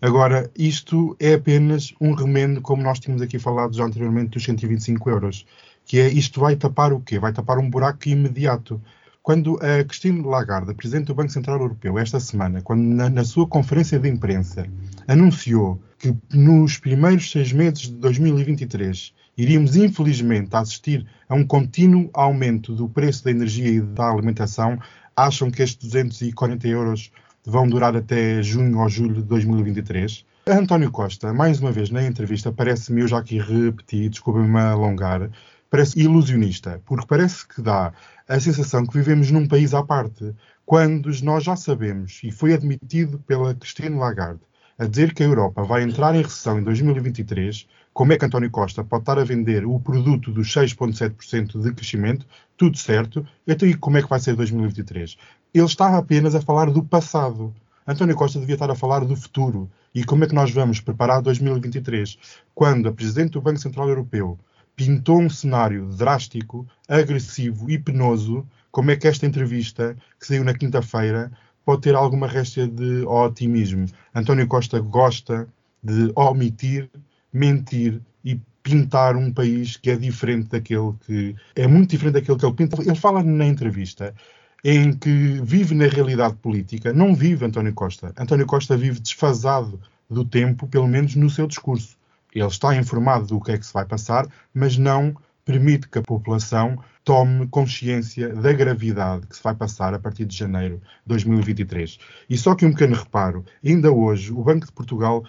Agora, 0.00 0.50
isto 0.56 1.16
é 1.20 1.34
apenas 1.34 1.94
um 2.00 2.14
remendo, 2.14 2.60
como 2.60 2.82
nós 2.82 2.98
tínhamos 2.98 3.22
aqui 3.22 3.38
falado 3.38 3.74
já 3.74 3.84
anteriormente, 3.84 4.30
dos 4.30 4.44
125 4.44 5.08
euros, 5.08 5.46
que 5.86 5.98
é 5.98 6.08
isto 6.08 6.40
vai 6.40 6.56
tapar 6.56 6.92
o 6.92 7.00
quê? 7.00 7.18
Vai 7.18 7.32
tapar 7.32 7.58
um 7.58 7.70
buraco 7.70 8.08
imediato. 8.08 8.80
Quando 9.22 9.58
a 9.62 9.82
Christine 9.84 10.20
Lagarde, 10.20 10.74
Presidente 10.74 11.06
do 11.06 11.14
Banco 11.14 11.32
Central 11.32 11.58
Europeu, 11.58 11.98
esta 11.98 12.20
semana, 12.20 12.60
quando 12.60 12.82
na, 12.82 13.08
na 13.08 13.24
sua 13.24 13.46
conferência 13.46 13.98
de 13.98 14.08
imprensa 14.08 14.66
anunciou 15.08 15.80
que 15.98 16.14
nos 16.32 16.76
primeiros 16.76 17.30
seis 17.30 17.52
meses 17.52 17.82
de 17.82 17.94
2023 17.94 19.14
iríamos 19.36 19.76
infelizmente 19.76 20.54
assistir 20.54 21.06
a 21.28 21.34
um 21.34 21.46
contínuo 21.46 22.10
aumento 22.12 22.74
do 22.74 22.88
preço 22.88 23.24
da 23.24 23.30
energia 23.30 23.70
e 23.70 23.80
da 23.80 24.10
alimentação, 24.10 24.78
acham 25.16 25.50
que 25.50 25.62
estes 25.62 25.88
240 25.88 26.68
euros 26.68 27.10
vão 27.44 27.68
durar 27.68 27.94
até 27.96 28.42
junho 28.42 28.78
ou 28.78 28.88
julho 28.88 29.16
de 29.16 29.22
2023? 29.22 30.24
António 30.46 30.90
Costa, 30.90 31.32
mais 31.32 31.60
uma 31.60 31.72
vez 31.72 31.90
na 31.90 32.04
entrevista, 32.04 32.52
parece-me, 32.52 33.02
eu 33.02 33.08
já 33.08 33.18
aqui 33.18 33.38
repeti, 33.38 34.08
desculpem-me 34.08 34.58
alongar, 34.58 35.30
parece 35.70 35.98
ilusionista, 36.00 36.80
porque 36.84 37.06
parece 37.06 37.46
que 37.46 37.60
dá 37.62 37.92
a 38.28 38.40
sensação 38.40 38.86
que 38.86 38.96
vivemos 38.96 39.30
num 39.30 39.46
país 39.46 39.74
à 39.74 39.82
parte, 39.82 40.34
quando 40.64 41.10
nós 41.22 41.44
já 41.44 41.56
sabemos, 41.56 42.20
e 42.22 42.30
foi 42.30 42.54
admitido 42.54 43.18
pela 43.20 43.54
Christine 43.54 43.96
Lagarde, 43.96 44.40
a 44.78 44.86
dizer 44.86 45.14
que 45.14 45.22
a 45.22 45.26
Europa 45.26 45.62
vai 45.62 45.82
entrar 45.82 46.14
em 46.14 46.22
recessão 46.22 46.58
em 46.58 46.62
2023, 46.62 47.66
como 47.92 48.12
é 48.12 48.18
que 48.18 48.24
António 48.24 48.50
Costa 48.50 48.82
pode 48.82 49.02
estar 49.02 49.18
a 49.18 49.24
vender 49.24 49.64
o 49.64 49.78
produto 49.78 50.32
dos 50.32 50.48
6,7% 50.48 51.62
de 51.62 51.72
crescimento, 51.72 52.26
tudo 52.56 52.76
certo, 52.76 53.26
então 53.46 53.68
e 53.68 53.74
como 53.74 53.96
é 53.98 54.02
que 54.02 54.08
vai 54.08 54.18
ser 54.18 54.34
2023? 54.34 55.16
Ele 55.54 55.66
está 55.66 55.96
apenas 55.96 56.34
a 56.34 56.40
falar 56.40 56.68
do 56.68 56.82
passado. 56.82 57.54
António 57.86 58.16
Costa 58.16 58.40
devia 58.40 58.56
estar 58.56 58.68
a 58.72 58.74
falar 58.74 59.04
do 59.04 59.14
futuro. 59.14 59.70
E 59.94 60.02
como 60.02 60.24
é 60.24 60.26
que 60.26 60.34
nós 60.34 60.50
vamos 60.50 60.80
preparar 60.80 61.22
2023? 61.22 62.18
Quando 62.52 62.88
a 62.88 62.92
Presidente 62.92 63.34
do 63.34 63.40
Banco 63.40 63.60
Central 63.60 63.88
Europeu 63.88 64.36
pintou 64.74 65.20
um 65.20 65.30
cenário 65.30 65.86
drástico, 65.90 66.66
agressivo 66.88 67.70
e 67.70 67.78
penoso, 67.78 68.44
como 68.72 68.90
é 68.90 68.96
que 68.96 69.06
esta 69.06 69.26
entrevista, 69.26 69.96
que 70.18 70.26
saiu 70.26 70.42
na 70.42 70.54
quinta-feira, 70.54 71.30
pode 71.64 71.82
ter 71.82 71.94
alguma 71.94 72.26
réstia 72.26 72.66
de 72.66 73.04
otimismo? 73.06 73.86
António 74.12 74.48
Costa 74.48 74.80
gosta 74.80 75.46
de 75.80 76.10
omitir, 76.16 76.90
mentir 77.32 78.00
e 78.24 78.40
pintar 78.60 79.14
um 79.14 79.32
país 79.32 79.76
que 79.76 79.90
é 79.90 79.96
diferente 79.96 80.48
daquele 80.48 80.94
que 81.06 81.36
é 81.54 81.68
muito 81.68 81.90
diferente 81.90 82.14
daquele 82.14 82.38
que 82.38 82.44
ele 82.44 82.54
pinta. 82.54 82.82
Ele 82.82 82.96
fala 82.96 83.22
na 83.22 83.46
entrevista 83.46 84.12
em 84.64 84.94
que 84.94 85.40
vive 85.42 85.74
na 85.74 85.86
realidade 85.86 86.36
política, 86.36 86.90
não 86.90 87.14
vive 87.14 87.44
António 87.44 87.74
Costa. 87.74 88.14
António 88.16 88.46
Costa 88.46 88.76
vive 88.76 88.98
desfasado 88.98 89.78
do 90.08 90.24
tempo, 90.24 90.66
pelo 90.66 90.88
menos 90.88 91.14
no 91.14 91.28
seu 91.28 91.46
discurso. 91.46 91.98
Ele 92.34 92.46
está 92.46 92.74
informado 92.74 93.26
do 93.26 93.40
que 93.40 93.52
é 93.52 93.58
que 93.58 93.66
se 93.66 93.74
vai 93.74 93.84
passar, 93.84 94.26
mas 94.54 94.78
não 94.78 95.14
permite 95.44 95.86
que 95.88 95.98
a 95.98 96.02
população 96.02 96.78
tome 97.04 97.46
consciência 97.48 98.34
da 98.34 98.52
gravidade 98.54 99.26
que 99.26 99.36
se 99.36 99.42
vai 99.42 99.54
passar 99.54 99.92
a 99.92 99.98
partir 99.98 100.24
de 100.24 100.34
janeiro 100.34 100.76
de 100.76 101.08
2023. 101.08 101.98
E 102.30 102.38
só 102.38 102.54
que 102.54 102.64
um 102.64 102.72
pequeno 102.72 102.96
reparo, 102.96 103.44
ainda 103.62 103.92
hoje 103.92 104.32
o 104.32 104.42
Banco 104.42 104.64
de 104.64 104.72
Portugal 104.72 105.22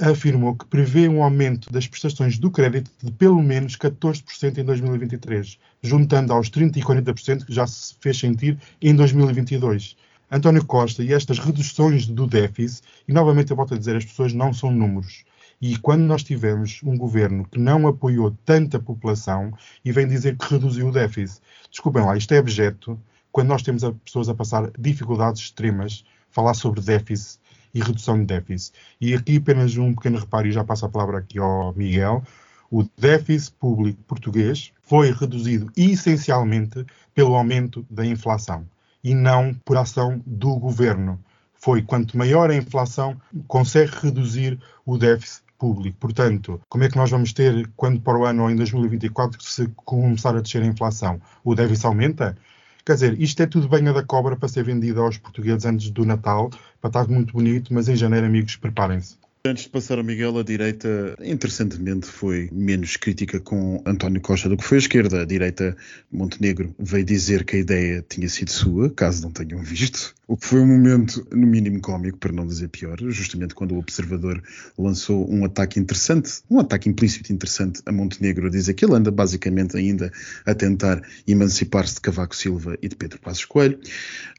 afirmou 0.00 0.54
que 0.54 0.66
prevê 0.66 1.08
um 1.08 1.22
aumento 1.22 1.72
das 1.72 1.86
prestações 1.86 2.38
do 2.38 2.50
crédito 2.50 2.90
de 3.02 3.10
pelo 3.10 3.42
menos 3.42 3.76
14% 3.76 4.58
em 4.58 4.64
2023, 4.64 5.58
juntando 5.82 6.32
aos 6.32 6.50
30% 6.50 6.76
e 6.76 6.82
40% 6.82 7.44
que 7.46 7.52
já 7.52 7.66
se 7.66 7.94
fez 8.00 8.18
sentir 8.18 8.58
em 8.80 8.94
2022. 8.94 9.96
António 10.30 10.64
Costa 10.64 11.02
e 11.02 11.12
estas 11.12 11.38
reduções 11.38 12.06
do 12.06 12.26
déficit, 12.26 12.82
e 13.08 13.12
novamente 13.12 13.50
eu 13.50 13.56
volto 13.56 13.74
a 13.74 13.78
dizer, 13.78 13.96
as 13.96 14.04
pessoas 14.04 14.32
não 14.32 14.52
são 14.52 14.70
números. 14.70 15.24
E 15.60 15.76
quando 15.76 16.02
nós 16.02 16.22
tivemos 16.22 16.80
um 16.84 16.96
governo 16.96 17.46
que 17.50 17.58
não 17.58 17.86
apoiou 17.86 18.30
tanta 18.44 18.78
população 18.78 19.52
e 19.84 19.92
vem 19.92 20.06
dizer 20.06 20.36
que 20.36 20.52
reduziu 20.52 20.88
o 20.88 20.92
déficit, 20.92 21.42
desculpem 21.70 22.04
lá, 22.04 22.16
isto 22.16 22.32
é 22.32 22.38
objeto, 22.38 22.98
quando 23.32 23.48
nós 23.48 23.62
temos 23.62 23.84
a 23.84 23.92
pessoas 23.92 24.28
a 24.28 24.34
passar 24.34 24.70
dificuldades 24.78 25.42
extremas, 25.42 26.04
falar 26.30 26.54
sobre 26.54 26.80
déficit 26.80 27.40
e 27.74 27.80
redução 27.80 28.18
de 28.18 28.26
déficit. 28.26 28.72
E 29.00 29.14
aqui 29.14 29.36
apenas 29.36 29.76
um 29.76 29.94
pequeno 29.94 30.18
reparo, 30.18 30.48
e 30.48 30.52
já 30.52 30.64
passo 30.64 30.86
a 30.86 30.88
palavra 30.88 31.18
aqui 31.18 31.38
ao 31.38 31.74
Miguel. 31.74 32.22
O 32.70 32.84
déficit 32.96 33.52
público 33.58 34.02
português 34.04 34.72
foi 34.82 35.12
reduzido 35.12 35.70
essencialmente 35.76 36.84
pelo 37.14 37.34
aumento 37.34 37.84
da 37.90 38.06
inflação. 38.06 38.64
e 39.02 39.14
não 39.14 39.54
por 39.64 39.76
ação 39.76 40.22
do 40.26 40.56
governo. 40.56 41.18
Foi 41.54 41.82
quanto 41.82 42.16
maior 42.16 42.50
a 42.50 42.54
inflação, 42.54 43.20
consegue 43.46 43.92
reduzir 44.02 44.58
o 44.84 44.96
déficit 44.96 45.42
público. 45.58 45.96
Portanto, 45.98 46.60
como 46.68 46.84
é 46.84 46.88
que 46.88 46.96
nós 46.96 47.10
vamos 47.10 47.32
ter, 47.32 47.70
quando 47.76 48.00
para 48.00 48.18
o 48.18 48.24
ano 48.24 48.44
ou 48.44 48.50
em 48.50 48.56
2024, 48.56 49.42
se 49.42 49.68
começar 49.76 50.34
a 50.36 50.40
descer 50.40 50.62
a 50.62 50.66
inflação? 50.66 51.20
O 51.44 51.54
déficit 51.54 51.86
aumenta? 51.86 52.36
Quer 52.84 52.94
dizer, 52.94 53.20
isto 53.20 53.42
é 53.42 53.46
tudo 53.46 53.68
banha 53.68 53.92
da 53.92 54.02
cobra 54.02 54.36
para 54.36 54.48
ser 54.48 54.64
vendido 54.64 55.00
aos 55.00 55.18
portugueses 55.18 55.64
antes 55.64 55.90
do 55.90 56.04
Natal, 56.04 56.50
para 56.80 56.88
estar 56.88 57.08
muito 57.08 57.32
bonito, 57.32 57.72
mas 57.72 57.88
em 57.88 57.96
janeiro, 57.96 58.26
amigos, 58.26 58.56
preparem-se. 58.56 59.18
Antes 59.42 59.64
de 59.64 59.70
passar 59.70 59.96
ao 59.96 60.04
Miguel, 60.04 60.36
a 60.36 60.42
direita, 60.42 61.16
interessantemente, 61.18 62.06
foi 62.06 62.50
menos 62.52 62.98
crítica 62.98 63.40
com 63.40 63.82
António 63.86 64.20
Costa 64.20 64.50
do 64.50 64.56
que 64.58 64.62
foi 64.62 64.76
a 64.76 64.80
esquerda. 64.80 65.22
A 65.22 65.24
direita, 65.24 65.74
Montenegro, 66.12 66.74
veio 66.78 67.06
dizer 67.06 67.44
que 67.44 67.56
a 67.56 67.58
ideia 67.58 68.04
tinha 68.06 68.28
sido 68.28 68.50
sua, 68.50 68.90
caso 68.90 69.22
não 69.22 69.30
tenham 69.30 69.62
visto. 69.62 70.14
O 70.28 70.36
que 70.36 70.44
foi 70.44 70.60
um 70.60 70.66
momento, 70.66 71.26
no 71.32 71.46
mínimo, 71.46 71.80
cómico, 71.80 72.18
para 72.18 72.32
não 72.32 72.46
dizer 72.46 72.68
pior, 72.68 72.98
justamente 73.08 73.54
quando 73.54 73.72
o 73.72 73.78
Observador 73.78 74.42
lançou 74.78 75.26
um 75.32 75.42
ataque 75.42 75.80
interessante, 75.80 76.42
um 76.50 76.60
ataque 76.60 76.90
implícito 76.90 77.32
interessante 77.32 77.80
a 77.86 77.92
Montenegro, 77.92 78.48
a 78.48 78.50
dizer 78.50 78.74
que 78.74 78.84
ele 78.84 78.94
anda 78.94 79.10
basicamente 79.10 79.74
ainda 79.74 80.12
a 80.44 80.54
tentar 80.54 81.00
emancipar-se 81.26 81.94
de 81.94 82.02
Cavaco 82.02 82.36
Silva 82.36 82.76
e 82.82 82.88
de 82.88 82.94
Pedro 82.94 83.18
Passos 83.18 83.46
Coelho. 83.46 83.80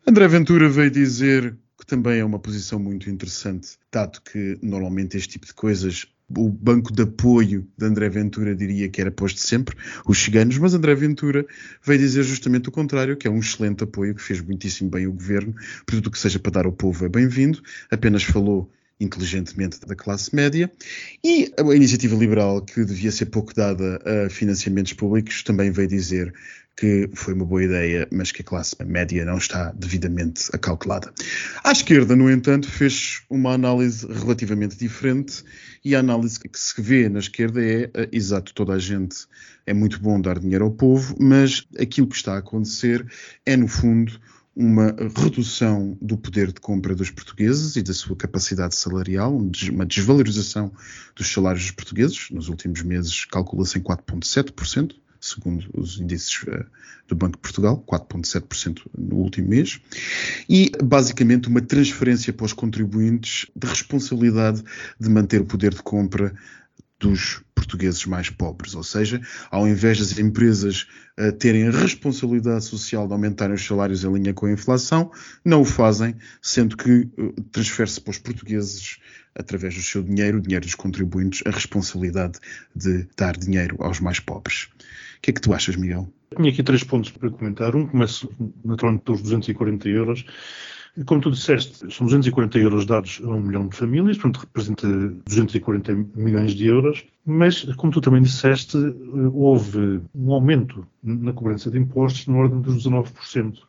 André 0.05 0.27
Ventura 0.27 0.69
veio 0.69 0.91
dizer 0.91 1.55
que 1.81 1.85
também 1.87 2.19
é 2.19 2.23
uma 2.25 2.37
posição 2.37 2.77
muito 2.77 3.09
interessante, 3.09 3.69
dado 3.91 4.21
que 4.21 4.59
normalmente 4.61 5.17
este 5.17 5.29
tipo 5.29 5.47
de 5.47 5.53
coisas 5.53 6.05
o 6.37 6.47
banco 6.47 6.93
de 6.93 7.01
apoio 7.01 7.67
de 7.75 7.85
André 7.85 8.07
Ventura 8.07 8.55
diria 8.55 8.87
que 8.87 9.01
era 9.01 9.11
posto 9.11 9.39
sempre, 9.39 9.75
os 10.05 10.17
chiganos, 10.17 10.57
mas 10.59 10.73
André 10.75 10.93
Ventura 10.95 11.45
veio 11.83 11.99
dizer 11.99 12.23
justamente 12.23 12.69
o 12.69 12.71
contrário, 12.71 13.17
que 13.17 13.27
é 13.27 13.31
um 13.31 13.39
excelente 13.39 13.83
apoio, 13.83 14.15
que 14.15 14.21
fez 14.21 14.39
muitíssimo 14.39 14.91
bem 14.91 15.07
o 15.07 15.11
governo, 15.11 15.53
tudo 15.85 16.07
o 16.07 16.11
que 16.11 16.19
seja 16.19 16.39
para 16.39 16.51
dar 16.51 16.65
ao 16.65 16.71
povo 16.71 17.03
é 17.03 17.09
bem-vindo, 17.09 17.61
apenas 17.89 18.23
falou 18.23 18.71
inteligentemente 18.97 19.79
da 19.81 19.95
classe 19.95 20.33
média, 20.33 20.71
e 21.23 21.51
a 21.57 21.75
iniciativa 21.75 22.15
liberal, 22.15 22.61
que 22.61 22.85
devia 22.85 23.11
ser 23.11 23.25
pouco 23.25 23.53
dada 23.53 23.99
a 24.05 24.29
financiamentos 24.29 24.93
públicos, 24.93 25.41
também 25.41 25.71
veio 25.71 25.87
dizer 25.87 26.31
que 26.75 27.09
foi 27.13 27.33
uma 27.33 27.45
boa 27.45 27.63
ideia, 27.63 28.07
mas 28.11 28.31
que 28.31 28.41
a 28.41 28.45
classe 28.45 28.75
média 28.83 29.23
não 29.25 29.37
está 29.37 29.71
devidamente 29.71 30.49
acautelada. 30.53 31.13
À 31.63 31.71
esquerda, 31.71 32.15
no 32.15 32.29
entanto, 32.29 32.67
fez 32.67 33.21
uma 33.29 33.53
análise 33.53 34.07
relativamente 34.07 34.77
diferente 34.77 35.43
e 35.83 35.95
a 35.95 35.99
análise 35.99 36.39
que 36.39 36.49
se 36.53 36.81
vê 36.81 37.09
na 37.09 37.19
esquerda 37.19 37.63
é, 37.63 37.89
eh, 37.93 38.09
exato, 38.11 38.53
toda 38.53 38.73
a 38.73 38.79
gente 38.79 39.27
é 39.65 39.73
muito 39.73 39.99
bom 39.99 40.19
dar 40.19 40.39
dinheiro 40.39 40.65
ao 40.65 40.71
povo, 40.71 41.15
mas 41.19 41.67
aquilo 41.79 42.07
que 42.07 42.15
está 42.15 42.35
a 42.35 42.39
acontecer 42.39 43.05
é, 43.45 43.55
no 43.55 43.67
fundo, 43.67 44.19
uma 44.55 44.93
redução 45.15 45.97
do 46.01 46.17
poder 46.17 46.51
de 46.51 46.59
compra 46.59 46.93
dos 46.93 47.09
portugueses 47.09 47.75
e 47.75 47.81
da 47.81 47.93
sua 47.93 48.15
capacidade 48.15 48.75
salarial, 48.75 49.35
uma 49.71 49.85
desvalorização 49.85 50.71
dos 51.15 51.31
salários 51.31 51.63
dos 51.63 51.71
portugueses. 51.71 52.29
Nos 52.31 52.49
últimos 52.49 52.81
meses 52.81 53.25
calcula-se 53.25 53.77
em 53.77 53.81
4,7%, 53.81 54.95
segundo 55.21 55.69
os 55.73 55.99
índices 55.99 56.41
uh, 56.43 56.65
do 57.07 57.15
Banco 57.15 57.37
de 57.37 57.41
Portugal, 57.41 57.83
4,7% 57.87 58.81
no 58.97 59.17
último 59.17 59.49
mês, 59.49 59.79
e 60.49 60.71
basicamente 60.83 61.47
uma 61.47 61.61
transferência 61.61 62.33
para 62.33 62.45
os 62.45 62.53
contribuintes 62.53 63.45
de 63.55 63.67
responsabilidade 63.67 64.63
de 64.99 65.09
manter 65.09 65.39
o 65.39 65.45
poder 65.45 65.73
de 65.73 65.83
compra 65.83 66.33
dos 66.99 67.41
portugueses 67.55 68.05
mais 68.05 68.29
pobres. 68.29 68.75
Ou 68.75 68.83
seja, 68.83 69.21
ao 69.49 69.67
invés 69.67 69.99
das 69.99 70.17
empresas 70.17 70.87
uh, 71.19 71.31
terem 71.31 71.67
a 71.67 71.71
responsabilidade 71.71 72.65
social 72.65 73.07
de 73.07 73.13
aumentarem 73.13 73.55
os 73.55 73.65
salários 73.65 74.03
em 74.03 74.13
linha 74.13 74.33
com 74.33 74.45
a 74.45 74.51
inflação, 74.51 75.11
não 75.43 75.61
o 75.61 75.65
fazem, 75.65 76.15
sendo 76.41 76.77
que 76.77 77.09
uh, 77.17 77.33
transfere-se 77.51 77.99
para 77.99 78.11
os 78.11 78.17
portugueses 78.19 78.97
através 79.35 79.75
do 79.75 79.81
seu 79.81 80.03
dinheiro, 80.03 80.37
o 80.37 80.41
dinheiro 80.41 80.65
dos 80.65 80.75
contribuintes, 80.75 81.41
a 81.45 81.51
responsabilidade 81.51 82.39
de 82.75 83.07
dar 83.17 83.35
dinheiro 83.35 83.77
aos 83.79 83.99
mais 83.99 84.19
pobres. 84.19 84.67
O 85.21 85.23
que 85.23 85.29
é 85.29 85.33
que 85.33 85.41
tu 85.41 85.53
achas, 85.53 85.75
Miguel? 85.75 86.11
Tinha 86.35 86.51
aqui 86.51 86.63
três 86.63 86.83
pontos 86.83 87.11
para 87.11 87.29
comentar. 87.29 87.75
Um 87.75 87.85
começa 87.85 88.27
naturalmente 88.65 89.03
pelos 89.03 89.21
240 89.21 89.87
euros. 89.87 90.25
Como 91.05 91.21
tu 91.21 91.31
disseste, 91.31 91.89
são 91.89 92.05
240 92.05 92.57
euros 92.59 92.85
dados 92.85 93.21
a 93.23 93.27
um 93.29 93.39
milhão 93.39 93.67
de 93.67 93.77
famílias, 93.77 94.17
portanto 94.17 94.41
representa 94.41 94.87
240 95.25 95.93
milhões 96.15 96.53
de 96.53 96.67
euros, 96.67 97.05
mas, 97.25 97.63
como 97.75 97.93
tu 97.93 98.01
também 98.01 98.21
disseste, 98.21 98.77
houve 99.33 100.01
um 100.13 100.33
aumento 100.33 100.85
na 101.01 101.31
cobrança 101.31 101.71
de 101.71 101.77
impostos 101.77 102.27
na 102.27 102.35
ordem 102.35 102.59
dos 102.59 102.85
19%. 102.85 103.13
Portanto, 103.13 103.61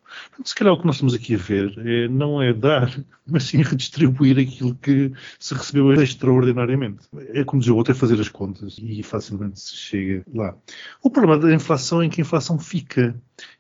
se 0.45 0.55
calhar 0.55 0.75
o 0.75 0.81
que 0.81 0.87
nós 0.87 0.97
estamos 0.97 1.15
aqui 1.15 1.37
a 1.37 1.39
ver 1.39 1.73
é, 1.87 2.09
não 2.09 2.43
é 2.43 2.53
dar, 2.53 2.91
mas 3.25 3.45
sim 3.45 3.63
redistribuir 3.63 4.39
aquilo 4.39 4.75
que 4.75 5.13
se 5.39 5.55
recebeu 5.55 5.93
extraordinariamente. 5.93 7.07
É 7.29 7.45
como 7.45 7.61
dizer, 7.61 7.73
o 7.73 7.77
outro 7.77 7.93
é 7.93 7.95
fazer 7.95 8.21
as 8.21 8.29
contas 8.29 8.79
e 8.83 9.01
facilmente 9.05 9.61
se 9.61 9.77
chega 9.77 10.25
lá. 10.35 10.57
O 11.01 11.09
problema 11.09 11.39
da 11.39 11.55
inflação 11.55 12.03
é 12.03 12.09
que 12.09 12.21
a 12.21 12.25
inflação 12.25 12.59
fica. 12.59 13.15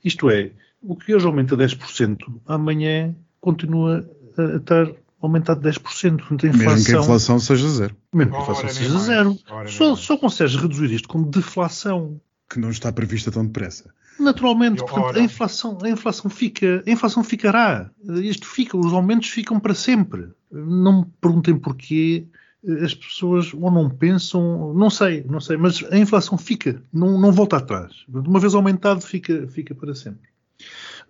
Isto 0.04 0.30
é, 0.30 0.50
o 0.82 0.96
que 0.96 1.14
hoje 1.14 1.26
aumenta 1.26 1.56
10%, 1.56 2.18
amanhã 2.46 3.14
continua 3.42 4.08
a 4.38 4.56
estar 4.56 4.90
aumentado 5.20 5.60
10%. 5.60 6.16
Portanto, 6.16 6.46
a 6.46 6.48
inflação, 6.48 6.74
mesmo 6.74 6.84
que 6.86 6.94
a 6.94 7.00
inflação 7.00 7.38
seja 7.38 7.68
zero. 7.68 7.96
Mesmo 8.14 8.32
que 8.32 8.38
a 8.38 8.40
inflação 8.40 8.68
seja 8.70 8.98
zero. 8.98 9.38
Só, 9.66 9.96
só 9.96 10.16
consegues 10.16 10.56
reduzir 10.56 10.90
isto 10.92 11.08
com 11.08 11.22
deflação. 11.22 12.18
Que 12.48 12.58
não 12.58 12.70
está 12.70 12.90
prevista 12.90 13.30
tão 13.30 13.44
depressa. 13.44 13.92
Naturalmente, 14.18 14.80
portanto, 14.80 15.18
a, 15.18 15.20
inflação, 15.20 15.78
a 15.82 15.88
inflação 15.88 16.30
fica, 16.30 16.82
a 16.86 16.90
inflação 16.90 17.24
ficará. 17.24 17.90
Isto 18.22 18.46
fica, 18.46 18.76
os 18.76 18.92
aumentos 18.92 19.28
ficam 19.28 19.58
para 19.58 19.74
sempre. 19.74 20.28
Não 20.50 21.00
me 21.00 21.06
perguntem 21.20 21.58
porquê 21.58 22.26
as 22.84 22.94
pessoas 22.94 23.52
ou 23.52 23.70
não 23.70 23.90
pensam, 23.90 24.72
não 24.74 24.88
sei, 24.88 25.24
não 25.28 25.40
sei, 25.40 25.56
mas 25.56 25.84
a 25.90 25.98
inflação 25.98 26.38
fica, 26.38 26.80
não, 26.92 27.18
não 27.18 27.32
volta 27.32 27.56
atrás. 27.56 28.04
Uma 28.08 28.38
vez 28.38 28.54
aumentado, 28.54 29.00
fica, 29.00 29.48
fica 29.48 29.74
para 29.74 29.94
sempre. 29.94 30.31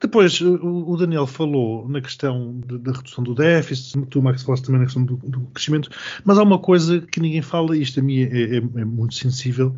Depois, 0.03 0.41
o 0.41 0.97
Daniel 0.97 1.29
falou 1.29 1.88
na 1.88 2.01
questão 2.01 2.61
da 2.67 2.91
redução 2.91 3.23
do 3.23 3.37
déficit, 3.37 4.05
tu, 4.07 4.21
Max, 4.21 4.43
falaste 4.43 4.65
também 4.65 4.81
na 4.81 4.87
questão 4.87 5.05
do, 5.05 5.17
do, 5.17 5.41
crescimento, 5.55 5.88
mas 6.25 6.38
há 6.38 6.43
uma 6.43 6.59
coisa 6.59 7.01
que 7.01 7.21
ninguém 7.21 7.41
fala, 7.41 7.77
e 7.77 7.83
isto 7.83 8.01
a 8.01 8.03
mim 8.03 8.23
é, 8.23 8.57
é, 8.57 8.57
é 8.57 8.85
muito 8.85 9.15
sensível, 9.15 9.77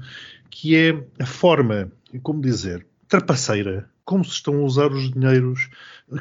que 0.48 0.74
é 0.74 1.04
a 1.18 1.26
forma, 1.26 1.92
como 2.22 2.40
dizer, 2.40 2.86
trapaceira, 3.06 3.86
como 4.02 4.24
se 4.24 4.32
estão 4.32 4.60
a 4.60 4.64
usar 4.64 4.92
os 4.92 5.10
dinheiros 5.10 5.68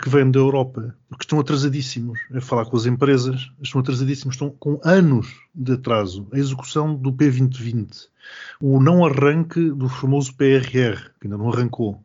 que 0.01 0.09
vêm 0.09 0.29
da 0.29 0.39
Europa, 0.39 0.95
porque 1.09 1.23
estão 1.23 1.39
atrasadíssimos 1.39 2.19
a 2.33 2.41
falar 2.41 2.65
com 2.65 2.75
as 2.75 2.85
empresas, 2.85 3.51
estão 3.61 3.79
atrasadíssimos, 3.79 4.35
estão 4.35 4.49
com 4.49 4.81
anos 4.83 5.27
de 5.55 5.73
atraso. 5.73 6.27
A 6.33 6.37
execução 6.37 6.95
do 6.95 7.11
P2020, 7.11 8.07
o 8.59 8.81
não 8.81 9.05
arranque 9.05 9.69
do 9.71 9.87
famoso 9.87 10.33
PRR, 10.35 11.09
que 11.19 11.27
ainda 11.27 11.37
não 11.37 11.49
arrancou, 11.49 12.03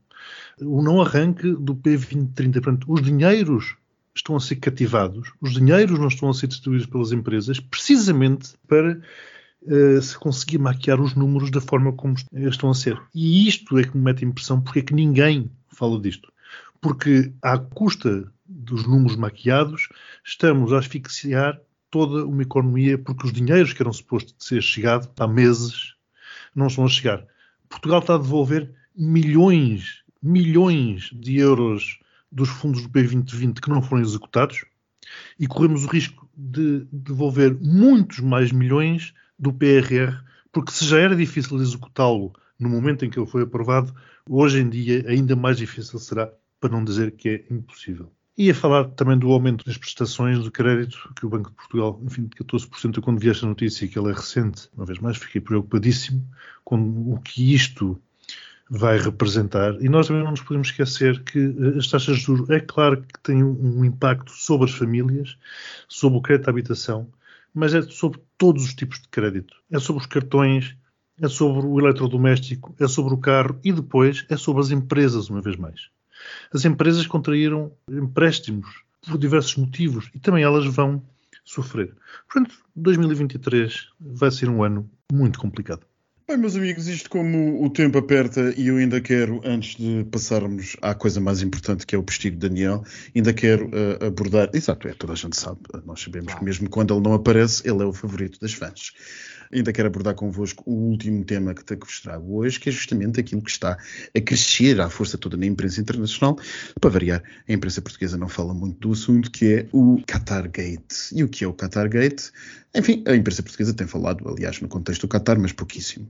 o 0.63 0.83
não 0.83 1.01
arranque 1.01 1.53
do 1.53 1.75
P2030. 1.75 2.53
Portanto, 2.53 2.93
os 2.93 3.03
dinheiros 3.03 3.77
estão 4.15 4.37
a 4.37 4.41
ser 4.41 4.57
cativados, 4.57 5.33
os 5.41 5.53
dinheiros 5.53 5.99
não 5.99 6.09
estão 6.09 6.29
a 6.29 6.35
ser 6.35 6.49
distribuídos 6.49 6.87
pelas 6.87 7.13
empresas, 7.13 7.61
precisamente 7.61 8.55
para 8.67 9.01
uh, 9.63 10.03
se 10.03 10.19
conseguir 10.19 10.59
maquiar 10.59 11.01
os 11.01 11.15
números 11.15 11.51
da 11.51 11.61
forma 11.61 11.93
como 11.93 12.15
estão 12.33 12.71
a 12.71 12.75
ser. 12.75 13.01
E 13.15 13.49
isto 13.49 13.79
é 13.79 13.85
que 13.85 13.97
me 13.97 14.05
mete 14.05 14.25
impressão 14.25 14.61
porque 14.61 14.81
é 14.81 14.83
que 14.83 14.95
ninguém 14.95 15.51
fala 15.69 16.01
disto. 16.01 16.33
Porque, 16.81 17.33
à 17.43 17.59
custa 17.59 18.31
dos 18.47 18.87
números 18.87 19.17
maquiados, 19.17 19.89
estamos 20.25 20.73
a 20.73 20.79
asfixiar 20.79 21.61
toda 21.91 22.25
uma 22.25 22.43
economia, 22.43 22.99
porque 22.99 23.27
os 23.27 23.33
dinheiros 23.33 23.73
que 23.73 23.83
eram 23.83 23.93
supostos 23.93 24.35
ser 24.39 24.63
chegado 24.63 25.09
há 25.19 25.27
meses 25.27 25.95
não 26.55 26.67
estão 26.67 26.85
a 26.85 26.89
chegar. 26.89 27.25
Portugal 27.69 28.01
está 28.01 28.15
a 28.15 28.19
devolver 28.19 28.73
milhões 28.97 29.98
milhões 30.23 31.11
de 31.13 31.37
euros 31.39 31.99
dos 32.31 32.49
fundos 32.49 32.83
do 32.83 32.89
P2020 32.89 33.61
que 33.61 33.71
não 33.71 33.83
foram 33.83 34.03
executados 34.03 34.65
e 35.39 35.47
corremos 35.47 35.85
o 35.85 35.89
risco 35.89 36.29
de 36.37 36.87
devolver 36.93 37.57
muitos 37.61 38.21
mais 38.21 38.53
milhões 38.53 39.15
do 39.39 39.53
PRR, 39.53 40.23
porque 40.53 40.73
se 40.73 40.85
já 40.85 40.99
era 40.99 41.17
difícil 41.17 41.61
executá-lo 41.61 42.33
no 42.59 42.69
momento 42.69 43.05
em 43.05 43.11
que 43.11 43.19
ele 43.19 43.27
foi 43.27 43.43
aprovado, 43.43 43.95
hoje 44.29 44.61
em 44.61 44.69
dia 44.69 45.05
ainda 45.09 45.37
mais 45.37 45.57
difícil 45.57 45.99
será, 45.99 46.31
para 46.61 46.71
não 46.71 46.85
dizer 46.85 47.13
que 47.13 47.29
é 47.29 47.45
impossível. 47.51 48.13
E 48.37 48.51
a 48.51 48.55
falar 48.55 48.85
também 48.91 49.19
do 49.19 49.33
aumento 49.33 49.65
das 49.65 49.77
prestações 49.77 50.39
do 50.39 50.51
crédito, 50.51 51.13
que 51.17 51.27
o 51.27 51.29
Banco 51.29 51.51
de 51.51 51.57
Portugal, 51.57 52.01
enfim, 52.05 52.23
de 52.23 52.37
14%, 52.45 52.97
eu 52.97 53.03
quando 53.03 53.19
vi 53.19 53.31
esta 53.31 53.47
notícia, 53.47 53.89
que 53.89 53.99
ela 53.99 54.11
é 54.11 54.15
recente, 54.15 54.69
uma 54.77 54.87
vez 54.87 55.01
mais 55.01 55.17
fiquei 55.17 55.41
preocupadíssimo 55.41 56.25
com 56.65 56.79
o 57.13 57.21
que 57.21 57.53
isto 57.53 58.01
vai 58.71 58.99
representar. 58.99 59.75
E 59.81 59.89
nós 59.89 60.07
também 60.07 60.23
não 60.23 60.33
nos 60.33 60.43
podemos 60.43 60.69
esquecer 60.69 61.23
que 61.25 61.39
eh, 61.39 61.79
as 61.79 61.89
taxas 61.89 62.19
de 62.19 62.23
juros, 62.23 62.51
é 62.51 62.61
claro 62.61 63.03
que 63.03 63.21
têm 63.21 63.43
um 63.43 63.85
impacto 63.85 64.33
sobre 64.33 64.69
as 64.69 64.75
famílias, 64.75 65.37
sobre 65.89 66.19
o 66.19 66.23
crédito 66.23 66.49
à 66.49 66.51
habitação, 66.51 67.09
mas 67.55 67.75
é 67.75 67.83
sobre 67.83 68.21
todos 68.37 68.65
os 68.65 68.75
tipos 68.75 69.01
de 69.01 69.09
crédito. 69.09 69.57
É 69.71 69.79
sobre 69.79 70.03
os 70.03 70.07
cartões, 70.07 70.77
é 71.21 71.29
sobre 71.29 71.67
o 71.67 71.81
eletrodoméstico, 71.81 72.75
é 72.79 72.87
sobre 72.87 73.15
o 73.15 73.19
carro 73.19 73.59
e 73.65 73.73
depois 73.73 74.25
é 74.29 74.37
sobre 74.37 74.63
as 74.63 74.71
empresas, 74.71 75.29
uma 75.29 75.41
vez 75.41 75.57
mais. 75.57 75.89
As 76.53 76.65
empresas 76.65 77.07
contraíram 77.07 77.73
empréstimos 77.91 78.83
por 79.07 79.19
diversos 79.19 79.57
motivos 79.57 80.11
e 80.15 80.19
também 80.19 80.43
elas 80.43 80.67
vão 80.67 81.03
sofrer. 81.45 81.95
Portanto, 82.31 82.57
2023 82.77 83.89
vai 83.99 84.31
ser 84.31 84.49
um 84.49 84.63
ano 84.63 84.89
muito 85.11 85.39
complicado. 85.39 85.88
Bem, 86.29 86.37
meus 86.37 86.57
amigos, 86.57 86.89
isto 86.89 87.09
como 87.09 87.65
o 87.65 87.71
tempo 87.71 87.97
aperta 87.97 88.53
e 88.55 88.67
eu 88.67 88.77
ainda 88.77 89.01
quero, 89.01 89.41
antes 89.43 89.77
de 89.77 90.05
passarmos 90.11 90.77
à 90.83 90.95
coisa 90.95 91.23
mais 91.23 91.41
importante 91.41 91.87
que 91.87 91.95
é 91.95 91.99
o 91.99 92.03
postigo 92.03 92.37
de 92.37 92.47
Daniel, 92.47 92.85
ainda 93.17 93.33
quero 93.33 93.69
uh, 93.69 94.05
abordar. 94.05 94.51
Exato, 94.53 94.87
é, 94.89 94.93
toda 94.93 95.15
a 95.15 95.17
gente 95.17 95.41
sabe, 95.41 95.61
nós 95.87 96.03
sabemos 96.03 96.35
que 96.35 96.45
mesmo 96.45 96.69
quando 96.69 96.93
ele 96.93 97.03
não 97.03 97.15
aparece, 97.15 97.67
ele 97.67 97.83
é 97.83 97.87
o 97.87 97.95
favorito 97.95 98.39
das 98.41 98.53
fãs. 98.53 98.93
Ainda 99.51 99.73
quero 99.73 99.89
abordar 99.89 100.15
convosco 100.15 100.63
o 100.67 100.91
último 100.91 101.25
tema 101.25 101.55
que, 101.55 101.65
que 101.65 101.87
vos 101.87 102.01
trago 102.01 102.37
hoje, 102.37 102.61
que 102.61 102.69
é 102.69 102.73
justamente 102.73 103.19
aquilo 103.19 103.41
que 103.41 103.51
está 103.51 103.79
a 104.15 104.21
crescer 104.21 104.79
à 104.81 104.91
força 104.91 105.17
toda 105.17 105.37
na 105.37 105.47
imprensa 105.47 105.81
internacional. 105.81 106.39
Para 106.79 106.91
variar, 106.91 107.23
a 107.49 107.53
imprensa 107.53 107.81
portuguesa 107.81 108.19
não 108.19 108.29
fala 108.29 108.53
muito 108.53 108.79
do 108.81 108.93
assunto, 108.93 109.31
que 109.31 109.55
é 109.55 109.67
o 109.73 110.03
Qatar 110.07 110.51
Gate. 110.51 111.13
E 111.13 111.25
o 111.25 111.29
que 111.29 111.45
é 111.45 111.49
o 111.49 111.55
Qatar 111.55 111.89
Gate? 111.89 112.25
Enfim, 112.75 113.03
a 113.07 113.15
imprensa 113.15 113.43
portuguesa 113.43 113.73
tem 113.73 113.87
falado, 113.87 114.29
aliás, 114.29 114.61
no 114.61 114.69
contexto 114.69 115.07
do 115.07 115.09
Qatar, 115.09 115.39
mas 115.39 115.53
pouquíssimo. 115.53 116.07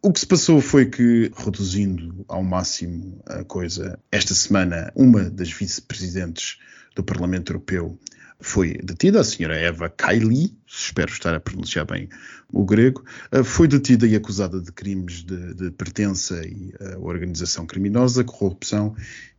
O 0.00 0.12
que 0.12 0.20
se 0.20 0.26
passou 0.26 0.60
foi 0.60 0.86
que, 0.86 1.30
reduzindo 1.36 2.24
ao 2.28 2.42
máximo 2.42 3.22
a 3.26 3.44
coisa, 3.44 3.98
esta 4.10 4.34
semana, 4.34 4.92
uma 4.96 5.30
das 5.30 5.52
vice-presidentes 5.52 6.58
do 6.96 7.04
Parlamento 7.04 7.52
Europeu 7.52 7.98
foi 8.40 8.76
detida, 8.82 9.20
a 9.20 9.24
senhora 9.24 9.56
Eva 9.56 9.88
Kaili, 9.88 10.52
espero 10.66 11.12
estar 11.12 11.32
a 11.34 11.40
pronunciar 11.40 11.86
bem 11.86 12.08
o 12.52 12.64
grego, 12.64 13.04
eh, 13.30 13.44
foi 13.44 13.68
detida 13.68 14.06
e 14.06 14.16
acusada 14.16 14.60
de 14.60 14.72
crimes 14.72 15.22
de, 15.22 15.54
de 15.54 15.70
pertença 15.70 16.44
e 16.44 16.74
uh, 16.80 17.00
organização 17.06 17.64
criminosa, 17.64 18.24
corrupção 18.24 18.96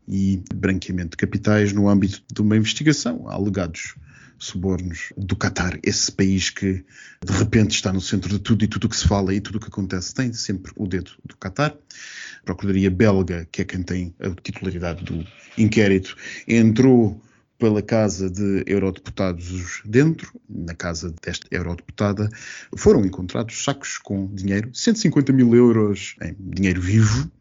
e 0.07 0.41
branqueamento 0.55 1.11
de 1.11 1.17
capitais 1.17 1.73
no 1.73 1.89
âmbito 1.89 2.23
de 2.33 2.41
uma 2.41 2.55
investigação 2.55 3.29
alegados 3.29 3.95
subornos 4.43 5.13
do 5.17 5.35
Qatar, 5.35 5.79
esse 5.83 6.11
país 6.11 6.49
que 6.49 6.83
de 7.25 7.33
repente 7.33 7.71
está 7.71 7.91
no 7.91 8.01
centro 8.01 8.29
de 8.29 8.39
tudo 8.39 8.63
e 8.63 8.67
tudo 8.67 8.85
o 8.85 8.89
que 8.89 8.97
se 8.97 9.07
fala 9.07 9.33
e 9.33 9.41
tudo 9.41 9.57
o 9.57 9.59
que 9.59 9.67
acontece 9.67 10.13
tem 10.13 10.31
sempre 10.33 10.71
o 10.75 10.87
dedo 10.87 11.11
do 11.25 11.35
Qatar. 11.37 11.71
A 11.71 12.45
Procuradoria 12.45 12.91
belga, 12.91 13.47
que 13.51 13.61
é 13.61 13.65
quem 13.65 13.81
tem 13.81 14.13
a 14.19 14.29
titularidade 14.41 15.03
do 15.03 15.25
inquérito, 15.57 16.15
entrou 16.47 17.21
pela 17.57 17.81
casa 17.81 18.29
de 18.29 18.63
eurodeputados 18.67 19.81
dentro, 19.85 20.33
na 20.49 20.75
casa 20.75 21.15
desta 21.25 21.47
eurodeputada, 21.49 22.29
foram 22.75 23.05
encontrados 23.05 23.63
sacos 23.63 23.97
com 23.97 24.27
dinheiro, 24.33 24.69
150 24.73 25.31
mil 25.31 25.55
euros 25.55 26.15
em 26.21 26.35
dinheiro 26.37 26.81
vivo, 26.81 27.31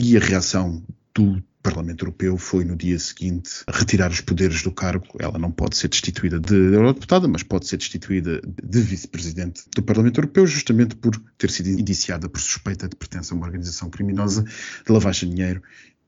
e 0.00 0.16
a 0.16 0.20
reação 0.20 0.82
do 1.14 1.42
Parlamento 1.62 2.02
Europeu 2.04 2.38
foi 2.38 2.64
no 2.64 2.76
dia 2.76 2.98
seguinte 2.98 3.50
retirar 3.68 4.10
os 4.10 4.20
poderes 4.20 4.62
do 4.62 4.72
cargo. 4.72 5.06
Ela 5.18 5.38
não 5.38 5.50
pode 5.50 5.76
ser 5.76 5.88
destituída 5.88 6.38
de 6.38 6.54
eurodeputada, 6.54 7.28
mas 7.28 7.42
pode 7.42 7.66
ser 7.66 7.76
destituída 7.76 8.40
de 8.62 8.80
vice-presidente 8.80 9.62
do 9.74 9.82
Parlamento 9.82 10.18
Europeu, 10.18 10.46
justamente 10.46 10.96
por 10.96 11.16
ter 11.36 11.50
sido 11.50 11.68
indiciada 11.68 12.28
por 12.28 12.40
suspeita 12.40 12.88
de 12.88 12.96
pertença 12.96 13.34
a 13.34 13.36
uma 13.36 13.46
organização 13.46 13.90
criminosa 13.90 14.42
de 14.42 14.92
lavagem 14.92 15.28
de 15.28 15.36
dinheiro 15.36 15.62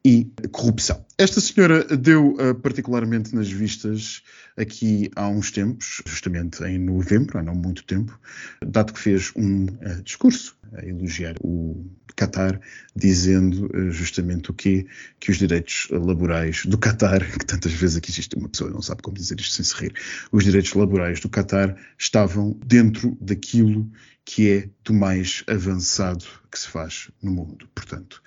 e 0.04 0.30
corrupção. 0.50 1.04
Esta 1.16 1.40
senhora 1.40 1.84
deu 1.96 2.34
uh, 2.34 2.54
particularmente 2.56 3.34
nas 3.34 3.48
vistas 3.48 4.22
aqui 4.56 5.08
há 5.14 5.28
uns 5.28 5.50
tempos, 5.50 6.02
justamente 6.06 6.62
em 6.64 6.78
novembro, 6.78 7.38
há 7.38 7.42
não 7.42 7.54
muito 7.54 7.84
tempo, 7.84 8.18
dado 8.64 8.92
que 8.92 8.98
fez 8.98 9.32
um 9.36 9.64
uh, 9.66 10.02
discurso 10.02 10.56
a 10.72 10.84
elogiar 10.84 11.36
o 11.40 11.86
Qatar, 12.14 12.60
dizendo 12.94 13.70
uh, 13.74 13.90
justamente 13.90 14.50
o 14.50 14.54
quê? 14.54 14.86
Que 15.18 15.30
os 15.30 15.38
direitos 15.38 15.88
laborais 15.90 16.64
do 16.66 16.78
Qatar, 16.78 17.20
que 17.38 17.46
tantas 17.46 17.72
vezes 17.72 17.96
aqui 17.96 18.10
existe 18.10 18.36
uma 18.36 18.48
pessoa 18.48 18.70
não 18.70 18.82
sabe 18.82 19.02
como 19.02 19.16
dizer 19.16 19.38
isto 19.40 19.54
sem 19.54 19.64
se 19.64 19.74
rir, 19.74 19.94
os 20.30 20.44
direitos 20.44 20.72
laborais 20.74 21.20
do 21.20 21.28
Qatar 21.28 21.76
estavam 21.98 22.58
dentro 22.64 23.16
daquilo 23.20 23.90
que 24.24 24.50
é 24.50 24.68
do 24.84 24.94
mais 24.94 25.42
avançado 25.48 26.24
que 26.50 26.58
se 26.58 26.68
faz 26.68 27.10
no 27.22 27.32
mundo. 27.32 27.68
Portanto, 27.74 28.22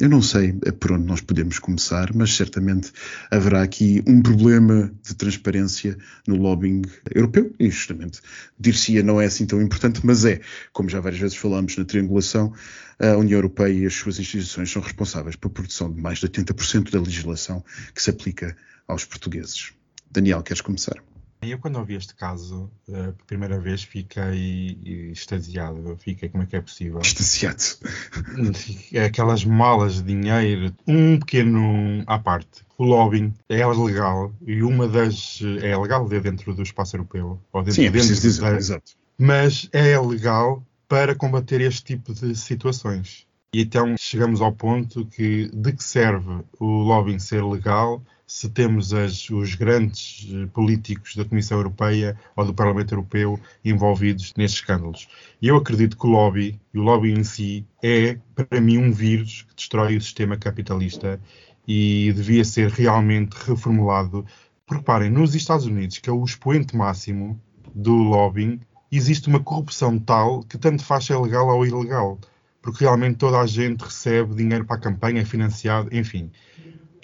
eu 0.00 0.08
não 0.08 0.20
sei 0.20 0.52
por 0.78 0.92
onde 0.92 1.06
nós 1.06 1.20
podemos 1.20 1.58
começar, 1.58 2.12
mas 2.14 2.34
certamente 2.34 2.92
haverá 3.30 3.62
aqui 3.62 4.02
um 4.06 4.20
problema 4.20 4.92
de 5.02 5.14
transparência 5.14 5.96
no 6.26 6.36
lobbying 6.36 6.82
europeu, 7.14 7.54
e 7.58 7.70
justamente 7.70 8.20
dir-se-ia 8.58 9.02
não 9.02 9.20
é 9.20 9.26
assim 9.26 9.46
tão 9.46 9.62
importante, 9.62 10.00
mas 10.04 10.24
é, 10.24 10.40
como 10.72 10.88
já 10.88 11.00
várias 11.00 11.20
vezes 11.20 11.36
falamos 11.36 11.76
na 11.76 11.84
triangulação, 11.84 12.52
a 13.12 13.16
União 13.16 13.38
Europeia 13.38 13.72
e 13.72 13.86
as 13.86 13.94
suas 13.94 14.18
instituições 14.18 14.70
são 14.70 14.80
responsáveis 14.80 15.36
pela 15.36 15.52
produção 15.52 15.92
de 15.92 16.00
mais 16.00 16.18
de 16.18 16.28
80% 16.28 16.90
da 16.90 17.00
legislação 17.00 17.64
que 17.94 18.02
se 18.02 18.10
aplica 18.10 18.56
aos 18.86 19.04
portugueses. 19.04 19.72
Daniel, 20.10 20.42
queres 20.42 20.60
começar? 20.60 21.02
Eu, 21.42 21.58
quando 21.58 21.76
ouvi 21.76 21.94
este 21.94 22.14
caso, 22.14 22.70
uh, 22.88 23.14
primeira 23.26 23.58
vez, 23.60 23.82
fiquei 23.82 24.78
extasiado. 25.12 25.96
Fiquei, 25.98 26.28
como 26.28 26.42
é 26.42 26.46
que 26.46 26.56
é 26.56 26.60
possível? 26.60 27.00
Extasiado. 27.04 27.62
Aquelas 29.04 29.44
malas 29.44 29.96
de 29.96 30.04
dinheiro, 30.04 30.74
um 30.86 31.18
pequeno 31.18 32.02
à 32.06 32.18
parte. 32.18 32.64
O 32.78 32.84
lobbying 32.84 33.34
é 33.48 33.66
legal 33.66 34.32
e 34.46 34.62
uma 34.62 34.88
das. 34.88 35.40
É 35.62 35.76
legal 35.76 36.08
dentro 36.08 36.54
do 36.54 36.62
espaço 36.62 36.96
europeu. 36.96 37.38
Ou 37.52 37.62
dentro, 37.62 37.74
Sim, 37.74 37.86
é 37.88 37.90
dentro 37.90 38.08
preciso 38.08 38.28
dizer, 38.28 38.50
da, 38.50 38.56
exato. 38.56 38.92
Mas 39.18 39.68
é 39.72 39.98
legal 40.00 40.64
para 40.88 41.14
combater 41.14 41.60
este 41.60 41.84
tipo 41.84 42.12
de 42.12 42.34
situações. 42.34 43.26
E 43.54 43.62
então 43.62 43.94
chegamos 43.98 44.40
ao 44.40 44.52
ponto 44.52 45.06
que 45.06 45.48
de 45.54 45.72
que 45.72 45.84
serve 45.84 46.42
o 46.58 46.66
lobbying 46.66 47.20
ser 47.20 47.44
legal 47.44 48.02
se 48.26 48.48
temos 48.48 48.92
as, 48.92 49.28
os 49.30 49.54
grandes 49.54 50.26
eh, 50.32 50.46
políticos 50.46 51.14
da 51.14 51.24
Comissão 51.24 51.58
Europeia 51.58 52.18
ou 52.34 52.44
do 52.44 52.54
Parlamento 52.54 52.92
Europeu 52.92 53.38
envolvidos 53.64 54.32
nestes 54.36 54.60
escândalos. 54.60 55.08
E 55.40 55.48
eu 55.48 55.56
acredito 55.56 55.96
que 55.96 56.06
o 56.06 56.10
lobby, 56.10 56.60
e 56.72 56.78
o 56.78 56.82
lobby 56.82 57.12
em 57.12 57.22
si, 57.22 57.66
é, 57.82 58.18
para 58.34 58.60
mim, 58.60 58.78
um 58.78 58.90
vírus 58.90 59.42
que 59.42 59.54
destrói 59.54 59.96
o 59.96 60.00
sistema 60.00 60.36
capitalista 60.36 61.20
e 61.66 62.12
devia 62.14 62.44
ser 62.44 62.70
realmente 62.70 63.34
reformulado. 63.34 64.24
Porque, 64.66 64.80
reparem, 64.80 65.10
nos 65.10 65.34
Estados 65.34 65.66
Unidos, 65.66 65.98
que 65.98 66.08
é 66.08 66.12
o 66.12 66.24
expoente 66.24 66.74
máximo 66.74 67.40
do 67.74 67.94
lobbying, 67.94 68.58
existe 68.96 69.28
uma 69.28 69.40
corrupção 69.40 69.98
tal 69.98 70.42
que 70.42 70.58
tanto 70.58 70.84
faz 70.84 71.04
ser 71.04 71.16
legal 71.18 71.48
ou 71.48 71.66
ilegal. 71.66 72.18
Porque 72.62 72.84
realmente 72.84 73.16
toda 73.16 73.38
a 73.38 73.46
gente 73.46 73.82
recebe 73.82 74.34
dinheiro 74.34 74.64
para 74.64 74.76
a 74.76 74.80
campanha, 74.80 75.20
é 75.20 75.24
financiado, 75.24 75.94
enfim 75.94 76.30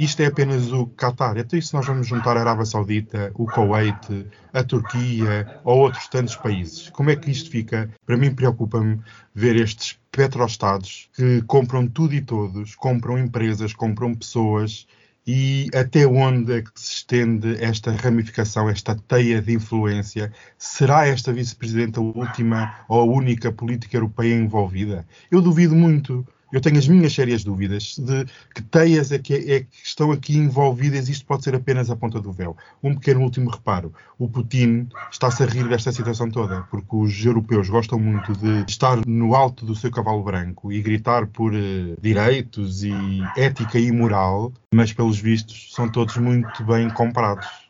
isto 0.00 0.22
é 0.22 0.26
apenas 0.26 0.72
o 0.72 0.86
Qatar. 0.86 1.36
Então, 1.36 1.58
isso 1.58 1.76
nós 1.76 1.86
vamos 1.86 2.06
juntar 2.06 2.34
a 2.34 2.40
Arábia 2.40 2.64
Saudita, 2.64 3.30
o 3.34 3.44
Kuwait, 3.44 4.26
a 4.50 4.64
Turquia 4.64 5.60
ou 5.62 5.78
outros 5.80 6.08
tantos 6.08 6.34
países. 6.36 6.88
Como 6.88 7.10
é 7.10 7.16
que 7.16 7.30
isto 7.30 7.50
fica? 7.50 7.90
Para 8.06 8.16
mim, 8.16 8.34
preocupa-me 8.34 8.98
ver 9.34 9.56
estes 9.56 9.98
petroestados 10.10 11.10
que 11.14 11.42
compram 11.42 11.86
tudo 11.86 12.14
e 12.14 12.22
todos, 12.22 12.74
compram 12.74 13.18
empresas, 13.18 13.74
compram 13.74 14.14
pessoas 14.14 14.86
e 15.26 15.68
até 15.74 16.06
onde 16.06 16.58
é 16.58 16.62
que 16.62 16.70
se 16.74 16.94
estende 16.94 17.62
esta 17.62 17.92
ramificação, 17.92 18.68
esta 18.68 18.94
teia 18.94 19.40
de 19.40 19.52
influência? 19.52 20.32
Será 20.58 21.06
esta 21.06 21.32
vice-presidenta 21.32 22.00
a 22.00 22.02
última 22.02 22.84
ou 22.88 23.00
a 23.00 23.04
única 23.04 23.52
política 23.52 23.96
europeia 23.96 24.34
envolvida? 24.34 25.06
Eu 25.30 25.40
duvido 25.40 25.74
muito 25.74 26.26
eu 26.52 26.60
tenho 26.60 26.78
as 26.78 26.88
minhas 26.88 27.12
sérias 27.12 27.44
dúvidas 27.44 27.96
de 27.98 28.24
que 28.54 28.62
teias 28.62 29.12
é 29.12 29.18
que, 29.18 29.34
é 29.34 29.60
que, 29.60 29.68
estão 29.84 30.10
aqui 30.10 30.36
envolvidas. 30.36 31.08
Isto 31.08 31.26
pode 31.26 31.44
ser 31.44 31.54
apenas 31.54 31.90
a 31.90 31.96
ponta 31.96 32.20
do 32.20 32.32
véu. 32.32 32.56
Um 32.82 32.94
pequeno 32.94 33.20
último 33.20 33.50
reparo: 33.50 33.92
o 34.18 34.28
Putin 34.28 34.88
está-se 35.10 35.42
a 35.42 35.46
rir 35.46 35.68
desta 35.68 35.92
situação 35.92 36.30
toda, 36.30 36.62
porque 36.70 36.96
os 36.96 37.24
europeus 37.24 37.68
gostam 37.68 37.98
muito 37.98 38.32
de 38.32 38.64
estar 38.68 39.04
no 39.06 39.34
alto 39.34 39.64
do 39.64 39.74
seu 39.74 39.90
cavalo 39.90 40.22
branco 40.22 40.72
e 40.72 40.82
gritar 40.82 41.26
por 41.26 41.52
uh, 41.52 41.96
direitos 42.00 42.82
e 42.82 42.92
ética 43.36 43.78
e 43.78 43.90
moral, 43.92 44.52
mas 44.74 44.92
pelos 44.92 45.18
vistos 45.18 45.72
são 45.74 45.88
todos 45.88 46.16
muito 46.16 46.64
bem 46.64 46.88
comprados. 46.90 47.69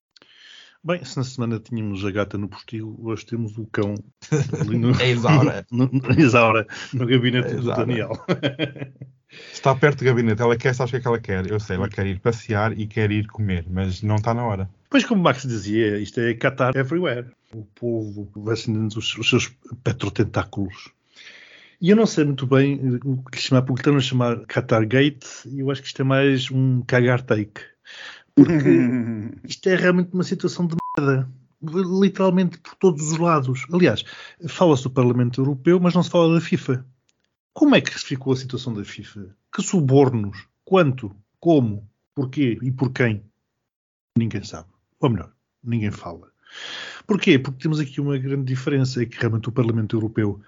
Bem, 0.82 1.04
se 1.04 1.18
na 1.18 1.24
semana 1.24 1.60
tínhamos 1.60 2.02
a 2.06 2.10
gata 2.10 2.38
no 2.38 2.48
postigo, 2.48 2.98
hoje 3.02 3.26
temos 3.26 3.58
o 3.58 3.66
cão 3.66 3.94
ali 4.58 4.78
no, 4.78 4.92
é 4.98 5.10
Isaura. 5.10 5.66
No, 5.70 5.90
no, 5.92 6.18
Isaura, 6.18 6.66
no 6.94 7.06
gabinete 7.06 7.48
é 7.48 7.56
do 7.56 7.66
Daniel. 7.66 8.12
Está 9.52 9.74
perto 9.74 9.98
do 9.98 10.06
gabinete, 10.06 10.40
ela 10.40 10.56
quer, 10.56 10.74
sabe 10.74 10.88
o 10.88 10.90
que 10.92 10.96
é 10.96 11.00
que 11.00 11.06
ela 11.06 11.20
quer? 11.20 11.50
Eu 11.50 11.60
sei, 11.60 11.76
ela 11.76 11.88
quer 11.88 12.06
ir 12.06 12.18
passear 12.18 12.76
e 12.76 12.86
quer 12.86 13.10
ir 13.10 13.26
comer, 13.26 13.66
mas 13.68 14.02
não 14.02 14.16
está 14.16 14.32
na 14.32 14.44
hora. 14.44 14.70
Pois, 14.88 15.04
como 15.04 15.20
o 15.20 15.24
Max 15.24 15.42
dizia, 15.42 15.98
isto 15.98 16.18
é 16.18 16.34
Qatar 16.34 16.74
everywhere. 16.74 17.28
O 17.54 17.64
povo 17.64 18.28
vai 18.34 18.54
acendendo 18.54 18.98
os, 18.98 19.16
os 19.18 19.28
seus 19.28 19.52
petrotentáculos. 19.84 20.90
E 21.80 21.90
eu 21.90 21.96
não 21.96 22.06
sei 22.06 22.24
muito 22.24 22.46
bem 22.46 22.98
o 23.04 23.22
que 23.30 23.38
chamar, 23.38 23.62
porque 23.62 23.82
estão 23.82 23.96
a 23.96 24.00
chamar 24.00 24.46
Qatar 24.46 24.86
Gate, 24.88 25.26
e 25.46 25.60
eu 25.60 25.70
acho 25.70 25.82
que 25.82 25.88
isto 25.88 26.00
é 26.00 26.04
mais 26.04 26.50
um 26.50 26.82
cagar 26.82 27.22
take. 27.22 27.60
Porque 28.34 29.38
isto 29.44 29.68
é 29.68 29.76
realmente 29.76 30.12
uma 30.12 30.24
situação 30.24 30.66
de 30.66 30.76
merda. 30.98 31.28
Literalmente 31.62 32.58
por 32.58 32.74
todos 32.76 33.12
os 33.12 33.18
lados. 33.18 33.66
Aliás, 33.72 34.02
fala-se 34.48 34.84
do 34.84 34.90
Parlamento 34.90 35.40
Europeu, 35.40 35.78
mas 35.78 35.94
não 35.94 36.02
se 36.02 36.10
fala 36.10 36.34
da 36.34 36.40
FIFA. 36.40 36.86
Como 37.52 37.74
é 37.74 37.80
que 37.80 37.98
ficou 37.98 38.32
a 38.32 38.36
situação 38.36 38.72
da 38.72 38.84
FIFA? 38.84 39.36
Que 39.54 39.62
subornos? 39.62 40.46
Quanto? 40.64 41.14
Como? 41.38 41.86
Porquê 42.14 42.58
e 42.62 42.70
por 42.70 42.92
quem? 42.92 43.22
Ninguém 44.16 44.42
sabe. 44.42 44.68
Ou 45.00 45.10
melhor, 45.10 45.32
ninguém 45.62 45.90
fala. 45.90 46.30
Porquê? 47.06 47.38
Porque 47.38 47.62
temos 47.62 47.80
aqui 47.80 48.00
uma 48.00 48.18
grande 48.18 48.44
diferença, 48.44 49.02
é 49.02 49.06
que 49.06 49.18
realmente 49.18 49.48
o 49.48 49.52
Parlamento 49.52 49.96
Europeu 49.96 50.40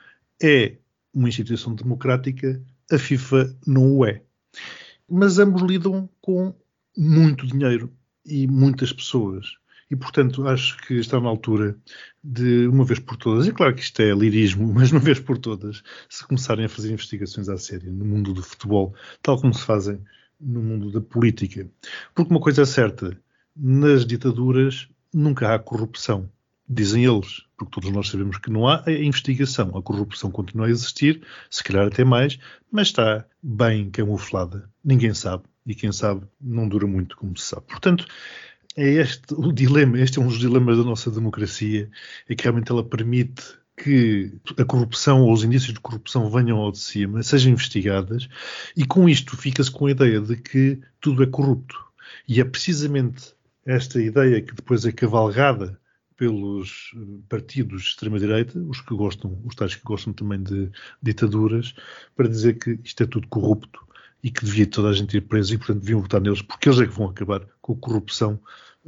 é 0.42 0.76
uma 1.14 1.28
instituição 1.28 1.74
democrática, 1.74 2.60
a 2.90 2.98
FIFA 2.98 3.54
não 3.66 3.96
o 3.96 4.06
é. 4.06 4.22
Mas 5.08 5.38
ambos 5.38 5.62
lidam 5.62 6.08
com 6.20 6.54
muito 6.96 7.46
dinheiro 7.46 7.92
e 8.24 8.46
muitas 8.46 8.92
pessoas. 8.92 9.56
E, 9.90 9.96
portanto, 9.96 10.48
acho 10.48 10.78
que 10.86 10.94
está 10.94 11.20
na 11.20 11.28
altura 11.28 11.76
de, 12.24 12.66
uma 12.66 12.84
vez 12.84 12.98
por 12.98 13.16
todas, 13.16 13.46
e 13.46 13.52
claro 13.52 13.74
que 13.74 13.82
isto 13.82 14.00
é 14.00 14.10
lirismo, 14.12 14.66
mas 14.72 14.90
uma 14.90 15.00
vez 15.00 15.20
por 15.20 15.36
todas, 15.36 15.82
se 16.08 16.26
começarem 16.26 16.64
a 16.64 16.68
fazer 16.68 16.92
investigações 16.92 17.48
à 17.48 17.58
sério 17.58 17.92
no 17.92 18.04
mundo 18.04 18.32
do 18.32 18.42
futebol, 18.42 18.94
tal 19.20 19.38
como 19.38 19.52
se 19.52 19.64
fazem 19.64 20.00
no 20.40 20.62
mundo 20.62 20.90
da 20.90 21.00
política. 21.00 21.68
Porque 22.14 22.30
uma 22.30 22.40
coisa 22.40 22.62
é 22.62 22.64
certa, 22.64 23.16
nas 23.54 24.06
ditaduras 24.06 24.88
nunca 25.12 25.54
há 25.54 25.58
corrupção. 25.58 26.28
Dizem 26.66 27.04
eles, 27.04 27.42
porque 27.56 27.72
todos 27.72 27.90
nós 27.90 28.08
sabemos 28.08 28.38
que 28.38 28.50
não 28.50 28.66
há 28.66 28.82
a 28.86 28.92
investigação. 28.92 29.76
A 29.76 29.82
corrupção 29.82 30.30
continua 30.30 30.68
a 30.68 30.70
existir, 30.70 31.22
se 31.50 31.62
calhar 31.62 31.86
até 31.86 32.02
mais, 32.02 32.38
mas 32.70 32.88
está 32.88 33.26
bem 33.42 33.90
camuflada. 33.90 34.70
Ninguém 34.82 35.12
sabe. 35.12 35.51
E 35.66 35.74
quem 35.74 35.92
sabe 35.92 36.26
não 36.40 36.68
dura 36.68 36.86
muito, 36.86 37.16
como 37.16 37.36
se 37.36 37.46
sabe. 37.46 37.66
Portanto, 37.66 38.06
é 38.76 38.88
este 38.94 39.34
o 39.34 39.52
dilema, 39.52 40.00
este 40.00 40.18
é 40.18 40.22
um 40.22 40.26
dos 40.26 40.38
dilemas 40.38 40.78
da 40.78 40.84
nossa 40.84 41.10
democracia, 41.10 41.90
é 42.28 42.34
que 42.34 42.42
realmente 42.42 42.70
ela 42.72 42.84
permite 42.84 43.42
que 43.76 44.32
a 44.58 44.64
corrupção 44.64 45.22
ou 45.22 45.32
os 45.32 45.44
indícios 45.44 45.74
de 45.74 45.80
corrupção 45.80 46.30
venham 46.30 46.58
ao 46.58 46.70
de 46.70 46.78
cima, 46.78 47.22
sejam 47.22 47.52
investigadas, 47.52 48.28
e 48.76 48.84
com 48.86 49.08
isto 49.08 49.36
fica-se 49.36 49.70
com 49.70 49.86
a 49.86 49.90
ideia 49.90 50.20
de 50.20 50.36
que 50.36 50.80
tudo 51.00 51.22
é 51.22 51.26
corrupto. 51.26 51.78
E 52.28 52.40
é 52.40 52.44
precisamente 52.44 53.34
esta 53.64 54.00
ideia 54.00 54.40
que 54.42 54.54
depois 54.54 54.84
é 54.84 54.92
cavalgada 54.92 55.78
pelos 56.16 56.94
partidos 57.28 57.82
de 57.82 57.88
extrema-direita, 57.88 58.58
os 58.60 58.80
que 58.80 58.94
gostam, 58.94 59.40
os 59.44 59.54
tais 59.54 59.74
que 59.74 59.82
gostam 59.82 60.12
também 60.12 60.42
de 60.42 60.70
ditaduras, 61.02 61.74
para 62.14 62.28
dizer 62.28 62.58
que 62.58 62.78
isto 62.84 63.02
é 63.02 63.06
tudo 63.06 63.26
corrupto 63.28 63.80
e 64.22 64.30
que 64.30 64.44
devia 64.44 64.66
toda 64.66 64.88
a 64.88 64.92
gente 64.92 65.16
ir 65.16 65.22
preso 65.22 65.54
e, 65.54 65.58
portanto, 65.58 65.80
deviam 65.80 66.00
votar 66.00 66.20
neles, 66.20 66.42
porque 66.42 66.68
eles 66.68 66.80
é 66.80 66.86
que 66.86 66.92
vão 66.92 67.08
acabar 67.08 67.46
com 67.60 67.72
a 67.72 67.76
corrupção, 67.76 68.38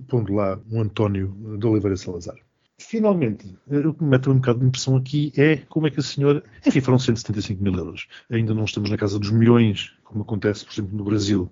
pondo 0.06 0.32
lá 0.32 0.58
um 0.70 0.80
António 0.80 1.56
de 1.58 1.66
Oliveira 1.66 1.96
Salazar. 1.96 2.36
Finalmente, 2.78 3.56
o 3.68 3.94
que 3.94 4.02
me 4.02 4.10
mete 4.10 4.28
um 4.28 4.34
bocado 4.34 4.58
de 4.60 4.66
impressão 4.66 4.96
aqui 4.96 5.32
é 5.36 5.58
como 5.68 5.86
é 5.86 5.90
que 5.90 6.00
a 6.00 6.02
senhora. 6.02 6.42
Enfim, 6.66 6.80
foram 6.80 6.98
175 6.98 7.62
mil 7.62 7.74
euros. 7.74 8.06
Ainda 8.30 8.52
não 8.52 8.64
estamos 8.64 8.90
na 8.90 8.96
casa 8.96 9.18
dos 9.18 9.30
milhões, 9.30 9.92
como 10.02 10.22
acontece, 10.22 10.64
por 10.64 10.72
exemplo, 10.72 10.96
no 10.96 11.04
Brasil. 11.04 11.50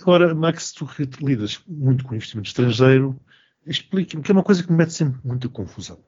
Agora, 0.00 0.34
Max, 0.34 0.72
tu 0.72 0.86
que 0.86 1.08
lidas 1.24 1.60
muito 1.66 2.04
com 2.04 2.14
investimento 2.14 2.48
estrangeiro, 2.48 3.18
explique-me, 3.66 4.22
que 4.22 4.30
é 4.30 4.34
uma 4.34 4.42
coisa 4.42 4.62
que 4.62 4.70
me 4.70 4.78
mete 4.78 4.92
sempre 4.92 5.20
muita 5.24 5.48
confusão. 5.48 5.98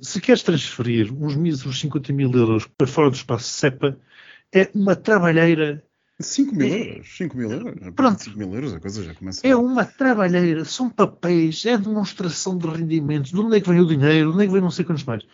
Se 0.00 0.20
queres 0.20 0.42
transferir 0.42 1.12
uns 1.12 1.34
míseros 1.34 1.80
50 1.80 2.12
mil 2.12 2.30
euros 2.32 2.66
para 2.66 2.86
fora 2.86 3.10
do 3.10 3.16
espaço 3.16 3.48
CEPA, 3.48 3.98
é 4.52 4.70
uma 4.74 4.94
trabalheira 4.94 5.82
5 6.20 6.54
mil 6.54 6.68
euros. 6.68 7.16
5 7.16 7.36
mil 7.36 7.50
euros. 7.50 7.74
Pronto. 7.94 8.22
5 8.22 8.38
mil 8.38 8.54
euros 8.54 8.74
a 8.74 8.80
coisa 8.80 9.02
já 9.02 9.14
começa 9.14 9.46
É 9.46 9.56
uma 9.56 9.84
trabalheira, 9.84 10.64
são 10.64 10.88
papéis, 10.88 11.64
é 11.66 11.76
demonstração 11.76 12.56
de 12.56 12.66
rendimentos, 12.66 13.30
de 13.30 13.38
onde 13.38 13.56
é 13.56 13.60
que 13.60 13.68
vem 13.68 13.80
o 13.80 13.86
dinheiro, 13.86 14.30
de 14.30 14.34
onde 14.34 14.44
é 14.44 14.46
que 14.46 14.52
vem 14.52 14.62
não 14.62 14.70
sei 14.70 14.84
quantos 14.84 15.04
mais. 15.04 15.24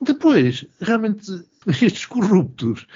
Depois, 0.00 0.64
realmente, 0.80 1.44
estes 1.66 2.06
corruptos 2.06 2.86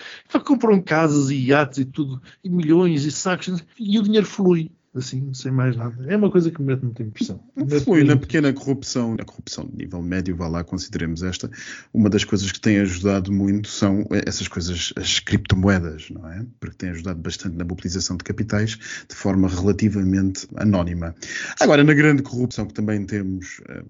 compram 0.44 0.80
casas 0.80 1.30
e 1.30 1.36
iates 1.46 1.78
e 1.78 1.84
tudo, 1.84 2.20
e 2.44 2.48
milhões 2.48 3.04
e 3.04 3.10
sacos, 3.10 3.64
e 3.78 3.98
o 3.98 4.02
dinheiro 4.02 4.26
flui 4.26 4.70
assim, 4.94 5.32
sem 5.32 5.50
mais 5.50 5.76
nada. 5.76 5.94
É 6.06 6.16
uma 6.16 6.30
coisa 6.30 6.50
que 6.50 6.60
me 6.60 6.68
mete 6.68 6.82
muita 6.82 7.02
impressão. 7.02 7.40
Foi 7.84 8.04
na 8.04 8.16
pequena 8.16 8.52
corrupção, 8.52 9.14
na 9.16 9.24
corrupção 9.24 9.66
de 9.66 9.76
nível 9.76 10.02
médio, 10.02 10.36
vá 10.36 10.48
lá, 10.48 10.62
consideremos 10.62 11.22
esta, 11.22 11.50
uma 11.92 12.10
das 12.10 12.24
coisas 12.24 12.52
que 12.52 12.60
tem 12.60 12.78
ajudado 12.78 13.32
muito 13.32 13.68
são 13.68 14.06
essas 14.26 14.48
coisas, 14.48 14.92
as 14.96 15.18
criptomoedas, 15.18 16.10
não 16.10 16.30
é? 16.30 16.44
Porque 16.60 16.76
tem 16.76 16.90
ajudado 16.90 17.20
bastante 17.20 17.56
na 17.56 17.64
mobilização 17.64 18.16
de 18.16 18.24
capitais 18.24 18.78
de 19.08 19.14
forma 19.14 19.48
relativamente 19.48 20.46
anónima. 20.56 21.14
Agora, 21.58 21.82
na 21.82 21.94
grande 21.94 22.22
corrupção 22.22 22.66
que 22.66 22.74
também 22.74 23.04
temos, 23.06 23.60
eh, 23.68 23.84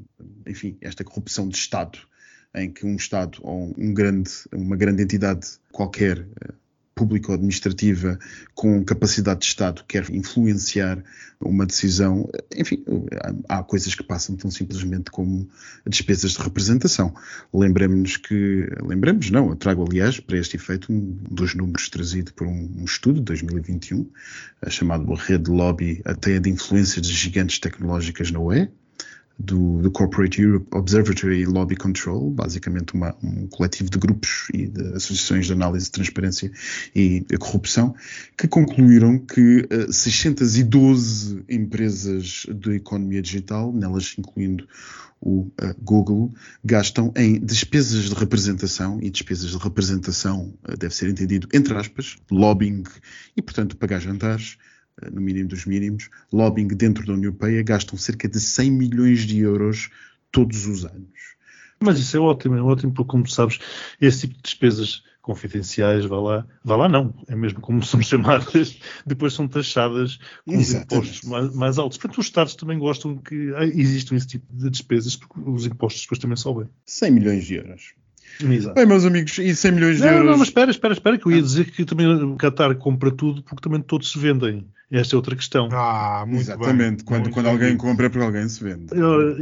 enfim, 0.47 0.77
esta 0.81 1.03
corrupção 1.03 1.49
de 1.49 1.57
Estado, 1.57 1.99
em 2.55 2.71
que 2.71 2.87
um 2.87 2.97
Estado 2.97 3.38
ou 3.43 3.75
um 3.77 3.93
grande, 3.93 4.31
uma 4.53 4.77
grande 4.77 5.03
entidade 5.03 5.49
qualquer 5.73 6.27
eh, 6.41 6.53
público-administrativa 6.94 8.18
com 8.55 8.85
capacidade 8.85 9.40
de 9.40 9.46
Estado 9.46 9.85
quer 9.87 10.11
influenciar 10.11 11.02
uma 11.40 11.66
decisão, 11.66 12.28
enfim, 12.57 12.85
há 13.48 13.62
coisas 13.62 13.94
que 13.94 14.02
passam 14.02 14.37
tão 14.37 14.50
simplesmente 14.50 15.11
como 15.11 15.48
despesas 15.87 16.33
de 16.33 16.38
representação. 16.38 17.14
Lembremos 17.52 18.16
que, 18.16 18.68
lembremos, 18.83 19.31
não, 19.31 19.48
eu 19.48 19.57
trago 19.57 19.85
aliás 19.88 20.20
para 20.20 20.38
este 20.38 20.57
efeito 20.57 20.92
um 20.92 21.18
dos 21.31 21.55
números 21.55 21.88
trazido 21.88 22.33
por 22.35 22.46
um, 22.46 22.70
um 22.76 22.85
estudo 22.85 23.18
de 23.18 23.24
2021, 23.26 24.09
chamado 24.68 25.12
Rede 25.14 25.50
Lobby, 25.50 26.00
a 26.05 26.14
teia 26.14 26.40
de 26.40 26.50
influência 26.50 27.02
de 27.02 27.12
gigantes 27.12 27.59
tecnológicas 27.59 28.31
na 28.31 28.38
UE, 28.38 28.68
do, 29.38 29.83
do, 29.83 29.90
Corporate 29.90 30.40
Europe 30.40 30.66
Observatory 30.73 31.45
Lobby 31.45 31.77
Control, 31.77 32.31
basicamente 32.31 32.95
uma, 32.95 33.14
um 33.23 33.47
coletivo 33.49 33.90
de 33.90 33.99
grupos 33.99 34.49
e 34.53 34.66
de 34.66 34.95
associações 34.95 35.47
de 35.47 35.53
análise 35.53 35.87
de 35.87 35.92
transparência 35.92 36.51
e 36.95 37.25
corrupção, 37.38 37.95
que 38.37 38.47
concluíram 38.47 39.18
que 39.18 39.61
uh, 39.61 39.88
eh, 39.88 39.92
612 39.92 41.45
empresas 41.49 42.47
de 42.49 42.77
economia 42.77 43.23
digital, 43.23 43.73
nelas 43.73 44.14
incluindo 44.18 44.66
o 45.21 45.42
uh, 45.42 45.75
Google, 45.81 46.35
gastam 46.64 47.12
em 47.16 47.38
despesas 47.38 48.05
de 48.05 48.14
representação, 48.14 48.99
e 49.01 49.09
despesas 49.09 49.51
de 49.51 49.57
representação 49.57 50.53
uh, 50.68 50.77
deve 50.77 50.95
ser 50.95 51.09
entendido 51.09 51.49
entre 51.53 51.75
aspas, 51.77 52.16
lobbying 52.31 52.83
e, 53.37 53.40
portanto, 53.40 53.77
pagar 53.77 54.01
jantares, 54.01 54.59
no 55.11 55.20
mínimo 55.20 55.48
dos 55.48 55.64
mínimos, 55.64 56.09
lobbying 56.33 56.68
dentro 56.68 57.07
da 57.07 57.12
União 57.12 57.28
Europeia 57.28 57.62
gastam 57.62 57.98
cerca 57.98 58.28
de 58.28 58.40
100 58.40 58.70
milhões 58.70 59.20
de 59.20 59.38
euros 59.38 59.90
todos 60.31 60.66
os 60.66 60.85
anos. 60.85 61.33
Mas 61.81 61.98
isso 61.98 62.16
é 62.16 62.20
ótimo, 62.20 62.57
é 62.57 62.62
ótimo 62.62 62.92
porque, 62.92 63.11
como 63.11 63.28
sabes, 63.28 63.59
esse 64.00 64.20
tipo 64.22 64.35
de 64.35 64.42
despesas 64.42 65.02
confidenciais, 65.20 66.05
vá 66.05 66.20
lá, 66.20 66.46
vá 66.64 66.76
lá 66.76 66.88
não, 66.88 67.14
é 67.28 67.35
mesmo 67.35 67.61
como 67.61 67.83
são 67.87 68.02
chamadas, 68.02 68.78
depois 69.07 69.33
são 69.33 69.46
taxadas 69.48 70.18
com 70.44 70.57
os 70.57 70.72
impostos 70.72 71.22
mais, 71.22 71.55
mais, 71.55 71.78
altos. 71.78 71.98
Portanto, 71.98 72.18
os 72.18 72.26
Estados 72.26 72.55
também 72.55 72.78
gostam 72.78 73.16
que 73.18 73.52
existam 73.74 74.16
esse 74.16 74.26
tipo 74.26 74.46
de 74.52 74.68
despesas, 74.70 75.16
porque 75.16 75.40
os 75.48 75.66
impostos 75.66 76.02
depois 76.02 76.18
também 76.18 76.37
sobem. 76.37 76.68
100 76.87 77.11
milhões 77.11 77.44
de 77.44 77.55
euros. 77.55 77.94
Exato. 78.40 78.75
Bem, 78.75 78.87
meus 78.87 79.05
amigos, 79.05 79.38
e 79.38 79.55
100 79.55 79.73
milhões 79.73 79.97
de 79.97 80.03
não, 80.03 80.11
euros? 80.11 80.31
Não, 80.31 80.38
mas 80.38 80.49
espera, 80.49 80.71
espera, 80.71 80.95
espera, 80.95 81.18
que 81.18 81.27
eu 81.27 81.33
ia 81.33 81.42
dizer 81.42 81.71
que 81.71 81.85
também 81.85 82.07
o 82.07 82.37
Qatar 82.37 82.75
compra 82.77 83.11
tudo 83.11 83.42
porque 83.42 83.62
também 83.62 83.81
todos 83.81 84.11
se 84.11 84.18
vendem. 84.18 84.66
Esta 84.90 85.14
é 85.14 85.16
outra 85.16 85.35
questão. 85.35 85.71
Ah, 85.73 86.25
muito 86.27 86.42
Exatamente. 86.42 86.97
Bem. 86.99 87.05
Quando, 87.07 87.23
muito 87.23 87.35
quando 87.35 87.45
bem. 87.45 87.53
alguém 87.55 87.77
compra 87.79 88.07
é 88.07 88.09
porque 88.11 88.25
alguém 88.25 88.47
se 88.47 88.62
vende. 88.62 88.92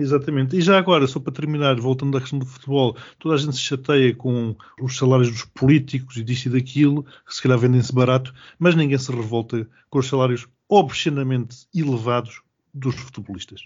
exatamente. 0.01 0.57
E 0.57 0.61
já 0.61 0.79
agora, 0.79 1.09
só 1.09 1.19
para 1.19 1.33
terminar, 1.33 1.75
voltando 1.81 2.17
à 2.17 2.21
questão 2.21 2.39
do 2.39 2.47
futebol, 2.47 2.97
toda 3.19 3.35
a 3.35 3.39
gente 3.39 3.57
se 3.57 3.63
chateia 3.63 4.15
com 4.15 4.55
os 4.81 4.97
salários 4.97 5.29
dos 5.29 5.45
políticos 5.45 6.17
e 6.17 6.23
disto 6.23 6.47
e 6.47 6.51
daquilo, 6.51 7.03
que 7.27 7.35
se 7.35 7.43
calhar 7.43 7.59
vendem-se 7.59 7.93
barato, 7.93 8.33
mas 8.61 8.77
ninguém 8.77 8.97
se 8.97 9.11
revolta 9.11 9.67
com 9.89 9.99
os 9.99 10.09
salários 10.09 10.47
obscenamente 10.69 11.67
elevados 11.75 12.43
dos 12.73 12.95
futebolistas. 12.95 13.63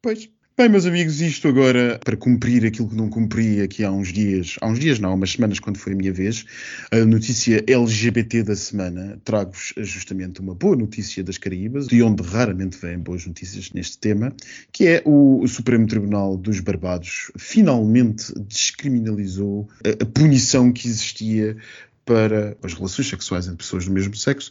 Pois. 0.00 0.30
Bem, 0.56 0.68
meus 0.68 0.86
amigos, 0.86 1.20
isto 1.20 1.48
agora 1.48 1.98
para 2.04 2.16
cumprir 2.16 2.64
aquilo 2.64 2.88
que 2.88 2.94
não 2.94 3.10
cumpri 3.10 3.60
aqui 3.60 3.82
há 3.82 3.90
uns 3.90 4.12
dias, 4.12 4.54
há 4.60 4.68
uns 4.68 4.78
dias 4.78 5.00
não, 5.00 5.10
há 5.10 5.14
umas 5.14 5.32
semanas 5.32 5.58
quando 5.58 5.78
foi 5.78 5.94
a 5.94 5.96
minha 5.96 6.12
vez, 6.12 6.44
a 6.92 7.04
notícia 7.04 7.64
LGBT 7.66 8.44
da 8.44 8.54
semana, 8.54 9.20
trago-vos 9.24 9.74
justamente 9.78 10.40
uma 10.40 10.54
boa 10.54 10.76
notícia 10.76 11.24
das 11.24 11.38
Caraíbas, 11.38 11.88
de 11.88 12.00
onde 12.04 12.22
raramente 12.22 12.78
vêm 12.78 13.00
boas 13.00 13.26
notícias 13.26 13.72
neste 13.72 13.98
tema, 13.98 14.32
que 14.70 14.86
é 14.86 15.02
o 15.04 15.44
Supremo 15.48 15.88
Tribunal 15.88 16.36
dos 16.36 16.60
Barbados 16.60 17.32
finalmente 17.36 18.32
descriminalizou 18.46 19.68
a, 19.84 20.04
a 20.04 20.06
punição 20.06 20.72
que 20.72 20.86
existia 20.86 21.56
para 22.04 22.56
as 22.62 22.74
relações 22.74 23.08
sexuais 23.08 23.46
entre 23.46 23.58
pessoas 23.58 23.86
do 23.86 23.92
mesmo 23.92 24.14
sexo, 24.16 24.50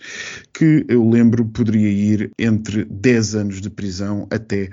que 0.53 0.85
eu 0.87 1.07
lembro 1.09 1.45
poderia 1.45 1.89
ir 1.89 2.31
entre 2.37 2.85
10 2.85 3.35
anos 3.35 3.61
de 3.61 3.69
prisão 3.69 4.27
até 4.31 4.69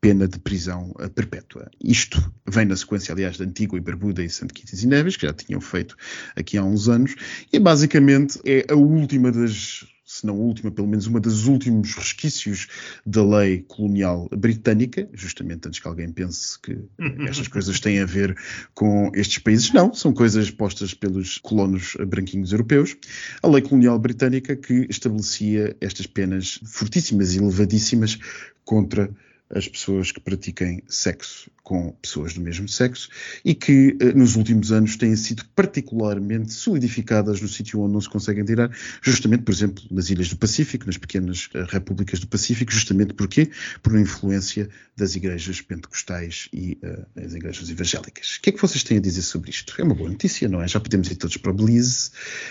pena 0.00 0.28
de 0.28 0.38
prisão 0.38 0.92
perpétua. 1.14 1.70
Isto 1.82 2.30
vem 2.46 2.66
na 2.66 2.76
sequência, 2.76 3.12
aliás, 3.12 3.36
de 3.36 3.44
Antigua 3.44 3.78
e 3.78 3.80
Barbuda 3.80 4.22
e 4.22 4.28
Santo 4.28 4.52
Kitts 4.52 4.82
e 4.82 4.86
Neves, 4.86 5.16
que 5.16 5.26
já 5.26 5.32
tinham 5.32 5.62
feito 5.62 5.96
aqui 6.36 6.58
há 6.58 6.62
uns 6.62 6.90
anos, 6.90 7.14
e 7.50 7.58
basicamente 7.58 8.38
é 8.44 8.66
a 8.70 8.74
última 8.74 9.32
das 9.32 9.86
se 10.14 10.24
não 10.24 10.34
a 10.34 10.38
última, 10.38 10.70
pelo 10.70 10.86
menos 10.86 11.08
uma 11.08 11.18
dos 11.18 11.48
últimos 11.48 11.92
resquícios 11.94 12.68
da 13.04 13.24
lei 13.24 13.64
colonial 13.66 14.28
britânica, 14.30 15.08
justamente 15.12 15.66
antes 15.66 15.80
que 15.80 15.88
alguém 15.88 16.12
pense 16.12 16.56
que 16.60 16.78
estas 17.28 17.48
coisas 17.48 17.80
têm 17.80 17.98
a 17.98 18.06
ver 18.06 18.36
com 18.74 19.10
estes 19.12 19.38
países. 19.38 19.72
Não, 19.72 19.92
são 19.92 20.14
coisas 20.14 20.52
postas 20.52 20.94
pelos 20.94 21.38
colonos 21.38 21.96
branquinhos 22.06 22.52
europeus. 22.52 22.96
A 23.42 23.48
lei 23.48 23.62
colonial 23.62 23.98
britânica 23.98 24.54
que 24.54 24.86
estabelecia 24.88 25.76
estas 25.80 26.06
penas 26.06 26.60
fortíssimas 26.64 27.34
e 27.34 27.38
elevadíssimas 27.38 28.16
contra 28.64 29.10
as 29.50 29.68
pessoas 29.68 30.10
que 30.10 30.20
pratiquem 30.20 30.82
sexo 30.88 31.50
com 31.62 31.92
pessoas 31.92 32.34
do 32.34 32.40
mesmo 32.40 32.68
sexo 32.68 33.08
e 33.44 33.54
que 33.54 33.96
eh, 33.98 34.12
nos 34.12 34.36
últimos 34.36 34.70
anos 34.70 34.96
têm 34.96 35.16
sido 35.16 35.44
particularmente 35.56 36.52
solidificadas 36.52 37.40
no 37.40 37.48
sítio 37.48 37.80
onde 37.80 37.94
não 37.94 38.00
se 38.00 38.08
conseguem 38.08 38.44
tirar, 38.44 38.70
justamente, 39.02 39.44
por 39.44 39.52
exemplo, 39.52 39.82
nas 39.90 40.10
ilhas 40.10 40.28
do 40.28 40.36
Pacífico, 40.36 40.86
nas 40.86 40.98
pequenas 40.98 41.48
eh, 41.54 41.64
repúblicas 41.68 42.20
do 42.20 42.26
Pacífico, 42.26 42.70
justamente 42.70 43.14
porquê? 43.14 43.50
Por 43.82 43.98
influência 43.98 44.68
das 44.96 45.16
igrejas 45.16 45.60
pentecostais 45.60 46.48
e 46.52 46.78
uh, 46.84 47.06
as 47.24 47.34
igrejas 47.34 47.68
evangélicas. 47.68 48.36
O 48.36 48.42
que 48.42 48.50
é 48.50 48.52
que 48.52 48.60
vocês 48.60 48.84
têm 48.84 48.98
a 48.98 49.00
dizer 49.00 49.22
sobre 49.22 49.50
isto? 49.50 49.74
É 49.78 49.82
uma 49.82 49.94
boa 49.94 50.10
notícia, 50.10 50.48
não 50.48 50.62
é? 50.62 50.68
Já 50.68 50.78
podemos 50.78 51.10
ir 51.10 51.16
todos 51.16 51.36
para 51.36 51.52
Belize 51.52 52.10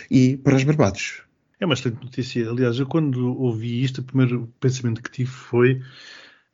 e 0.09 0.37
para 0.37 0.55
os 0.55 0.63
Barbados. 0.63 1.21
É 1.59 1.65
uma 1.65 1.75
excelente 1.75 2.03
notícia. 2.03 2.49
Aliás, 2.49 2.77
eu 2.79 2.85
quando 2.85 3.39
ouvi 3.39 3.83
isto, 3.83 4.01
o 4.01 4.03
primeiro 4.03 4.51
pensamento 4.59 5.01
que 5.01 5.09
tive 5.11 5.29
foi 5.29 5.81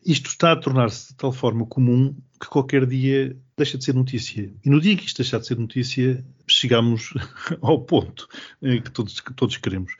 isto 0.05 0.27
está 0.27 0.51
a 0.51 0.55
tornar-se 0.55 1.09
de 1.09 1.15
tal 1.15 1.31
forma 1.31 1.65
comum 1.65 2.15
que 2.39 2.47
qualquer 2.47 2.85
dia 2.85 3.35
deixa 3.57 3.77
de 3.77 3.83
ser 3.83 3.93
notícia. 3.93 4.49
E 4.63 4.69
no 4.69 4.79
dia 4.79 4.95
que 4.95 5.05
isto 5.05 5.17
deixar 5.17 5.39
de 5.39 5.47
ser 5.47 5.57
notícia, 5.57 6.23
chegamos 6.47 7.13
ao 7.61 7.81
ponto 7.81 8.27
eh, 8.61 8.79
que 8.79 8.89
todos, 8.89 9.19
que 9.19 9.33
todos 9.33 9.57
queremos. 9.57 9.93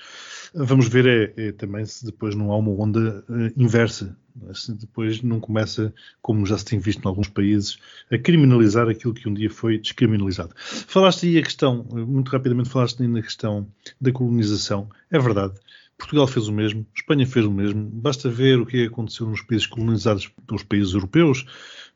Vamos 0.56 0.88
ver 0.88 1.06
é, 1.06 1.48
é, 1.48 1.52
também 1.52 1.86
se 1.86 2.06
depois 2.06 2.34
não 2.34 2.52
há 2.52 2.58
uma 2.58 2.72
onda 2.72 3.24
uh, 3.30 3.62
inversa, 3.62 4.18
se 4.54 4.74
depois 4.74 5.22
não 5.22 5.40
começa, 5.40 5.94
como 6.22 6.46
já 6.46 6.58
se 6.58 6.66
tem 6.66 6.80
visto 6.80 7.04
em 7.04 7.08
alguns 7.08 7.28
países, 7.28 7.78
a 8.12 8.18
criminalizar 8.18 8.88
aquilo 8.88 9.14
que 9.14 9.28
um 9.28 9.34
dia 9.34 9.50
foi 9.50 9.78
descriminalizado. 9.78 10.54
Falaste 10.56 11.28
aí 11.28 11.38
a 11.38 11.44
questão, 11.44 11.86
muito 11.92 12.30
rapidamente 12.32 12.70
falaste 12.70 13.02
aí 13.02 13.08
na 13.08 13.22
questão 13.22 13.68
da 14.00 14.12
colonização. 14.12 14.90
É 15.12 15.20
verdade. 15.20 15.54
Portugal 16.00 16.26
fez 16.26 16.48
o 16.48 16.54
mesmo, 16.54 16.88
Espanha 16.96 17.28
fez 17.28 17.46
o 17.46 17.52
mesmo. 17.52 17.84
Basta 17.84 18.30
ver 18.30 18.60
o 18.60 18.66
que 18.66 18.86
aconteceu 18.86 19.28
nos 19.28 19.42
países 19.42 19.68
colonizados 19.68 20.32
pelos 20.48 20.64
países 20.64 20.94
europeus 20.94 21.46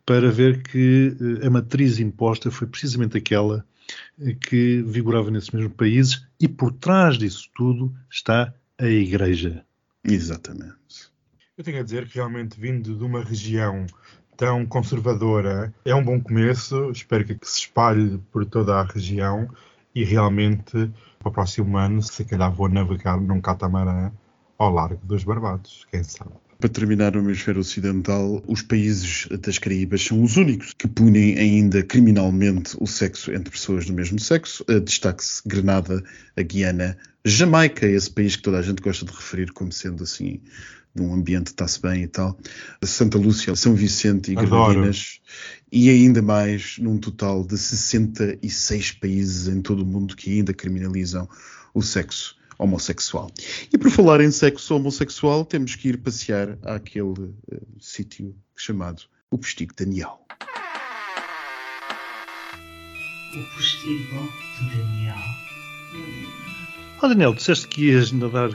para 0.05 0.29
ver 0.29 0.61
que 0.61 1.15
eh, 1.41 1.47
a 1.47 1.49
matriz 1.49 1.99
imposta 1.99 2.51
foi 2.51 2.67
precisamente 2.67 3.17
aquela 3.17 3.65
eh, 4.19 4.33
que 4.33 4.83
vigorava 4.85 5.31
nesses 5.31 5.51
mesmos 5.51 5.73
países 5.73 6.27
e 6.37 6.49
por 6.49 6.73
trás 6.73 7.17
disso 7.17 7.49
tudo 7.55 7.95
está 8.11 8.53
a 8.77 8.87
Igreja. 8.87 9.65
Exatamente. 10.03 11.09
Eu 11.57 11.63
tenho 11.63 11.79
a 11.79 11.83
dizer 11.83 12.05
que 12.05 12.15
realmente 12.15 12.59
vindo 12.59 12.95
de 12.95 13.03
uma 13.05 13.23
região 13.23 13.85
tão 14.35 14.65
conservadora 14.65 15.73
é 15.85 15.95
um 15.95 16.03
bom 16.03 16.19
começo. 16.19 16.91
Espero 16.91 17.23
que 17.23 17.37
se 17.43 17.59
espalhe 17.59 18.19
por 18.33 18.45
toda 18.45 18.75
a 18.75 18.83
região 18.83 19.47
e 19.95 20.03
realmente 20.03 20.91
para 21.23 21.29
o 21.29 21.33
próximo 21.33 21.77
ano, 21.77 22.01
se 22.01 22.25
calhar 22.25 22.51
vou 22.51 22.67
navegar 22.67 23.19
num 23.19 23.39
catamarã 23.39 24.11
ao 24.63 24.73
largo 24.73 25.05
dos 25.05 25.23
Barbados, 25.23 25.85
quem 25.91 26.03
sabe. 26.03 26.31
Para 26.59 26.69
terminar 26.69 27.11
no 27.11 27.19
hemisfério 27.19 27.59
ocidental, 27.59 28.41
os 28.47 28.61
países 28.61 29.27
das 29.41 29.57
Caraíbas 29.57 30.01
são 30.01 30.23
os 30.23 30.37
únicos 30.37 30.73
que 30.77 30.87
punem 30.87 31.37
ainda 31.37 31.83
criminalmente 31.83 32.77
o 32.79 32.87
sexo 32.87 33.33
entre 33.33 33.51
pessoas 33.51 33.85
do 33.85 33.91
mesmo 33.91 34.17
sexo. 34.17 34.63
Destaque-se 34.81 35.41
Grenada, 35.45 36.01
a 36.37 36.41
Guiana, 36.41 36.97
Jamaica, 37.25 37.85
esse 37.85 38.09
país 38.09 38.37
que 38.37 38.43
toda 38.43 38.59
a 38.59 38.61
gente 38.61 38.81
gosta 38.81 39.05
de 39.05 39.11
referir 39.11 39.51
como 39.51 39.73
sendo 39.73 40.03
assim 40.03 40.39
de 40.95 41.01
um 41.01 41.13
ambiente 41.13 41.47
está-se 41.47 41.81
bem 41.81 42.03
e 42.03 42.07
tal. 42.07 42.37
Santa 42.83 43.17
Lúcia, 43.17 43.55
São 43.57 43.73
Vicente 43.73 44.31
e 44.31 44.37
Adoro. 44.37 44.73
Grenadinas. 44.73 45.19
E 45.69 45.89
ainda 45.89 46.21
mais 46.21 46.77
num 46.79 46.97
total 46.97 47.43
de 47.43 47.57
66 47.57 48.91
países 48.93 49.47
em 49.47 49.59
todo 49.59 49.81
o 49.81 49.85
mundo 49.85 50.15
que 50.15 50.31
ainda 50.31 50.53
criminalizam 50.53 51.27
o 51.73 51.81
sexo 51.81 52.37
homossexual. 52.57 53.31
E 53.71 53.77
por 53.77 53.89
falar 53.91 54.21
em 54.21 54.31
sexo 54.31 54.75
homossexual, 54.75 55.45
temos 55.45 55.75
que 55.75 55.89
ir 55.89 55.97
passear 55.97 56.57
àquele 56.63 57.03
uh, 57.03 57.37
sítio 57.79 58.35
chamado 58.55 59.03
o 59.31 59.37
Postigo 59.37 59.73
Daniel. 59.75 60.19
O 63.35 63.55
postigo 63.55 64.31
de 64.59 64.77
Daniel. 64.77 65.15
Oh, 67.01 67.07
Daniel, 67.07 67.33
disseste 67.33 67.67
que 67.67 67.89
ias 67.89 68.11
nadar 68.11 68.51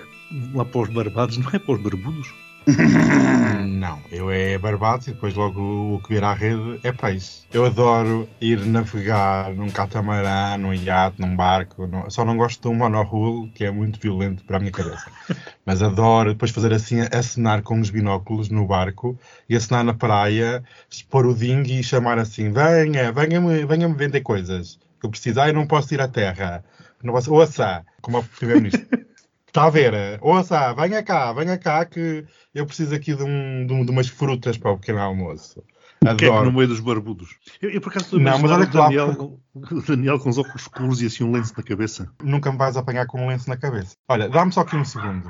lá 0.55 0.65
para 0.65 0.81
os 0.81 0.89
Barbados, 0.89 1.37
não 1.37 1.51
é 1.51 1.59
para 1.59 1.75
os 1.75 1.83
Barbudos? 1.83 2.33
Não, 3.67 4.01
eu 4.11 4.31
é 4.31 4.59
Barbados 4.59 5.07
e 5.07 5.13
depois 5.13 5.35
logo 5.35 5.95
o 5.95 6.03
que 6.03 6.11
vier 6.11 6.25
à 6.25 6.35
rede 6.35 6.79
é 6.83 6.93
peixe. 6.93 7.43
Eu 7.53 7.65
adoro 7.65 8.29
ir 8.41 8.61
navegar 8.67 9.55
num 9.55 9.71
catamarã, 9.71 10.59
num 10.59 10.75
iate, 10.75 11.21
num 11.21 11.35
barco. 11.35 11.87
Não, 11.87 12.11
só 12.11 12.25
não 12.25 12.37
gosto 12.37 12.61
de 12.61 12.69
um 12.69 12.75
monohull, 12.75 13.49
que 13.55 13.65
é 13.65 13.71
muito 13.71 13.99
violento 13.99 14.45
para 14.45 14.57
a 14.57 14.61
minha 14.61 14.73
cabeça. 14.73 15.11
Mas 15.65 15.83
adoro 15.83 16.33
depois 16.33 16.51
fazer 16.51 16.73
assim, 16.73 17.01
acenar 17.01 17.63
com 17.63 17.81
os 17.81 17.91
binóculos 17.91 18.51
no 18.51 18.67
barco 18.67 19.19
e 19.49 19.57
acenar 19.57 19.85
na 19.85 19.95
praia, 19.95 20.63
expor 20.91 21.27
o 21.27 21.35
dingue 21.35 21.81
e 21.81 21.83
chamar 21.83 22.19
assim: 22.19 22.53
venha, 22.53 23.13
venha-me 23.13 23.65
venha 23.65 23.89
vender 23.89 24.21
coisas. 24.21 24.79
Que 25.01 25.07
eu 25.07 25.11
precisar 25.11 25.49
e 25.49 25.53
não 25.53 25.67
posso 25.67 25.95
ir 25.95 26.01
à 26.01 26.09
terra. 26.09 26.65
Não 27.03 27.15
posso, 27.15 27.33
ouça, 27.33 27.85
como 28.03 28.19
o 28.19 28.25
primeiro-ministro. 28.25 28.87
Está 29.49 29.65
a 29.65 29.71
ver? 29.71 30.19
Ouça, 30.21 30.75
venha 30.75 31.03
cá, 31.03 31.33
venha 31.33 31.59
cá 31.59 31.85
que 31.85 32.25
eu 32.55 32.67
preciso 32.67 32.95
aqui 32.95 33.15
de, 33.15 33.23
um, 33.23 33.67
de, 33.67 33.73
um, 33.73 33.85
de 33.85 33.91
umas 33.91 34.07
frutas 34.07 34.59
para 34.59 34.71
o 34.71 34.79
pequeno 34.79 35.01
almoço. 35.01 35.65
O 36.01 36.05
que 36.05 36.09
é 36.09 36.15
que 36.15 36.25
Adoro. 36.27 36.47
no 36.47 36.53
meio 36.53 36.69
dos 36.69 36.81
barbudos? 36.81 37.37
Eu, 37.61 37.71
eu 37.71 37.81
por 37.81 37.89
acaso 37.89 38.05
estou 38.05 38.21
a 38.21 38.23
Não, 38.23 38.39
mas 38.39 38.51
olha 38.51 38.65
o 38.65 38.71
Daniel, 38.71 39.41
o 39.55 39.83
Daniel 39.83 40.19
com 40.21 40.29
os 40.29 40.39
óculos 40.39 40.63
escuros 40.63 41.03
e 41.03 41.07
assim 41.07 41.25
um 41.25 41.33
lenço 41.33 41.55
na 41.57 41.63
cabeça. 41.63 42.13
Nunca 42.23 42.53
me 42.53 42.59
vais 42.59 42.77
apanhar 42.77 43.07
com 43.07 43.25
um 43.25 43.29
lenço 43.29 43.49
na 43.49 43.57
cabeça. 43.57 43.97
Olha, 44.09 44.29
dá-me 44.29 44.53
só 44.53 44.61
aqui 44.61 44.77
um 44.77 44.85
segundo. 44.85 45.29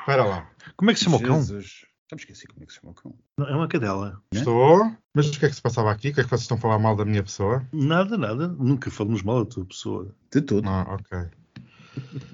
Espera 0.00 0.24
lá. 0.24 0.50
Como 0.76 0.90
é 0.90 0.94
que 0.94 0.98
se 0.98 1.04
chama 1.04 1.16
o 1.16 1.22
cão? 1.22 1.42
Já 1.42 2.16
me 2.16 2.22
esqueci 2.22 2.46
como 2.48 2.64
é 2.64 2.66
que 2.66 2.72
se 2.72 2.80
chama 2.80 2.92
o 2.92 2.94
cão. 2.94 3.14
É 3.46 3.54
uma 3.54 3.68
cadela. 3.68 4.20
Né? 4.34 4.40
Estou. 4.40 4.92
Mas 5.14 5.28
o 5.28 5.38
que 5.38 5.46
é 5.46 5.48
que 5.48 5.54
se 5.54 5.62
passava 5.62 5.90
aqui? 5.90 6.10
O 6.10 6.14
que 6.14 6.20
é 6.20 6.24
que 6.24 6.28
vocês 6.28 6.42
estão 6.42 6.58
a 6.58 6.60
falar 6.60 6.78
mal 6.78 6.96
da 6.96 7.04
minha 7.04 7.22
pessoa? 7.22 7.64
Nada, 7.72 8.18
nada. 8.18 8.48
Nunca 8.48 8.90
falamos 8.90 9.22
mal 9.22 9.44
da 9.44 9.50
tua 9.50 9.64
pessoa. 9.64 10.14
De 10.30 10.40
todo. 10.40 10.68
Ah, 10.68 10.96
ok. 10.98 11.28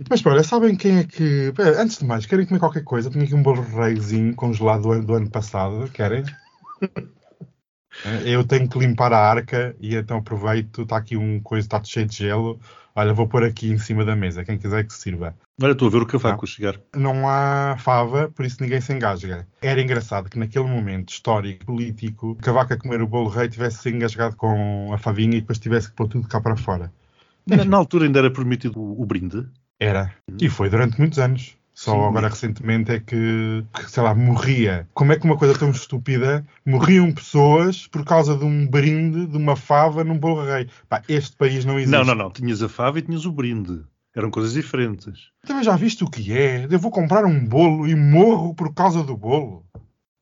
Mas 0.08 0.24
olha, 0.24 0.42
sabem 0.42 0.76
quem 0.76 0.98
é 0.98 1.04
que. 1.04 1.52
Antes 1.78 1.98
de 1.98 2.04
mais, 2.04 2.26
querem 2.26 2.46
comer 2.46 2.60
qualquer 2.60 2.84
coisa? 2.84 3.10
Tenho 3.10 3.24
aqui 3.24 3.34
um 3.34 3.42
bolo 3.42 3.62
reiozinho 3.62 4.34
congelado 4.34 4.82
do 4.82 4.92
ano, 4.92 5.04
do 5.04 5.14
ano 5.14 5.30
passado. 5.30 5.90
Querem? 5.90 6.24
Eh, 8.04 8.30
Eu 8.30 8.44
tenho 8.44 8.68
que 8.68 8.78
limpar 8.78 9.12
a 9.12 9.18
arca 9.18 9.74
e 9.80 9.94
então 9.96 10.18
aproveito. 10.18 10.82
Está 10.82 10.96
aqui 10.98 11.16
um 11.16 11.40
coisa, 11.40 11.66
está 11.66 11.82
cheio 11.82 12.06
de 12.06 12.16
gelo. 12.16 12.60
Olha, 12.94 13.12
vou 13.12 13.28
pôr 13.28 13.44
aqui 13.44 13.70
em 13.70 13.78
cima 13.78 14.04
da 14.04 14.16
mesa. 14.16 14.44
Quem 14.44 14.56
quiser 14.58 14.84
que 14.84 14.92
sirva. 14.94 15.34
Olha, 15.60 15.72
estou 15.72 15.88
a 15.88 15.90
ver 15.90 16.02
o 16.02 16.06
cavaco 16.06 16.44
a 16.44 16.48
chegar. 16.48 16.80
não 16.94 17.28
há 17.28 17.76
fava, 17.78 18.30
por 18.34 18.44
isso 18.44 18.56
ninguém 18.62 18.80
se 18.80 18.92
engasga. 18.92 19.46
Era 19.60 19.82
engraçado 19.82 20.30
que 20.30 20.38
naquele 20.38 20.66
momento 20.66 21.10
histórico, 21.10 21.66
político, 21.66 22.34
Cavaco 22.36 22.72
a 22.72 22.76
comer 22.78 23.02
o 23.02 23.06
bolo 23.06 23.28
rei 23.28 23.48
tivesse 23.48 23.78
se 23.78 23.90
engasgado 23.90 24.36
com 24.36 24.92
a 24.94 24.98
favinha 24.98 25.36
e 25.36 25.40
depois 25.40 25.58
tivesse 25.58 25.90
que 25.90 25.96
pôr 25.96 26.08
tudo 26.08 26.26
cá 26.28 26.40
para 26.40 26.56
fora. 26.56 26.90
Na, 27.46 27.64
na 27.64 27.76
altura 27.76 28.06
ainda 28.06 28.18
era 28.18 28.30
permitido 28.30 28.80
o, 28.80 29.02
o 29.02 29.06
brinde. 29.06 29.46
Era. 29.78 30.12
E 30.40 30.48
foi 30.48 30.68
durante 30.68 30.98
muitos 30.98 31.18
anos. 31.18 31.56
Só 31.76 31.92
Sim. 31.92 32.06
agora 32.06 32.28
recentemente 32.28 32.90
é 32.90 32.98
que, 32.98 33.62
que, 33.74 33.90
sei 33.90 34.02
lá, 34.02 34.14
morria. 34.14 34.88
Como 34.94 35.12
é 35.12 35.18
que 35.18 35.26
uma 35.26 35.36
coisa 35.36 35.58
tão 35.58 35.70
estúpida 35.70 36.42
morriam 36.64 37.12
pessoas 37.12 37.86
por 37.86 38.02
causa 38.02 38.34
de 38.34 38.46
um 38.46 38.66
brinde, 38.66 39.26
de 39.26 39.36
uma 39.36 39.54
fava 39.56 40.02
num 40.02 40.18
bolo 40.18 40.42
rei? 40.42 40.70
Pá, 40.88 41.02
este 41.06 41.36
país 41.36 41.66
não 41.66 41.78
existe. 41.78 41.92
Não, 41.92 42.02
não, 42.02 42.14
não. 42.14 42.30
Tinhas 42.30 42.62
a 42.62 42.68
fava 42.68 42.98
e 42.98 43.02
tinhas 43.02 43.26
o 43.26 43.32
brinde. 43.32 43.82
Eram 44.14 44.30
coisas 44.30 44.54
diferentes. 44.54 45.28
Também 45.46 45.62
já 45.62 45.76
viste 45.76 46.02
o 46.02 46.10
que 46.10 46.32
é? 46.32 46.66
Eu 46.70 46.78
vou 46.78 46.90
comprar 46.90 47.26
um 47.26 47.44
bolo 47.46 47.86
e 47.86 47.94
morro 47.94 48.54
por 48.54 48.72
causa 48.72 49.04
do 49.04 49.14
bolo. 49.14 49.62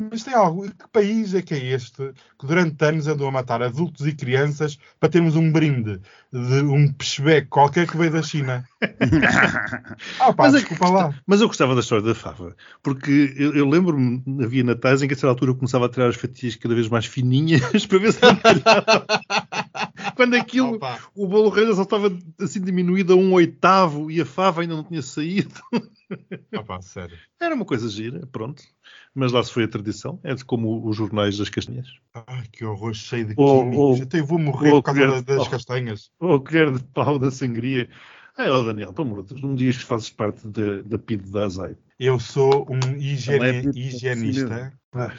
Mas 0.02 0.24
tem 0.24 0.34
algo. 0.34 0.68
Que 0.68 0.88
país 0.92 1.34
é 1.34 1.42
que 1.42 1.54
é 1.54 1.58
este 1.72 2.12
que 2.38 2.46
durante 2.46 2.84
anos 2.84 3.06
andou 3.06 3.28
a 3.28 3.30
matar 3.30 3.62
adultos 3.62 4.06
e 4.06 4.12
crianças 4.12 4.76
para 4.98 5.08
termos 5.08 5.36
um 5.36 5.52
brinde 5.52 6.00
de 6.32 6.62
um 6.62 6.92
peixebeco 6.92 7.48
qualquer 7.48 7.86
que 7.86 7.96
veio 7.96 8.10
da 8.10 8.22
China? 8.22 8.64
ah, 10.18 10.32
pá, 10.32 10.44
Mas 10.44 10.54
desculpa 10.54 10.88
lá. 10.88 11.14
Mas 11.24 11.40
eu 11.40 11.46
gostava 11.46 11.74
da 11.74 11.80
história 11.80 12.04
da 12.04 12.14
fava, 12.14 12.56
porque 12.82 13.34
eu, 13.36 13.54
eu 13.54 13.68
lembro-me, 13.68 14.22
havia 14.44 14.64
natais 14.64 15.00
em 15.00 15.06
que 15.06 15.14
a 15.14 15.16
certa 15.16 15.28
altura 15.28 15.52
eu 15.52 15.56
começava 15.56 15.86
a 15.86 15.88
tirar 15.88 16.08
as 16.08 16.16
fatias 16.16 16.56
cada 16.56 16.74
vez 16.74 16.88
mais 16.88 17.06
fininhas 17.06 17.62
para 17.86 17.98
ver 17.98 18.12
se 18.12 18.20
não. 18.20 18.36
Quando 20.14 20.34
aquilo, 20.34 20.74
Opa. 20.74 20.98
o 21.14 21.26
bolo 21.26 21.48
rei 21.48 21.72
só 21.74 21.82
estava 21.82 22.16
assim 22.40 22.60
diminuído 22.60 23.12
a 23.12 23.16
um 23.16 23.32
oitavo 23.32 24.10
e 24.10 24.20
a 24.20 24.26
fava 24.26 24.62
ainda 24.62 24.76
não 24.76 24.84
tinha 24.84 25.02
saído. 25.02 25.54
Opa, 26.56 26.80
sério. 26.82 27.16
Era 27.40 27.54
uma 27.54 27.64
coisa 27.64 27.88
gira, 27.88 28.26
pronto. 28.30 28.62
Mas 29.14 29.32
lá 29.32 29.42
se 29.42 29.52
foi 29.52 29.64
a 29.64 29.68
tradição. 29.68 30.18
É 30.22 30.34
de 30.34 30.44
como 30.44 30.86
os 30.88 30.96
jornais 30.96 31.38
das 31.38 31.48
castanhas. 31.48 31.88
Ai, 32.26 32.44
que 32.50 32.64
horror 32.64 32.94
cheio 32.94 33.26
de 33.26 33.34
químicos. 33.34 34.00
Até 34.00 34.20
vou 34.22 34.38
morrer 34.38 34.70
por 34.70 34.82
causa 34.82 35.22
das 35.22 35.46
oh. 35.46 35.50
castanhas. 35.50 36.10
Ou 36.18 36.40
colher 36.40 36.72
de 36.72 36.82
pau 36.82 37.18
da 37.18 37.30
sangria. 37.30 37.88
Ah, 38.36 38.50
ó, 38.50 38.62
Daniel, 38.64 38.92
pelo 38.92 39.08
amor 39.08 39.22
de 39.22 39.28
Deus, 39.30 39.42
não 39.42 39.50
me 39.50 39.56
digas 39.56 39.76
que 39.76 39.84
fazes 39.84 40.10
parte 40.10 40.46
da, 40.48 40.82
da 40.82 40.98
PID 40.98 41.30
da 41.30 41.44
ASAI. 41.46 41.76
Eu 42.00 42.18
sou 42.18 42.66
um 42.68 42.80
é 42.94 42.98
higiene- 42.98 43.62
muito 43.62 43.78
higienista. 43.78 44.72
Ah, 44.92 45.12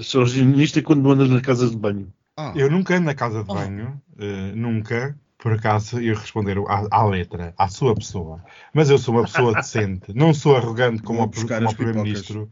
sou 0.00 0.24
higienista 0.24 0.82
quando 0.82 1.10
andas 1.10 1.30
nas 1.30 1.40
casas 1.40 1.70
de 1.70 1.76
banho. 1.78 2.12
Ah, 2.36 2.52
Eu 2.54 2.70
nunca 2.70 2.96
ando 2.96 3.06
na 3.06 3.14
casa 3.14 3.42
de 3.42 3.50
Oh. 3.50 3.54
banho, 3.54 4.02
eh, 4.18 4.52
nunca. 4.54 5.16
Por 5.36 5.52
acaso 5.52 6.00
eu 6.00 6.14
responder 6.14 6.56
à, 6.68 6.86
à 6.90 7.04
letra, 7.04 7.52
à 7.58 7.68
sua 7.68 7.94
pessoa. 7.94 8.42
Mas 8.72 8.88
eu 8.88 8.96
sou 8.96 9.14
uma 9.14 9.24
pessoa 9.24 9.52
decente, 9.54 10.14
não 10.14 10.32
sou 10.32 10.56
arrogante 10.56 11.02
como, 11.02 11.30
como 11.30 11.68
o 11.68 11.74
Primeiro-Ministro, 11.74 12.50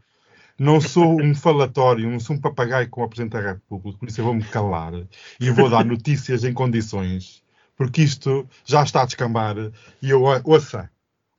não 0.59 0.79
sou 0.79 1.19
um 1.19 1.33
falatório, 1.33 2.09
não 2.09 2.19
sou 2.19 2.35
um 2.35 2.39
papagaio 2.39 2.87
como 2.89 3.05
o 3.05 3.09
Presidente 3.09 3.33
da 3.33 3.41
República, 3.41 3.97
por 3.97 4.07
isso 4.07 4.21
eu 4.21 4.25
vou-me 4.25 4.43
calar 4.43 4.93
e 5.39 5.49
vou 5.49 5.69
dar 5.69 5.83
notícias 5.83 6.43
em 6.43 6.53
condições, 6.53 7.43
porque 7.75 8.03
isto 8.03 8.47
já 8.63 8.83
está 8.83 9.01
a 9.01 9.05
descambar 9.05 9.55
e 10.01 10.09
eu, 10.11 10.21
ouça, 10.43 10.89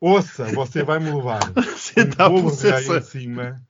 ouça, 0.00 0.46
você 0.46 0.82
vai 0.82 0.98
me 0.98 1.12
levar 1.12 1.52
a 2.18 2.28
um 2.28 2.42
processa. 2.42 2.98
em 2.98 3.02
cima. 3.02 3.62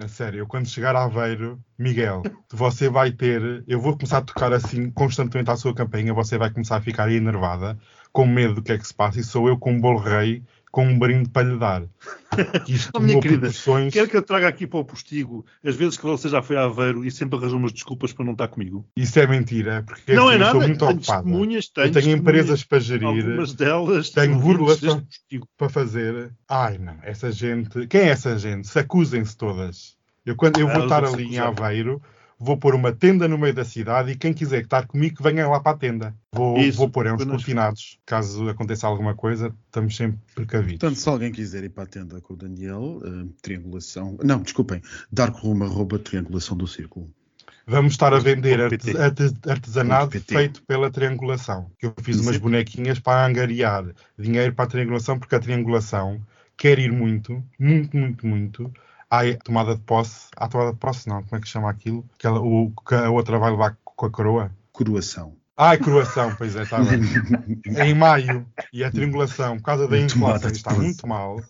A 0.00 0.06
sério, 0.06 0.38
eu 0.38 0.46
quando 0.46 0.68
chegar 0.68 0.94
a 0.94 1.02
Aveiro, 1.02 1.60
Miguel, 1.76 2.22
você 2.52 2.88
vai 2.88 3.10
ter. 3.10 3.64
Eu 3.66 3.80
vou 3.80 3.94
começar 3.94 4.18
a 4.18 4.22
tocar 4.22 4.52
assim 4.52 4.92
constantemente 4.92 5.50
à 5.50 5.56
sua 5.56 5.74
campanha, 5.74 6.14
você 6.14 6.38
vai 6.38 6.52
começar 6.52 6.76
a 6.76 6.80
ficar 6.80 7.10
enervada, 7.10 7.76
com 8.12 8.24
medo 8.24 8.54
do 8.54 8.62
que 8.62 8.70
é 8.70 8.78
que 8.78 8.86
se 8.86 8.94
passa, 8.94 9.18
e 9.18 9.24
sou 9.24 9.48
eu 9.48 9.58
com 9.58 9.72
um 9.72 9.80
bolo 9.80 9.98
rei, 9.98 10.44
com 10.78 10.84
um 10.86 10.96
brinde 10.96 11.28
para 11.28 11.42
lhe 11.48 11.58
dar. 11.58 11.82
Isto 12.68 12.90
Oh, 12.94 13.00
minha 13.00 13.20
querida, 13.20 13.40
proporções. 13.48 13.92
Quer 13.92 14.08
que 14.08 14.16
eu 14.16 14.22
traga 14.22 14.46
aqui 14.46 14.64
para 14.64 14.78
o 14.78 14.84
postigo 14.84 15.44
as 15.64 15.74
vezes 15.74 15.96
que 15.96 16.04
você 16.04 16.28
já 16.28 16.40
foi 16.40 16.56
a 16.56 16.62
Aveiro 16.66 17.04
e 17.04 17.10
sempre 17.10 17.36
arranjou 17.36 17.58
umas 17.58 17.72
desculpas 17.72 18.12
para 18.12 18.24
não 18.24 18.30
estar 18.32 18.46
comigo? 18.46 18.86
Isso 18.96 19.18
é 19.18 19.26
mentira, 19.26 19.82
porque 19.84 20.14
não 20.14 20.28
assim, 20.28 20.32
é 20.32 20.36
eu 20.36 20.38
nada. 20.38 20.50
sou 20.52 20.60
muito 20.60 20.78
tenho 20.78 20.90
ocupada. 20.92 21.22
testemunhas, 21.24 21.64
Eu 21.66 21.72
tenho 21.72 21.74
tenho 21.74 21.92
testemunhas. 21.94 22.20
empresas 22.20 22.62
para 22.64 22.78
gerir, 22.78 23.06
Algumas 23.08 23.54
delas 23.54 24.10
tenho 24.10 24.38
burlas 24.38 24.80
para- 25.56 25.68
fazer. 25.68 26.30
Ai 26.48 26.78
não, 26.78 26.96
essa 27.02 27.32
gente. 27.32 27.88
Quem 27.88 28.02
é 28.02 28.08
essa 28.10 28.38
gente? 28.38 28.68
Se 28.68 28.78
acusem-se 28.78 29.36
todas. 29.36 29.96
Eu, 30.24 30.36
quando 30.36 30.60
eu 30.60 30.68
Ah, 30.68 30.74
vou 30.74 30.82
estar 30.84 31.04
ali 31.04 31.24
em. 31.34 31.38
Aveiro, 31.38 32.00
vou 32.38 32.56
pôr 32.56 32.74
uma 32.74 32.92
tenda 32.92 33.26
no 33.26 33.36
meio 33.36 33.52
da 33.52 33.64
cidade 33.64 34.12
e 34.12 34.16
quem 34.16 34.32
quiser 34.32 34.62
estar 34.62 34.86
comigo, 34.86 35.16
que 35.16 35.22
venha 35.22 35.48
lá 35.48 35.60
para 35.60 35.72
a 35.72 35.78
tenda. 35.78 36.14
Vou, 36.32 36.56
Isso, 36.58 36.78
vou 36.78 36.88
pôr 36.88 37.06
é 37.06 37.12
uns 37.12 37.24
cortinados. 37.24 37.98
Caso 38.06 38.48
aconteça 38.48 38.86
alguma 38.86 39.14
coisa, 39.14 39.52
estamos 39.66 39.96
sempre 39.96 40.18
precavidos. 40.34 40.78
Portanto, 40.78 40.96
se 40.98 41.08
alguém 41.08 41.32
quiser 41.32 41.64
ir 41.64 41.70
para 41.70 41.84
a 41.84 41.86
tenda 41.86 42.20
com 42.20 42.34
o 42.34 42.36
Daniel, 42.36 43.00
eh, 43.04 43.26
triangulação. 43.42 44.16
Não, 44.22 44.40
desculpem, 44.40 44.80
darkroom 45.10 45.64
arroba 45.64 45.98
triangulação 45.98 46.56
do 46.56 46.66
círculo. 46.66 47.10
Vamos 47.66 47.92
estar 47.92 48.14
a 48.14 48.18
vender 48.18 48.60
artes- 48.62 48.96
artes- 48.96 49.34
artesanato 49.46 50.18
feito 50.20 50.62
pela 50.62 50.90
triangulação. 50.90 51.70
Que 51.78 51.84
eu 51.86 51.94
fiz 52.02 52.16
Isso 52.16 52.24
umas 52.24 52.38
bonequinhas 52.38 52.98
para 52.98 53.26
angariar 53.26 53.84
dinheiro 54.18 54.54
para 54.54 54.64
a 54.64 54.68
triangulação, 54.68 55.18
porque 55.18 55.34
a 55.34 55.38
triangulação 55.40 56.18
quer 56.56 56.78
ir 56.78 56.90
muito, 56.90 57.44
muito, 57.58 57.94
muito, 57.96 58.26
muito 58.26 58.72
à 59.10 59.20
tomada 59.44 59.74
de 59.74 59.80
posse. 59.82 60.28
À 60.36 60.48
tomada 60.48 60.72
de 60.72 60.78
posse, 60.78 61.08
não, 61.08 61.22
como 61.22 61.36
é 61.36 61.40
que 61.40 61.46
se 61.46 61.52
chama 61.52 61.70
aquilo? 61.70 62.04
Que, 62.18 62.26
ela- 62.26 62.40
o, 62.40 62.72
que 62.86 62.94
a 62.94 63.10
outra 63.10 63.38
vai 63.38 63.50
levar 63.50 63.76
com 63.84 64.06
a 64.06 64.10
coroa. 64.10 64.50
Coroação. 64.72 65.34
Ai, 65.56 65.76
coroação, 65.78 66.34
pois 66.36 66.54
é, 66.54 66.62
está 66.62 66.78
bem. 66.80 67.00
em 67.84 67.94
maio 67.94 68.46
e 68.72 68.84
a 68.84 68.90
triangulação, 68.92 69.56
por 69.56 69.64
causa 69.64 69.88
da 69.88 69.98
inflação, 69.98 70.50
de 70.50 70.56
está 70.56 70.72
muito 70.72 71.06
mal. 71.06 71.42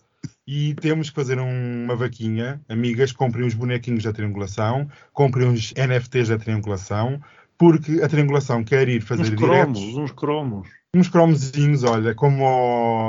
E 0.47 0.73
temos 0.75 1.09
que 1.11 1.15
fazer 1.15 1.39
um- 1.39 1.83
uma 1.83 1.95
vaquinha. 1.95 2.59
Amigas, 2.67 3.11
comprem 3.11 3.45
uns 3.45 3.53
bonequinhos 3.53 4.03
da 4.03 4.11
triangulação, 4.11 4.89
comprem 5.13 5.47
uns 5.47 5.71
NFTs 5.75 6.29
da 6.29 6.39
triangulação, 6.39 7.21
porque 7.55 8.01
a 8.01 8.09
triangulação 8.09 8.63
quer 8.63 8.87
ir 8.89 8.99
fazer 9.01 9.21
Uns 9.21 9.29
diretos. 9.29 9.79
cromos, 9.79 9.97
uns 9.97 10.11
cromos. 10.11 10.67
Uns 10.95 11.07
cromozinhos, 11.07 11.83
olha, 11.83 12.15
como 12.15 12.43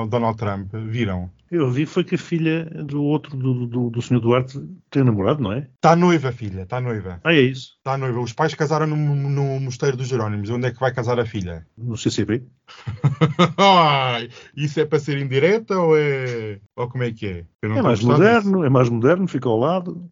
o 0.02 0.06
Donald 0.06 0.36
Trump, 0.36 0.70
viram? 0.74 1.30
Eu 1.50 1.68
vi 1.68 1.84
foi 1.84 2.04
que 2.04 2.14
a 2.14 2.18
filha 2.18 2.64
do 2.66 3.02
outro, 3.02 3.36
do, 3.36 3.66
do, 3.66 3.90
do 3.90 4.02
senhor 4.02 4.20
Duarte, 4.20 4.60
tem 4.88 5.02
namorado, 5.02 5.42
não 5.42 5.52
é? 5.52 5.66
Está 5.74 5.96
noiva, 5.96 6.30
filha, 6.30 6.62
está 6.62 6.80
noiva. 6.80 7.20
Ah, 7.24 7.32
é 7.32 7.40
isso. 7.40 7.74
Está 7.78 7.98
noiva. 7.98 8.20
Os 8.20 8.32
pais 8.32 8.54
casaram 8.54 8.86
no, 8.86 8.96
no 8.96 9.58
Mosteiro 9.58 9.96
dos 9.96 10.06
Jerónimos. 10.06 10.48
Onde 10.50 10.68
é 10.68 10.70
que 10.70 10.78
vai 10.78 10.92
casar 10.92 11.18
a 11.18 11.26
filha? 11.26 11.66
No 11.76 11.96
CCB. 11.96 12.44
Ai, 13.58 14.28
isso 14.54 14.78
é 14.78 14.84
para 14.84 15.00
ser 15.00 15.18
indireta 15.18 15.76
ou 15.76 15.96
é. 15.98 16.60
Ou 16.76 16.88
como 16.88 17.02
é 17.02 17.10
que 17.10 17.26
é? 17.26 17.44
É 17.62 17.68
mais 17.68 17.98
gostar 17.98 17.98
disso. 17.98 18.06
moderno, 18.06 18.64
é 18.64 18.68
mais 18.68 18.88
moderno, 18.88 19.26
fica 19.26 19.48
ao 19.48 19.58
lado. 19.58 20.08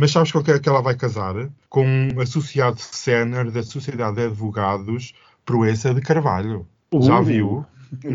Mas 0.00 0.10
sabes 0.10 0.32
com 0.32 0.42
quem 0.42 0.54
é 0.54 0.58
que 0.58 0.68
ela 0.68 0.82
vai 0.82 0.96
casar? 0.96 1.34
Com 1.68 1.86
um 1.86 2.20
associado 2.20 2.80
sénior 2.80 3.50
da 3.52 3.62
Sociedade 3.62 4.16
de 4.16 4.24
Advogados 4.24 5.12
Proença 5.44 5.94
de 5.94 6.00
Carvalho. 6.00 6.66
Já 7.00 7.20
Uh. 7.20 7.24
viu? 7.24 7.66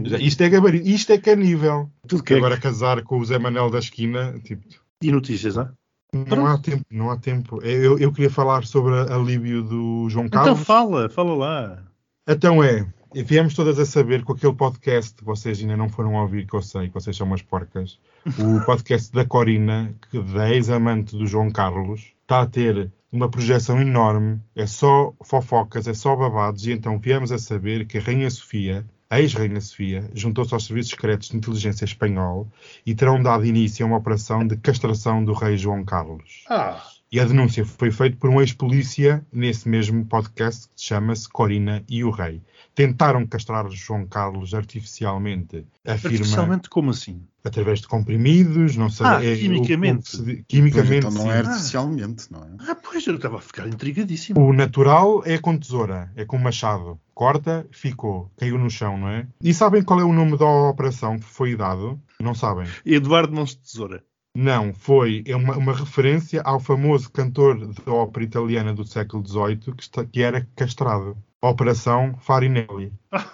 Já- 0.05 0.17
Isto 0.17 0.41
é 0.41 0.49
gabarito, 0.49 0.87
isto 0.87 1.11
é 1.11 1.17
canível. 1.17 1.89
Tudo 2.07 2.23
que 2.23 2.33
é 2.33 2.37
Agora 2.37 2.57
casar 2.57 3.01
com 3.03 3.19
o 3.19 3.25
Zé 3.25 3.37
Manel 3.37 3.69
da 3.69 3.79
esquina, 3.79 4.39
tipo, 4.43 4.63
E 5.01 5.11
notícias, 5.11 5.57
ah? 5.57 5.71
não 6.13 6.47
há 6.47 6.57
tempo, 6.57 6.85
não 6.89 7.11
há 7.11 7.17
tempo. 7.17 7.61
Eu, 7.61 7.97
eu 7.99 8.11
queria 8.13 8.29
falar 8.29 8.65
sobre 8.65 8.93
a 8.93 9.13
alívio 9.15 9.61
do 9.63 10.09
João 10.09 10.25
Então 10.27 10.43
Carlos. 10.45 10.61
fala, 10.65 11.09
fala 11.09 11.35
lá. 11.35 11.83
Então 12.27 12.63
é, 12.63 12.87
viemos 13.13 13.53
todas 13.53 13.77
a 13.77 13.85
saber 13.85 14.23
com 14.23 14.31
aquele 14.31 14.53
podcast 14.53 15.13
que 15.13 15.25
vocês 15.25 15.59
ainda 15.59 15.75
não 15.75 15.89
foram 15.89 16.13
ouvir, 16.15 16.47
que 16.47 16.55
eu 16.55 16.61
sei 16.61 16.87
que 16.87 16.93
vocês 16.93 17.15
são 17.17 17.27
umas 17.27 17.41
porcas, 17.41 17.99
o 18.25 18.63
podcast 18.65 19.11
da 19.11 19.25
Corina, 19.25 19.93
que 20.09 20.21
da 20.21 20.49
ex-amante 20.53 21.17
do 21.17 21.27
João 21.27 21.51
Carlos, 21.51 22.13
está 22.21 22.41
a 22.41 22.45
ter 22.47 22.89
uma 23.11 23.29
projeção 23.29 23.81
enorme, 23.81 24.41
é 24.55 24.65
só 24.65 25.13
fofocas, 25.23 25.87
é 25.87 25.93
só 25.93 26.15
babados, 26.15 26.65
e 26.65 26.71
então 26.71 26.99
viemos 26.99 27.31
a 27.31 27.37
saber 27.37 27.85
que 27.85 27.97
a 27.97 28.01
Rainha 28.01 28.29
Sofia, 28.29 28.85
a 29.09 29.21
ex-Rainha 29.21 29.61
Sofia, 29.61 30.09
juntou-se 30.13 30.53
aos 30.53 30.65
serviços 30.65 30.91
secretos 30.91 31.29
de 31.29 31.37
inteligência 31.37 31.85
espanhol 31.85 32.51
e 32.85 32.93
terão 32.93 33.21
dado 33.21 33.45
início 33.45 33.85
a 33.85 33.87
uma 33.87 33.97
operação 33.97 34.45
de 34.45 34.57
castração 34.57 35.23
do 35.23 35.33
rei 35.33 35.57
João 35.57 35.85
Carlos. 35.85 36.43
Ah, 36.49 36.83
E 37.15 37.19
a 37.21 37.23
denúncia 37.23 37.63
foi 37.65 37.91
feita 37.91 38.17
por 38.17 38.29
um 38.29 38.41
ex-polícia 38.41 39.25
nesse 39.31 39.69
mesmo 39.69 40.03
podcast 40.05 40.67
que 40.75 40.81
chama-se 40.83 41.29
Corina 41.29 41.81
e 41.87 42.03
o 42.03 42.09
Rei. 42.11 42.41
Tentaram 42.75 43.25
castrar 43.25 43.69
João 43.69 44.05
Carlos 44.05 44.53
artificialmente, 44.53 45.65
afirma, 45.85 45.93
artificialmente 46.17 46.69
como 46.69 46.89
assim? 46.91 47.21
através 47.41 47.79
de 47.79 47.87
comprimidos, 47.87 48.75
não 48.75 48.89
sei. 48.89 49.05
Ah, 49.05 49.23
é, 49.23 49.33
o- 49.33 49.37
quimicamente. 49.37 49.99
o 49.99 50.03
que 50.03 50.09
se 50.09 50.17
di- 50.17 50.33
Pois, 50.33 50.45
quimicamente, 50.47 50.95
então 51.07 51.11
não 51.11 51.21
sim. 51.21 51.29
é 51.29 51.37
artificialmente, 51.37 52.31
não 52.33 52.39
é? 52.43 52.47
Ah, 52.71 52.75
pois, 52.75 53.05
eu 53.07 53.15
estava 53.15 53.37
a 53.37 53.41
ficar 53.41 53.65
intrigadíssimo. 53.67 54.37
O 54.41 54.51
natural 54.51 55.21
é 55.25 55.37
com 55.37 55.55
tesoura, 55.57 56.11
é 56.17 56.25
com 56.25 56.37
machado. 56.37 56.99
Corta, 57.13 57.65
ficou, 57.71 58.29
caiu 58.35 58.57
no 58.57 58.69
chão, 58.69 58.97
não 58.97 59.07
é? 59.07 59.25
E 59.41 59.53
sabem 59.53 59.83
qual 59.83 60.01
é 60.01 60.03
o 60.03 60.11
nome 60.11 60.37
da 60.37 60.45
operação 60.45 61.17
que 61.17 61.23
foi 61.25 61.55
dado? 61.55 61.97
Não 62.19 62.33
sabem. 62.35 62.67
Eduardo 62.85 63.33
Mãos 63.33 63.51
de 63.51 63.57
Tesoura. 63.59 64.03
Não, 64.35 64.73
foi 64.73 65.23
uma, 65.29 65.55
uma 65.57 65.73
referência 65.73 66.41
ao 66.43 66.59
famoso 66.59 67.09
cantor 67.09 67.57
de 67.73 67.89
ópera 67.89 68.25
italiana 68.25 68.73
do 68.73 68.85
século 68.85 69.25
XVIII 69.25 69.73
que, 69.73 69.83
está- 69.83 70.03
que 70.05 70.21
era 70.21 70.45
castrado. 70.55 71.17
Operação 71.41 72.15
Farinelli. 72.19 72.91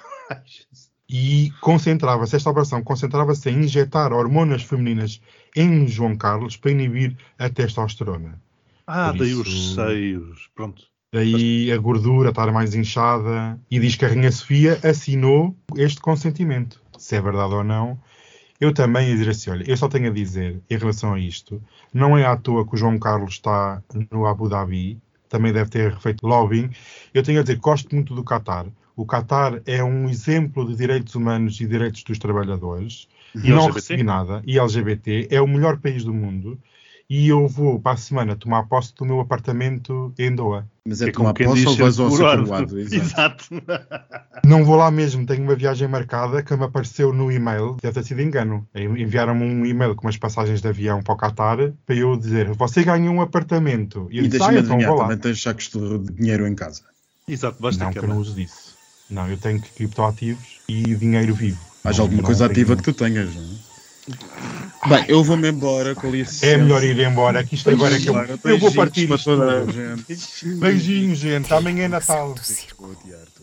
E 1.14 1.52
concentrava-se, 1.60 2.38
esta 2.38 2.50
operação 2.50 2.82
concentrava-se 2.82 3.50
em 3.50 3.60
injetar 3.66 4.14
hormonas 4.14 4.64
femininas 4.64 5.22
em 5.54 5.86
João 5.86 6.16
Carlos 6.16 6.56
para 6.56 6.72
inibir 6.72 7.18
a 7.38 7.50
testosterona. 7.50 8.42
Ah, 8.88 9.10
Por 9.12 9.20
daí 9.20 9.32
isso- 9.32 9.42
os 9.42 9.74
seios. 9.76 10.50
Pronto. 10.56 10.84
Daí 11.14 11.70
a 11.70 11.78
gordura 11.78 12.30
estar 12.30 12.50
mais 12.54 12.74
inchada. 12.74 13.60
E 13.70 13.78
diz 13.78 13.96
que 13.98 14.06
a 14.06 14.08
Rainha 14.08 14.32
Sofia 14.32 14.80
assinou 14.84 15.54
este 15.76 16.00
consentimento. 16.00 16.82
Se 16.98 17.18
é 17.18 17.22
verdade 17.22 17.56
ou 17.56 17.64
não. 17.66 18.00
Eu 18.62 18.72
também 18.72 19.10
ia 19.10 19.18
dizer 19.18 19.32
assim: 19.32 19.50
olha, 19.50 19.64
eu 19.68 19.76
só 19.76 19.90
tenho 19.90 20.08
a 20.08 20.14
dizer 20.14 20.62
em 20.70 20.78
relação 20.78 21.16
a 21.16 21.20
isto, 21.20 21.60
não 21.92 22.16
é 22.16 22.26
à 22.26 22.38
toa 22.38 22.66
que 22.66 22.76
o 22.76 22.78
João 22.78 23.00
Carlos 23.00 23.34
está 23.34 23.82
no 24.12 24.28
Abu 24.28 24.48
Dhabi, 24.48 25.02
também 25.28 25.52
deve 25.52 25.72
ter 25.72 25.98
feito 26.00 26.28
lobbying. 26.28 26.70
Eu 27.12 27.24
tenho 27.24 27.40
a 27.40 27.42
dizer 27.42 27.58
gosto 27.58 27.94
muito 27.96 28.14
do 28.14 28.24
Qatar. 28.24 28.68
O 28.96 29.06
Qatar 29.06 29.62
é 29.66 29.84
um 29.84 30.08
exemplo 30.08 30.68
de 30.68 30.76
direitos 30.76 31.16
humanos 31.16 31.60
e 31.60 31.66
direitos 31.66 32.04
dos 32.04 32.20
trabalhadores 32.20 33.08
e, 33.34 33.50
não 33.50 33.64
LGBT? 33.64 33.74
recebi 33.74 34.04
nada. 34.04 34.44
E 34.46 34.60
LGBT 34.60 35.28
é 35.32 35.42
o 35.42 35.48
melhor 35.48 35.78
país 35.78 36.04
do 36.04 36.14
mundo. 36.14 36.60
E 37.14 37.28
eu 37.28 37.46
vou 37.46 37.78
para 37.78 37.92
a 37.92 37.98
semana 37.98 38.38
tomar 38.38 38.64
posse 38.70 38.96
do 38.96 39.04
meu 39.04 39.20
apartamento 39.20 40.14
em 40.18 40.34
Doha. 40.34 40.66
Mas 40.88 41.02
é, 41.02 41.10
É 41.10 41.12
tomar 41.12 41.34
posse 41.34 41.68
ou 41.68 41.76
vais 41.76 42.00
ao 42.00 42.10
coroado? 42.10 42.80
Exato. 42.80 43.48
Não 44.46 44.64
vou 44.64 44.78
lá 44.78 44.90
mesmo, 44.90 45.26
tenho 45.26 45.44
uma 45.44 45.54
viagem 45.54 45.90
marcada 45.90 46.42
que 46.42 46.56
me 46.56 46.64
apareceu 46.64 47.12
no 47.12 47.30
e-mail, 47.30 47.76
deve 47.82 47.96
ter 47.96 48.06
sido 48.06 48.22
engano. 48.22 48.66
Enviaram-me 48.74 49.44
um 49.44 49.66
e-mail 49.66 49.94
com 49.94 50.08
umas 50.08 50.16
passagens 50.16 50.62
de 50.62 50.68
avião 50.70 51.02
para 51.04 51.14
o 51.14 51.18
Qatar 51.18 51.58
para 51.86 51.96
eu 51.96 52.16
dizer: 52.16 52.50
Você 52.54 52.82
ganha 52.82 53.12
um 53.12 53.20
apartamento. 53.20 54.08
E 54.10 54.20
eu 54.20 54.24
E 54.24 54.28
disse: 54.30 54.42
Ah, 54.44 54.48
deixa-me 54.48 54.60
então 54.60 54.76
adivinhar, 54.78 54.98
também 54.98 55.18
tens 55.18 55.42
sacos 55.42 55.68
de 55.68 56.14
dinheiro 56.14 56.48
em 56.48 56.56
casa. 56.56 56.84
Exato, 57.28 57.62
basta 57.62 57.84
Não, 57.84 57.92
que 57.92 58.00
eu 58.00 58.08
não 58.08 58.20
uso 58.20 58.34
disso. 58.34 58.78
Não, 59.10 59.30
eu 59.30 59.36
tenho 59.38 59.60
criptoativos 59.60 60.62
e 60.70 60.96
dinheiro 60.96 61.36
vivo. 61.36 61.60
Mais 61.84 61.98
Não- 61.98 62.06
alguma 62.06 62.24
coisa 62.24 62.46
ativa 62.46 62.78
que 62.78 62.84
tu 62.84 62.94
tenhas, 62.94 63.36
não 63.36 63.44
é? 63.44 63.71
Bem, 64.88 65.06
eu 65.08 65.24
vou-me 65.24 65.50
embora 65.50 65.94
com 65.94 66.10
licença. 66.10 66.46
É 66.48 66.58
melhor 66.58 66.84
ir 66.84 67.00
embora, 67.00 67.44
que 67.44 67.56
isto 67.56 67.70
agora 67.70 67.96
é 67.96 68.00
que 68.00 68.10
eu, 68.10 68.16
eu 68.16 68.28
vou 68.28 68.42
beijinhos 68.42 68.76
partir 68.76 69.08
para 69.08 69.18
toda 69.18 69.62
a 69.62 69.66
gente. 69.66 70.46
Beijinho, 70.56 71.16
gente. 71.16 71.54
Amanhã 71.54 71.84
é 71.84 71.88
Natal. 71.88 72.36
Vou 72.80 72.92
odiar-te. 72.92 73.42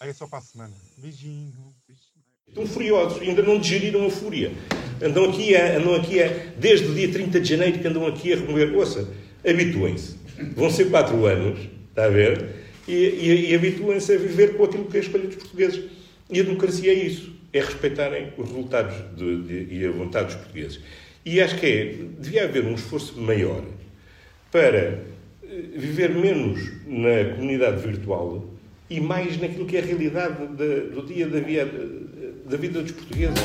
Aí 0.00 0.10
é 0.10 0.12
só 0.12 0.26
para 0.26 0.38
a 0.38 0.42
semana. 0.42 0.72
Beijinho. 0.96 1.52
Estão 2.48 2.66
furiosos, 2.66 3.22
ainda 3.22 3.42
não 3.42 3.60
digeriram 3.60 4.04
a 4.06 4.10
fúria. 4.10 4.50
Andam 5.00 5.30
aqui, 5.30 5.54
a, 5.54 5.76
andam 5.76 5.94
aqui 5.94 6.20
a, 6.20 6.28
desde 6.58 6.86
o 6.88 6.94
dia 6.94 7.08
30 7.12 7.40
de 7.40 7.48
janeiro 7.48 7.78
que 7.78 7.86
andam 7.86 8.06
aqui 8.06 8.32
a 8.32 8.36
remover. 8.36 8.74
Ouça, 8.74 9.08
habituem-se. 9.48 10.16
Vão 10.56 10.68
ser 10.68 10.90
quatro 10.90 11.26
anos, 11.26 11.60
está 11.90 12.06
a 12.06 12.08
ver? 12.08 12.56
E, 12.88 12.92
e, 12.92 13.50
e 13.50 13.54
habituem-se 13.54 14.12
a 14.12 14.18
viver 14.18 14.56
com 14.56 14.64
aquilo 14.64 14.86
que 14.86 14.96
é 14.96 15.00
a 15.00 15.02
escolha 15.04 15.26
dos 15.28 15.36
portugueses. 15.36 15.84
E 16.28 16.40
a 16.40 16.42
democracia 16.42 16.92
é 16.92 16.94
isso. 16.94 17.39
É 17.52 17.60
respeitarem 17.60 18.32
os 18.36 18.48
resultados 18.48 18.94
de, 19.16 19.42
de, 19.42 19.74
e 19.74 19.86
a 19.86 19.90
vontade 19.90 20.26
dos 20.26 20.36
portugueses. 20.36 20.80
E 21.24 21.40
acho 21.40 21.58
que 21.58 21.66
é, 21.66 21.94
devia 22.18 22.44
haver 22.44 22.64
um 22.64 22.74
esforço 22.74 23.20
maior 23.20 23.62
para 24.50 24.78
eh, 24.78 25.62
viver 25.74 26.10
menos 26.10 26.60
na 26.86 27.34
comunidade 27.34 27.86
virtual 27.86 28.48
e 28.88 29.00
mais 29.00 29.40
naquilo 29.40 29.66
que 29.66 29.76
é 29.76 29.80
a 29.80 29.84
realidade 29.84 30.46
do 30.46 31.06
dia 31.06 31.26
da, 31.26 31.40
via, 31.40 31.66
da 32.46 32.56
vida 32.56 32.82
dos 32.82 32.92
portugueses. 32.92 33.38